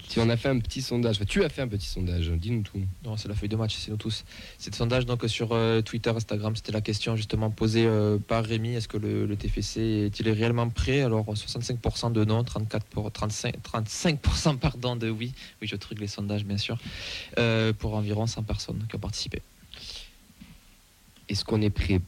tu 0.07 0.19
en 0.19 0.29
as 0.29 0.37
fait 0.37 0.49
un 0.49 0.59
petit 0.59 0.81
sondage. 0.81 1.15
Enfin, 1.15 1.25
tu 1.25 1.43
as 1.43 1.49
fait 1.49 1.61
un 1.61 1.67
petit 1.67 1.87
sondage. 1.87 2.29
Dis-nous 2.29 2.61
tout. 2.61 2.81
Non, 3.03 3.17
c'est 3.17 3.27
la 3.27 3.35
feuille 3.35 3.49
de 3.49 3.55
match, 3.55 3.75
c'est 3.77 3.91
nous 3.91 3.97
tous. 3.97 4.25
C'est 4.57 4.71
le 4.71 4.75
sondage 4.75 5.05
donc 5.05 5.23
sur 5.27 5.49
euh, 5.51 5.81
Twitter, 5.81 6.11
Instagram, 6.11 6.55
c'était 6.55 6.71
la 6.71 6.81
question 6.81 7.15
justement 7.15 7.49
posée 7.49 7.85
euh, 7.85 8.17
par 8.17 8.45
Rémi. 8.45 8.75
Est-ce 8.75 8.87
que 8.87 8.97
le, 8.97 9.25
le 9.25 9.35
TFC 9.35 10.05
est-il 10.07 10.29
réellement 10.29 10.69
prêt? 10.69 11.01
Alors 11.01 11.25
65% 11.25 12.11
de 12.11 12.25
non, 12.25 12.43
34 12.43 12.85
pour 12.85 13.11
35, 13.11 13.55
35% 13.63 14.57
pardon 14.57 14.95
de 14.95 15.09
oui. 15.09 15.33
Oui, 15.61 15.67
je 15.67 15.75
truc 15.75 15.99
les 15.99 16.07
sondages 16.07 16.45
bien 16.45 16.57
sûr. 16.57 16.77
Euh, 17.37 17.73
pour 17.73 17.95
environ 17.95 18.27
100 18.27 18.43
personnes 18.43 18.85
qui 18.87 18.95
ont 18.95 18.99
participé. 18.99 19.41
Est-ce 21.27 21.43
qu'on 21.43 21.61
est 21.61 21.69
prêt? 21.69 22.01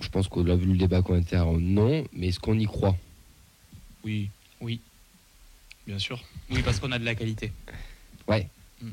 Je 0.00 0.08
pense 0.08 0.28
qu'on 0.28 0.46
a 0.48 0.56
vu 0.56 0.66
le 0.66 0.78
débat 0.78 1.00
commentaire, 1.02 1.46
non, 1.46 2.04
mais 2.12 2.28
est-ce 2.28 2.40
qu'on 2.40 2.58
y 2.58 2.66
croit? 2.66 2.96
Oui, 4.04 4.30
Oui, 4.60 4.80
bien 5.86 5.98
sûr. 5.98 6.22
oui 6.50 6.62
parce 6.62 6.80
qu'on 6.80 6.92
a 6.92 6.98
de 6.98 7.04
la 7.04 7.14
qualité. 7.14 7.52
Ouais. 8.28 8.48
Mm. 8.80 8.90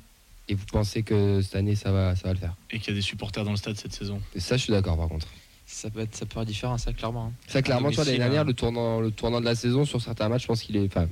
Et 0.50 0.56
vous 0.56 0.66
pensez 0.66 1.04
que 1.04 1.42
cette 1.42 1.56
année, 1.56 1.76
ça 1.76 1.92
va, 1.92 2.16
ça 2.16 2.28
va 2.28 2.34
le 2.34 2.40
faire? 2.40 2.56
Et 2.72 2.80
qu'il 2.80 2.90
y 2.90 2.92
a 2.92 2.96
des 2.96 3.02
supporters 3.02 3.44
dans 3.44 3.52
le 3.52 3.58
stade 3.58 3.78
cette 3.78 3.94
saison. 3.94 4.22
Et 4.36 4.40
ça, 4.40 4.58
je 4.58 4.64
suis 4.64 4.72
d'accord 4.72 4.98
par 4.98 5.08
contre. 5.10 5.28
Ça 5.68 5.90
peut 5.92 6.00
être, 6.00 6.16
ça 6.16 6.26
peut 6.26 6.34
faire 6.34 6.46
différent, 6.46 6.78
ça 6.80 6.94
clairement. 6.94 7.28
hein. 7.28 7.34
Ça, 7.48 7.62
clairement, 7.62 7.92
sur 7.92 8.04
l'année 8.04 8.18
dernière, 8.18 8.42
hein. 8.42 8.46
le 8.46 8.54
tournant, 8.54 9.00
le 9.02 9.12
tournant 9.12 9.40
de 9.40 9.46
la 9.46 9.54
saison, 9.56 9.86
sur 9.86 10.02
certains 10.02 10.28
matchs, 10.28 10.44
je 10.44 10.48
pense 10.48 10.64
qu'il 10.64 10.76
est, 10.78 10.86
enfin, 10.88 11.08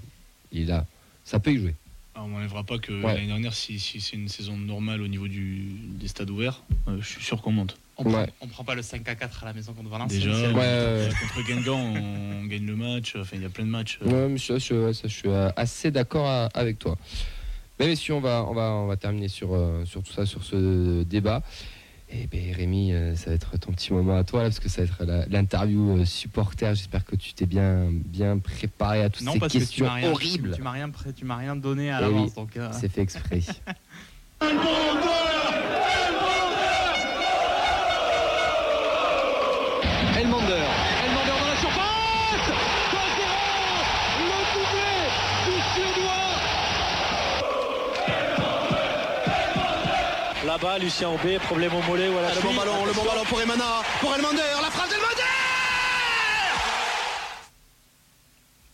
il 0.51 0.61
est 0.61 0.65
là. 0.65 0.85
Ça 1.25 1.39
peut 1.39 1.53
y 1.53 1.57
jouer. 1.59 1.75
Alors, 2.15 2.25
on 2.27 2.31
n'enlèvera 2.31 2.63
pas 2.63 2.79
que 2.79 2.91
Ouais. 2.91 3.13
l'année 3.13 3.27
dernière, 3.27 3.53
si, 3.53 3.79
si 3.79 4.01
c'est 4.01 4.15
une 4.15 4.29
saison 4.29 4.57
normale 4.57 5.03
au 5.03 5.07
niveau 5.07 5.27
du, 5.27 5.65
des 5.99 6.07
stades 6.07 6.31
ouverts, 6.31 6.63
euh, 6.87 6.97
je 6.99 7.07
suis 7.07 7.23
sûr 7.23 7.43
qu'on 7.43 7.51
monte. 7.51 7.77
On 7.99 8.03
prend, 8.03 8.13
Ouais. 8.19 8.27
on 8.41 8.47
prend 8.47 8.63
pas 8.63 8.75
le 8.75 8.81
5 8.83 9.07
à 9.09 9.15
4 9.15 9.43
à 9.43 9.47
la 9.47 9.53
maison 9.53 9.73
contre 9.73 9.89
Valenciennes. 9.89 10.21
Déjà, 10.21 10.35
c'est- 10.35 10.47
Ouais, 10.53 10.53
ouais, 10.53 11.09
contre 11.19 11.47
Guingamp, 11.47 11.79
on 11.79 12.45
gagne 12.45 12.65
le 12.65 12.75
match. 12.75 13.15
Enfin, 13.19 13.37
il 13.37 13.41
y 13.41 13.45
a 13.45 13.49
plein 13.49 13.65
de 13.65 13.69
matchs. 13.71 13.97
euh, 14.05 14.09
Ouais, 14.09 14.29
mais 14.29 14.37
ça, 14.37 14.57
je, 14.59 14.73
ouais, 14.73 14.93
ça, 14.93 15.07
je 15.07 15.13
suis 15.13 15.29
euh, 15.29 15.49
assez 15.55 15.89
d'accord 15.91 16.27
à- 16.27 16.45
avec 16.53 16.77
toi. 16.79 16.95
Mais 17.79 17.87
messieurs, 17.87 18.13
on 18.15 18.19
va, 18.21 18.45
on 18.47 18.53
va, 18.53 18.71
on 18.71 18.87
va 18.87 18.97
terminer 18.97 19.27
sur, 19.27 19.53
euh, 19.53 19.83
sur 19.85 20.03
tout 20.03 20.13
ça, 20.13 20.25
sur 20.25 20.43
ce 20.43 21.03
débat. 21.03 21.41
Et 22.09 22.25
ben 22.27 22.53
Rémi, 22.55 22.93
euh, 22.93 23.15
ça 23.17 23.31
va 23.31 23.35
être 23.35 23.57
ton 23.57 23.73
petit 23.73 23.91
moment 23.91 24.15
à 24.17 24.23
toi 24.23 24.41
là, 24.43 24.45
parce 24.47 24.59
que 24.61 24.69
ça 24.69 24.81
va 24.83 24.87
être 24.87 25.27
l'interview 25.29 25.97
euh, 25.99 26.05
supporter. 26.05 26.73
J'espère 26.73 27.03
que 27.03 27.15
tu 27.17 27.33
t'es 27.33 27.45
bien, 27.45 27.89
bien 27.91 28.37
préparé 28.37 29.01
à 29.03 29.09
toutes 29.09 29.25
Non, 29.25 29.33
ces 29.33 29.39
parce 29.39 29.51
que 29.51 29.57
tu 29.57 29.63
questions 29.65 29.85
m'as 29.85 29.93
rien, 29.95 30.11
horribles. 30.11 30.53
tu 30.55 30.61
m'as 30.61 30.71
rien, 30.71 30.89
pré- 30.89 31.11
tu 31.13 31.25
m'as 31.25 31.35
rien 31.35 31.55
donné 31.57 31.91
à 31.91 31.97
Eh 31.97 32.01
l'avance. 32.03 32.29
oui, 32.29 32.35
donc, 32.35 32.55
euh, 32.57 32.69
C'est 32.71 32.89
fait 32.91 33.01
exprès. 33.01 33.41
Lucien 50.77 51.09
Aubé, 51.09 51.39
problème 51.39 51.73
au 51.73 51.81
mollet 51.83 52.09
ou 52.09 52.17
à 52.17 52.21
la 52.23 52.27
Ah, 52.27 52.35
le 52.35 52.41
bon 52.41 52.53
ballon, 52.53 52.85
le 52.85 52.93
bon 52.93 53.05
ballon 53.05 53.23
pour 53.23 53.41
Emana, 53.41 53.81
pour 54.01 54.13
Elmander, 54.13 54.37
la 54.61 54.69
frappe 54.69 54.89
d'Elmander 54.89 55.23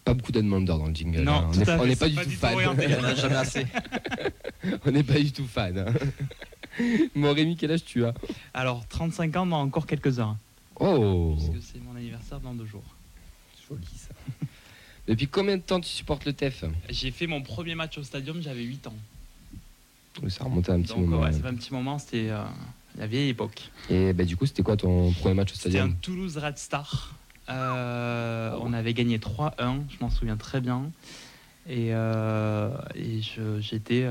pas 0.04 0.14
beaucoup 0.14 0.34
d'Edmander 0.34 0.66
dans 0.66 0.88
le 0.88 0.94
jingle. 0.94 1.22
Non, 1.22 1.32
hein. 1.32 1.48
on 1.48 1.52
à 1.52 1.56
n'est 1.56 1.62
on 1.62 1.78
fait, 1.80 1.88
n'est 1.88 1.96
pas 1.96 2.10
du 2.10 2.16
pas 2.16 2.24
tout 2.24 2.30
du 2.30 2.36
tout 2.36 2.42
fan. 2.42 3.16
jamais 3.16 3.36
assez. 3.36 3.66
on 4.86 4.92
n'est 4.92 5.04
pas 5.04 5.14
du 5.14 5.32
tout 5.32 5.48
fan. 5.48 5.78
hein. 5.78 5.94
Bon 7.16 7.34
Rémi, 7.34 7.56
quel 7.56 7.72
âge 7.72 7.86
tu 7.86 8.04
as? 8.04 8.14
Alors, 8.54 8.86
35 8.88 9.36
ans 9.38 9.46
dans 9.46 9.62
encore 9.62 9.86
quelques 9.88 10.20
heures. 10.20 10.36
Oh, 10.78 11.38
Puisque 11.38 11.72
c'est 11.72 11.82
mon 11.82 11.96
anniversaire 11.96 12.40
dans 12.42 12.54
deux 12.54 12.66
jours. 12.66 12.84
joli 13.70 13.86
ça. 13.96 14.10
Depuis 15.08 15.28
combien 15.28 15.56
de 15.56 15.62
temps 15.62 15.80
tu 15.80 15.90
supportes 15.90 16.26
le 16.26 16.34
TEF 16.34 16.66
J'ai 16.90 17.12
fait 17.12 17.28
mon 17.28 17.42
premier 17.42 17.76
match 17.76 17.98
au 17.98 18.04
stadium, 18.04 18.42
j'avais 18.42 18.64
8 18.64 18.88
ans. 18.88 18.96
Oui, 20.22 20.30
Ça 20.30 20.44
remonte 20.44 20.70
à 20.70 20.74
un 20.74 20.82
petit 20.82 20.94
Donc, 20.94 21.08
moment. 21.08 21.24
ouais, 21.24 21.32
ça 21.34 21.40
fait 21.40 21.48
un 21.48 21.56
petit 21.56 21.74
moment, 21.74 21.98
c'était 21.98 22.30
euh, 22.30 22.44
la 22.98 23.08
vieille 23.08 23.30
époque. 23.30 23.72
Et 23.90 24.14
bah, 24.14 24.26
du 24.26 24.38
coup, 24.38 24.46
c'était 24.46 24.62
quoi 24.64 24.78
ton 24.78 25.12
premier 25.14 25.34
match 25.34 25.52
au 25.52 25.56
C'était 25.56 25.70
un 25.70 25.72
stadium 25.72 25.96
Toulouse 26.02 26.38
Red 26.38 26.58
Star. 26.58 27.16
Euh, 27.50 28.56
on 28.62 28.74
avait 28.74 28.94
gagné 28.94 29.18
3-1, 29.18 29.82
je 29.90 29.98
m'en 30.02 30.10
souviens 30.10 30.38
très 30.38 30.62
bien. 30.62 30.92
Et, 31.68 31.90
euh, 31.94 32.70
et 32.96 33.22
je- 33.22 33.60
j'étais, 33.60 34.06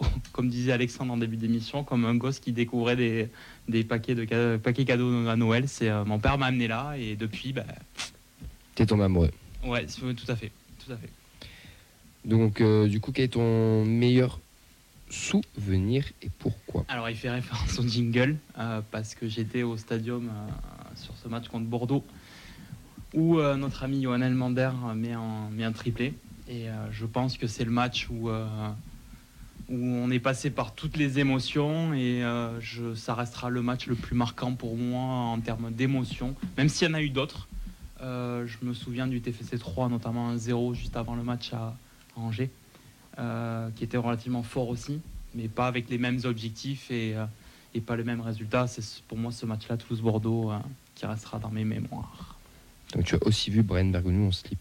comme 0.32 0.48
disait 0.48 0.72
Alexandre 0.72 1.12
en 1.12 1.16
début 1.16 1.36
d'émission, 1.36 1.82
comme 1.82 2.04
un 2.04 2.14
gosse 2.14 2.38
qui 2.38 2.52
découvrait 2.52 2.96
des, 2.96 3.28
des 3.68 3.84
paquets, 3.84 4.14
de, 4.14 4.56
paquets 4.58 4.84
cadeaux 4.84 5.28
à 5.28 5.36
Noël. 5.36 5.64
C'est 5.66 5.90
Mon 6.04 6.18
père 6.18 6.36
m'a 6.38 6.46
amené 6.46 6.68
là 6.68 6.94
et 6.98 7.16
depuis, 7.16 7.52
bah, 7.52 7.64
T'es 8.74 8.86
tombé 8.86 9.04
amoureux. 9.04 9.30
ouais, 9.64 9.86
tout 9.86 10.30
à 10.30 10.36
fait. 10.36 10.50
Tout 10.84 10.92
à 10.92 10.96
fait. 10.96 11.08
Donc, 12.24 12.62
du 12.62 13.00
coup, 13.00 13.12
quel 13.12 13.24
est 13.24 13.28
ton 13.28 13.84
meilleur 13.84 14.38
souvenir 15.12 16.04
et 16.22 16.30
pourquoi 16.38 16.84
Alors, 16.88 17.08
il 17.10 17.16
fait 17.16 17.30
référence 17.30 17.78
au 17.78 17.86
jingle 17.86 18.36
euh, 18.58 18.80
parce 18.90 19.14
que 19.14 19.28
j'étais 19.28 19.62
au 19.62 19.76
stadium 19.76 20.28
euh, 20.28 20.50
sur 20.96 21.14
ce 21.16 21.28
match 21.28 21.48
contre 21.48 21.66
Bordeaux 21.66 22.04
où 23.14 23.38
euh, 23.38 23.56
notre 23.56 23.82
ami 23.82 24.02
Johan 24.02 24.22
Elmander 24.22 24.70
met 24.96 25.12
un, 25.12 25.50
met 25.50 25.64
un 25.64 25.72
triplé. 25.72 26.14
Et 26.48 26.66
je 26.90 27.06
pense 27.06 27.38
que 27.38 27.46
c'est 27.46 27.64
le 27.64 27.70
match 27.70 28.08
où, 28.10 28.28
on 29.70 30.10
est 30.10 30.18
passé 30.18 30.50
par 30.50 30.74
toutes 30.74 30.98
les 30.98 31.18
émotions 31.18 31.94
et 31.94 32.22
je, 32.58 32.94
ça 32.94 33.14
restera 33.14 33.48
le 33.48 33.62
match 33.62 33.86
le 33.86 33.94
plus 33.94 34.16
marquant 34.16 34.52
pour 34.52 34.76
moi 34.76 35.02
en 35.02 35.40
termes 35.40 35.70
d'émotion, 35.70 36.34
même 36.58 36.68
s'il 36.68 36.88
y 36.88 36.90
en 36.90 36.94
a 36.94 37.00
eu 37.00 37.08
d'autres. 37.08 37.48
Je 38.00 38.56
me 38.62 38.74
souviens 38.74 39.06
du 39.06 39.22
TFC 39.22 39.56
3, 39.56 39.88
notamment 39.88 40.28
un 40.28 40.36
0 40.36 40.74
juste 40.74 40.96
avant 40.96 41.14
le 41.14 41.22
match 41.22 41.54
à, 41.54 41.74
Angers, 42.16 42.50
qui 43.16 43.84
était 43.84 43.96
relativement 43.96 44.42
fort 44.42 44.68
aussi, 44.68 45.00
mais 45.34 45.48
pas 45.48 45.66
avec 45.66 45.88
les 45.90 45.98
mêmes 45.98 46.20
objectifs 46.24 46.90
et, 46.90 47.14
euh, 47.16 47.24
et 47.74 47.80
pas 47.80 47.96
les 47.96 48.04
mêmes 48.04 48.20
résultats. 48.20 48.66
C'est 48.66 48.82
ce- 48.82 49.00
pour 49.02 49.18
moi 49.18 49.32
ce 49.32 49.46
match-là, 49.46 49.76
Toulouse-Bordeaux, 49.76 50.50
euh, 50.50 50.58
qui 50.94 51.06
restera 51.06 51.38
dans 51.38 51.50
mes 51.50 51.64
mémoires. 51.64 52.36
Donc, 52.94 53.04
tu 53.06 53.14
as 53.14 53.26
aussi 53.26 53.50
vu 53.50 53.62
Brian 53.62 53.86
Bergonu 53.86 54.26
en 54.28 54.32
slip. 54.32 54.58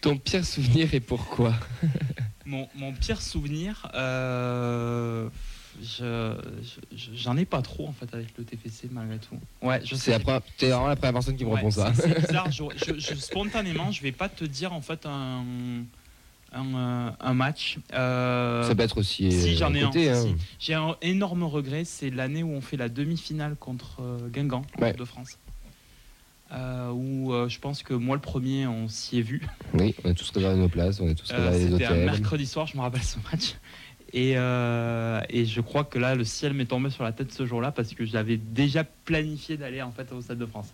Ton 0.00 0.16
pire 0.18 0.44
souvenir 0.44 0.92
et 0.94 1.00
pourquoi? 1.00 1.54
Mon, 2.46 2.68
mon 2.74 2.92
pire 2.92 3.22
souvenir, 3.22 3.90
euh, 3.94 5.30
je- 5.82 6.36
je- 6.94 7.10
j'en 7.14 7.38
ai 7.38 7.46
pas 7.46 7.62
trop 7.62 7.88
en 7.88 7.92
fait 7.92 8.12
avec 8.12 8.36
le 8.36 8.44
TFC 8.44 8.86
malgré 8.92 9.16
tout. 9.18 9.38
Ouais, 9.62 9.80
je 9.82 9.94
sais. 9.94 10.18
T'es 10.58 10.68
vraiment 10.68 10.88
la 10.88 10.94
première 10.96 11.14
personne 11.14 11.36
qui 11.38 11.44
me 11.46 11.48
Ouais, 11.50 11.56
répond 11.56 11.70
ça. 11.70 11.94
c'est- 11.94 12.20
bizarre. 12.28 12.50
je, 12.52 12.64
je- 12.76 12.98
je- 12.98 13.14
spontanément, 13.14 13.90
je 13.90 14.02
vais 14.02 14.12
pas 14.12 14.28
te 14.28 14.44
dire 14.44 14.74
en 14.74 14.82
fait 14.82 15.06
un, 15.06 15.42
un, 16.54 16.74
euh, 16.74 17.10
un 17.20 17.34
match. 17.34 17.78
Euh, 17.92 18.62
Ça 18.62 18.74
peut 18.74 18.82
être 18.82 18.98
aussi. 18.98 19.30
si 19.32 19.54
euh, 19.54 19.56
j'en 19.56 19.74
ai 19.74 19.80
côté, 19.82 20.10
un. 20.10 20.14
hein. 20.16 20.22
si. 20.22 20.34
J'ai 20.58 20.74
un 20.74 20.96
énorme 21.02 21.42
regret, 21.44 21.84
c'est 21.84 22.10
l'année 22.10 22.42
où 22.42 22.50
on 22.52 22.60
fait 22.60 22.76
la 22.76 22.88
demi-finale 22.88 23.56
contre 23.56 24.00
Guingamp, 24.32 24.62
Ouais. 24.80 24.92
De 24.92 25.04
France. 25.04 25.38
Euh, 26.52 26.90
où 26.92 27.32
euh, 27.32 27.48
je 27.48 27.58
pense 27.58 27.82
que 27.82 27.94
moi 27.94 28.14
le 28.14 28.20
premier 28.22 28.66
on 28.66 28.86
s'y 28.86 29.18
est 29.18 29.22
vu. 29.22 29.42
Oui, 29.72 29.94
on 30.04 30.10
a 30.10 30.14
tous 30.14 30.30
réservé 30.30 30.56
nos 30.56 30.68
places, 30.68 31.00
on 31.00 31.08
a 31.10 31.14
tous 31.14 31.32
réservé 31.32 31.58
les 31.58 31.70
C'était 31.72 31.84
un 31.86 31.90
hôtels. 31.92 32.04
mercredi 32.04 32.46
soir, 32.46 32.66
je 32.66 32.76
me 32.76 32.82
rappelle 32.82 33.02
ce 33.02 33.16
match. 33.32 33.54
Et, 34.12 34.34
euh, 34.36 35.20
et 35.30 35.46
je 35.46 35.60
crois 35.60 35.82
que 35.82 35.98
là 35.98 36.14
le 36.14 36.22
ciel 36.22 36.52
m'est 36.52 36.66
tombé 36.66 36.90
sur 36.90 37.02
la 37.02 37.10
tête 37.10 37.32
ce 37.32 37.44
jour-là 37.46 37.72
parce 37.72 37.94
que 37.94 38.04
j'avais 38.04 38.36
déjà 38.36 38.84
planifié 38.84 39.56
d'aller 39.56 39.82
en 39.82 39.90
fait 39.90 40.12
au 40.12 40.20
Stade 40.20 40.38
de 40.38 40.46
France. 40.46 40.72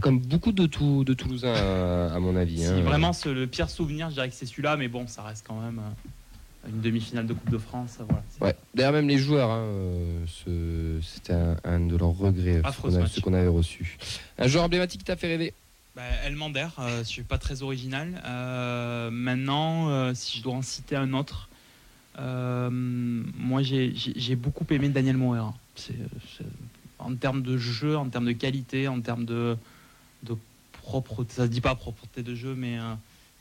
Comme 0.00 0.18
beaucoup 0.18 0.52
de, 0.52 0.66
Tou- 0.66 1.04
de 1.04 1.14
Toulousains, 1.14 1.54
à, 1.54 2.14
à 2.14 2.18
mon 2.18 2.34
avis. 2.36 2.58
Si 2.58 2.64
hein. 2.66 2.80
vraiment 2.82 3.12
ce- 3.12 3.28
le 3.28 3.46
pire 3.46 3.70
souvenir, 3.70 4.08
je 4.10 4.14
dirais 4.14 4.28
que 4.28 4.34
c'est 4.34 4.46
celui-là, 4.46 4.76
mais 4.76 4.88
bon, 4.88 5.06
ça 5.06 5.22
reste 5.22 5.44
quand 5.46 5.60
même 5.60 5.78
euh, 5.78 6.68
une 6.70 6.80
demi-finale 6.80 7.26
de 7.26 7.32
Coupe 7.32 7.50
de 7.50 7.58
France. 7.58 7.98
Voilà. 8.08 8.24
Ouais. 8.40 8.56
D'ailleurs, 8.74 8.92
même 8.92 9.08
les 9.08 9.18
joueurs, 9.18 9.50
hein, 9.50 9.62
euh, 9.62 10.24
ce- 10.26 11.00
c'était 11.06 11.32
un, 11.34 11.56
un 11.64 11.80
de 11.80 11.96
leurs 11.96 12.08
regrets, 12.16 12.60
Affreux 12.64 12.90
qu'on 13.22 13.34
avait 13.34 13.46
reçus. 13.46 13.96
Un 14.38 14.48
joueur 14.48 14.64
emblématique 14.64 15.00
qui 15.00 15.04
t'a 15.04 15.16
fait 15.16 15.28
rêver? 15.28 15.52
Bah, 15.94 16.02
Elmander, 16.24 16.66
euh, 16.80 16.98
je 16.98 17.04
suis 17.08 17.22
pas 17.22 17.38
très 17.38 17.62
original. 17.62 18.20
Euh, 18.26 19.10
maintenant, 19.12 19.90
euh, 19.90 20.12
si 20.14 20.38
je 20.38 20.42
dois 20.42 20.54
en 20.54 20.62
citer 20.62 20.96
un 20.96 21.12
autre, 21.12 21.48
euh, 22.18 22.68
moi 22.72 23.62
j'ai- 23.62 24.34
beaucoup 24.34 24.66
aimé 24.70 24.88
Daniel 24.88 25.16
Moreira. 25.16 25.54
En 26.98 27.14
termes 27.14 27.42
de 27.42 27.56
jeu, 27.58 27.96
en 27.96 28.08
termes 28.08 28.24
de 28.26 28.32
qualité, 28.32 28.88
en 28.88 29.00
termes 29.00 29.24
de, 29.24 29.56
de 30.24 30.36
propre, 30.72 31.24
ça 31.28 31.44
se 31.44 31.50
dit 31.50 31.60
pas 31.60 31.74
propreté 31.74 32.22
de 32.22 32.34
jeu, 32.34 32.54
mais 32.54 32.78
euh, 32.78 32.94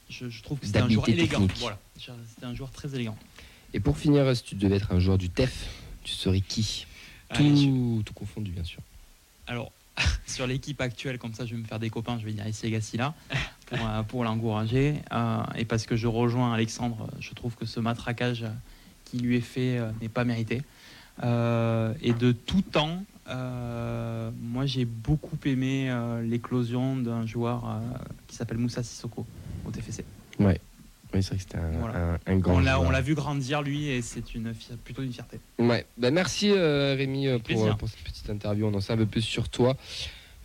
je, 0.09 0.29
je 0.29 0.43
trouve 0.43 0.59
que 0.59 0.65
c'était 0.65 0.79
un 0.79 0.89
joueur 0.89 1.09
élégant. 1.09 1.47
Voilà, 1.57 1.77
c'était 1.97 2.45
un 2.45 2.55
joueur 2.55 2.71
très 2.71 2.93
élégant. 2.95 3.17
Et 3.73 3.79
pour 3.79 3.97
finir, 3.97 4.35
si 4.35 4.43
tu 4.43 4.55
devais 4.55 4.75
être 4.75 4.91
un 4.91 4.99
joueur 4.99 5.17
du 5.17 5.29
TEF, 5.29 5.69
tu 6.03 6.13
serais 6.13 6.41
qui? 6.41 6.85
Allez, 7.29 7.65
tout, 7.65 8.03
tout 8.05 8.13
confondu, 8.13 8.51
bien 8.51 8.63
sûr. 8.63 8.81
Alors, 9.47 9.71
sur 10.27 10.47
l'équipe 10.47 10.79
actuelle, 10.81 11.17
comme 11.17 11.33
ça 11.33 11.45
je 11.45 11.55
vais 11.55 11.61
me 11.61 11.65
faire 11.65 11.79
des 11.79 11.89
copains, 11.89 12.19
je 12.19 12.25
vais 12.25 12.33
dire 12.33 12.47
ici 12.47 12.69
Gassila 12.69 13.13
pour, 13.65 13.79
euh, 13.87 14.03
pour 14.03 14.23
l'encourager. 14.23 14.95
Euh, 15.11 15.41
et 15.55 15.65
parce 15.65 15.85
que 15.85 15.95
je 15.95 16.07
rejoins 16.07 16.53
Alexandre, 16.53 17.09
je 17.19 17.33
trouve 17.33 17.55
que 17.55 17.65
ce 17.65 17.79
matraquage 17.79 18.45
qui 19.05 19.19
lui 19.19 19.37
est 19.37 19.41
fait 19.41 19.77
euh, 19.77 19.91
n'est 20.01 20.09
pas 20.09 20.23
mérité. 20.23 20.61
Euh, 21.23 21.93
et 22.01 22.13
de 22.13 22.31
tout 22.31 22.61
temps, 22.63 23.03
euh, 23.29 24.31
moi 24.41 24.65
j'ai 24.65 24.85
beaucoup 24.85 25.37
aimé 25.45 25.89
euh, 25.89 26.21
l'éclosion 26.21 26.97
d'un 26.97 27.25
joueur 27.25 27.63
euh, 27.65 27.79
qui 28.27 28.35
s'appelle 28.35 28.57
Moussa 28.57 28.83
Sissoko 28.83 29.25
au 29.65 29.71
TFC. 29.71 30.03
Ouais. 30.39 30.59
Oui, 31.13 31.21
c'est 31.21 31.29
vrai 31.29 31.37
que 31.37 31.43
c'était 31.43 31.57
un, 31.57 31.71
Voilà. 31.79 32.13
un- 32.25 32.33
un 32.33 32.37
grand 32.37 32.55
On 32.55 32.59
l'a, 32.59 32.73
joueur. 32.75 32.87
on 32.87 32.89
l'a 32.89 33.01
vu 33.01 33.13
grandir 33.15 33.61
lui 33.61 33.87
et 33.87 34.01
c'est 34.01 34.33
une, 34.33 34.51
plutôt 34.83 35.03
une 35.03 35.13
fierté. 35.13 35.39
Ouais. 35.59 35.85
Bah, 35.97 36.09
merci 36.11 36.51
Rémi 36.51 37.27
pour, 37.77 37.87
cette 37.87 38.03
petite 38.03 38.29
interview. 38.29 38.65
On 38.65 38.73
en 38.73 38.81
sait 38.81 38.93
un 38.93 38.97
peu 38.97 39.05
plus 39.05 39.21
sur 39.21 39.47
toi. 39.49 39.75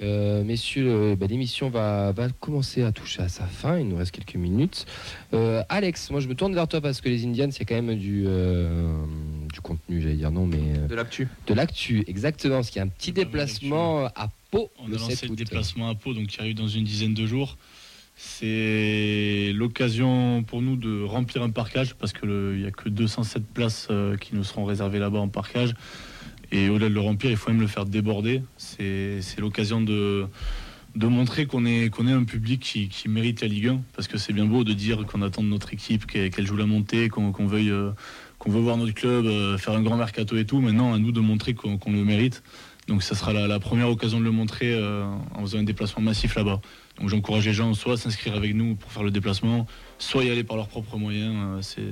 Messieurs, 0.01 1.17
bah, 1.17 1.27
l'émission 1.27 1.71
va, 1.71 2.13
va 2.13 2.29
commencer 2.29 2.83
à 2.83 2.93
toucher 2.93 3.23
à 3.23 3.29
sa 3.29 3.47
fin. 3.47 3.79
Il 3.79 3.89
nous 3.89 3.97
reste 3.97 4.11
quelques 4.13 4.37
minutes. 4.37 4.85
Alex, 5.71 6.11
moi 6.11 6.21
je 6.21 6.29
me 6.29 6.35
tourne 6.35 6.55
vers 6.55 6.69
toi 6.69 6.81
parce 6.83 7.01
que 7.01 7.09
les 7.09 7.25
Indians, 7.25 7.49
c'est 7.51 7.65
quand 7.65 7.75
même 7.81 7.97
du, 7.97 8.27
du 9.59 9.63
contenu, 9.63 10.01
j'allais 10.01 10.15
dire 10.15 10.31
non, 10.31 10.47
mais 10.47 10.61
euh, 10.79 10.87
De 10.87 10.95
l'actu. 10.95 11.29
de 11.47 11.55
l'actu, 11.55 12.05
exactement. 12.07 12.57
Parce 12.57 12.71
qu'il 12.71 12.79
y 12.79 12.81
a 12.81 12.85
un 12.85 12.89
petit 12.89 13.13
mal 13.13 13.25
déplacement 13.25 14.07
à 14.07 14.29
Pau 14.51 14.71
On 14.79 14.87
le 14.87 14.97
a 14.97 14.99
lancé 15.01 15.17
7 15.17 15.31
le 15.31 15.37
déplacement 15.37 15.89
à 15.91 15.95
Pau, 15.95 16.15
donc 16.15 16.29
qui 16.29 16.41
arrive 16.41 16.55
dans 16.55 16.69
une 16.69 16.85
dizaine 16.85 17.15
de 17.15 17.27
jours. 17.27 17.57
C'est 18.17 19.53
l'occasion 19.55 20.43
pour 20.43 20.63
nous 20.63 20.77
de 20.77 21.03
remplir 21.03 21.43
un 21.43 21.51
parcage 21.51 21.95
parce 21.95 22.13
qu'il 22.13 22.29
n'y 22.59 22.67
a 22.67 22.71
que 22.71 22.89
207 22.89 23.45
places 23.47 23.89
euh, 23.91 24.17
qui 24.17 24.35
nous 24.35 24.43
seront 24.45 24.65
réservées 24.65 24.99
là-bas 24.99 25.21
en 25.21 25.29
parcage. 25.29 25.75
Et 26.51 26.69
au-delà 26.69 26.89
de 26.89 26.95
le 26.95 27.01
remplir, 27.01 27.31
il 27.31 27.37
faut 27.37 27.51
même 27.51 27.61
le 27.61 27.67
faire 27.67 27.85
déborder. 27.85 28.43
C'est 28.57 29.21
c'est 29.23 29.41
l'occasion 29.41 29.81
de, 29.81 30.27
de 30.97 31.07
montrer 31.07 31.47
qu'on 31.47 31.65
est, 31.67 31.91
qu'on 31.91 32.09
est 32.09 32.13
un 32.13 32.25
public 32.25 32.61
qui, 32.61 32.89
qui 32.89 33.09
mérite 33.09 33.41
la 33.41 33.49
Ligue 33.49 33.69
1. 33.69 33.83
Parce 33.95 34.09
que 34.09 34.19
c'est 34.19 34.33
bien 34.33 34.47
beau 34.47 34.65
de 34.65 34.73
dire 34.73 35.05
qu'on 35.07 35.23
attend 35.23 35.43
de 35.43 35.49
notre 35.49 35.73
équipe 35.73 36.07
qu'elle 36.07 36.31
qu'elle 36.31 36.47
joue 36.47 36.57
la 36.57 36.67
montée, 36.67 37.09
qu'on 37.09 37.33
qu'on 37.33 37.47
veuille. 37.47 37.73
Qu'on 38.39 38.51
veut 38.51 38.61
voir 38.61 38.77
notre 38.77 38.95
club 38.95 39.27
euh, 39.27 39.59
faire 39.59 39.75
un 39.75 39.83
grand 39.83 39.97
mercato 39.97 40.37
et 40.37 40.45
tout. 40.45 40.61
Maintenant, 40.61 40.95
à 40.95 40.99
nous 40.99 41.13
de 41.13 41.21
montrer 41.21 41.55
qu'on 41.55 41.79
le 41.87 42.05
mérite. 42.05 42.43
Donc 42.87 43.03
ça 43.03 43.15
sera 43.15 43.35
la, 43.35 43.61
première 43.61 43.91
occasion 43.91 44.19
de 44.19 44.25
le 44.25 44.31
montrer 44.31 44.73
euh, 44.73 45.05
en 45.35 45.43
faisant 45.43 45.59
un 45.59 45.63
déplacement 45.63 46.03
massif 46.03 46.37
là-bas. 46.37 46.61
Donc 46.99 47.11
j'encourage 47.11 47.47
les 47.47 47.53
gens 47.53 47.75
soit 47.75 47.95
à 47.95 47.97
s'inscrire 47.99 48.35
avec 48.35 48.55
nous 48.55 48.77
pour 48.77 48.91
faire 48.91 49.03
le 49.03 49.11
déplacement, 49.11 49.67
soit 49.99 50.25
y 50.25 50.31
aller 50.31 50.43
par 50.43 50.57
leurs 50.57 50.69
propres 50.69 50.97
moyens. 50.97 51.35
euh, 51.37 51.59
c'est 51.61 51.83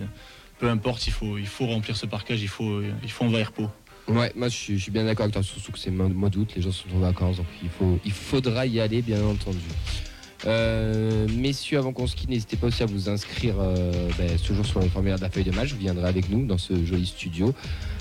peu 0.59 0.70
importe, 0.70 1.07
il 1.07 1.12
faut, 1.12 1.36
il 1.36 1.47
faut 1.47 1.66
remplir 1.66 1.99
ce 1.99 2.07
parcage, 2.07 2.40
il 2.40 2.49
faut, 2.49 2.80
il 3.03 3.11
faut 3.11 3.26
envahir 3.26 3.53
Pau. 3.53 3.68
Ouais, 4.09 4.32
moi 4.34 4.49
je 4.49 4.57
suis, 4.57 4.90
bien 4.90 5.05
d'accord 5.05 5.24
avec 5.24 5.34
toi, 5.34 5.42
surtout 5.42 5.72
que 5.72 5.78
c'est 5.78 5.90
mois 5.90 6.30
d'août, 6.30 6.51
les 6.57 6.62
gens 6.62 6.72
sont 6.72 6.88
en 6.94 7.01
vacances, 7.01 7.36
donc 7.36 7.47
il, 7.62 7.68
faut, 7.68 7.99
il 8.07 8.12
faudra 8.12 8.64
y 8.64 8.80
aller, 8.80 9.03
bien 9.03 9.22
entendu. 9.22 9.59
Euh, 10.47 11.26
messieurs, 11.34 11.78
avant 11.78 11.92
qu'on 11.92 12.07
se 12.07 12.14
quitte, 12.14 12.30
n'hésitez 12.30 12.57
pas 12.57 12.68
aussi 12.68 12.82
à 12.82 12.86
vous 12.86 13.09
inscrire 13.09 13.55
euh, 13.59 14.09
ben, 14.16 14.30
ce 14.38 14.53
jour 14.53 14.64
sur 14.64 14.80
le 14.80 14.88
formulaire 14.88 15.18
de 15.18 15.22
la 15.24 15.30
feuille 15.30 15.44
de 15.44 15.51
match. 15.51 15.72
Vous 15.72 15.78
viendrez 15.78 16.09
avec 16.09 16.30
nous 16.30 16.47
dans 16.47 16.59
ce 16.59 16.84
joli 16.84 17.07
studio. 17.07 17.53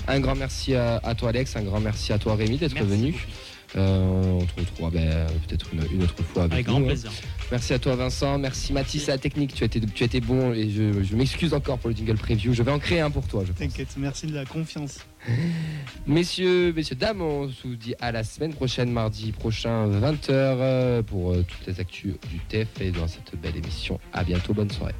Un 0.06 0.20
grand 0.20 0.36
merci 0.36 0.74
à, 0.74 1.00
à 1.02 1.14
toi, 1.14 1.30
Alex. 1.30 1.56
Un 1.56 1.62
grand 1.62 1.80
merci 1.80 2.12
à 2.12 2.18
toi, 2.18 2.36
Rémi, 2.36 2.56
d'être 2.58 2.82
venu. 2.84 3.26
Euh, 3.76 4.22
on 4.40 4.44
te 4.44 4.60
retrouvera 4.60 4.90
ben, 4.90 5.26
peut-être 5.46 5.66
une, 5.72 5.82
une 5.92 6.04
autre 6.04 6.22
fois 6.22 6.44
avec, 6.44 6.52
Avec 6.52 6.68
nous. 6.68 6.84
grand 6.86 6.90
hein. 6.90 7.10
Merci 7.52 7.74
à 7.74 7.78
toi 7.78 7.94
Vincent, 7.94 8.38
merci 8.38 8.72
Mathis 8.72 9.08
à 9.08 9.12
la 9.12 9.18
technique, 9.18 9.54
tu 9.54 9.62
as 9.62 9.66
été, 9.66 9.80
tu 9.80 10.02
as 10.02 10.06
été 10.06 10.20
bon 10.20 10.52
et 10.52 10.68
je, 10.68 11.02
je 11.04 11.16
m'excuse 11.16 11.54
encore 11.54 11.78
pour 11.78 11.90
le 11.90 11.94
jingle 11.94 12.16
preview, 12.16 12.52
je 12.52 12.62
vais 12.62 12.72
en 12.72 12.80
créer 12.80 13.00
un 13.00 13.10
pour 13.10 13.26
toi. 13.28 13.44
je 13.44 13.52
pense. 13.52 13.58
T'inquiète, 13.58 13.94
merci 13.96 14.26
de 14.26 14.34
la 14.34 14.44
confiance. 14.44 15.06
Messieurs, 16.06 16.72
messieurs, 16.72 16.96
dames, 16.96 17.22
on 17.22 17.48
se 17.48 17.68
dit 17.68 17.94
à 18.00 18.10
la 18.10 18.24
semaine 18.24 18.52
prochaine, 18.52 18.90
mardi 18.90 19.30
prochain, 19.32 19.88
20h, 19.88 21.02
pour 21.04 21.32
euh, 21.32 21.44
toutes 21.46 21.66
les 21.66 21.80
actus 21.80 22.14
du 22.30 22.38
TEF 22.48 22.80
et 22.80 22.90
dans 22.90 23.06
cette 23.06 23.40
belle 23.40 23.56
émission. 23.56 24.00
À 24.12 24.24
bientôt, 24.24 24.52
bonne 24.52 24.70
soirée. 24.70 24.94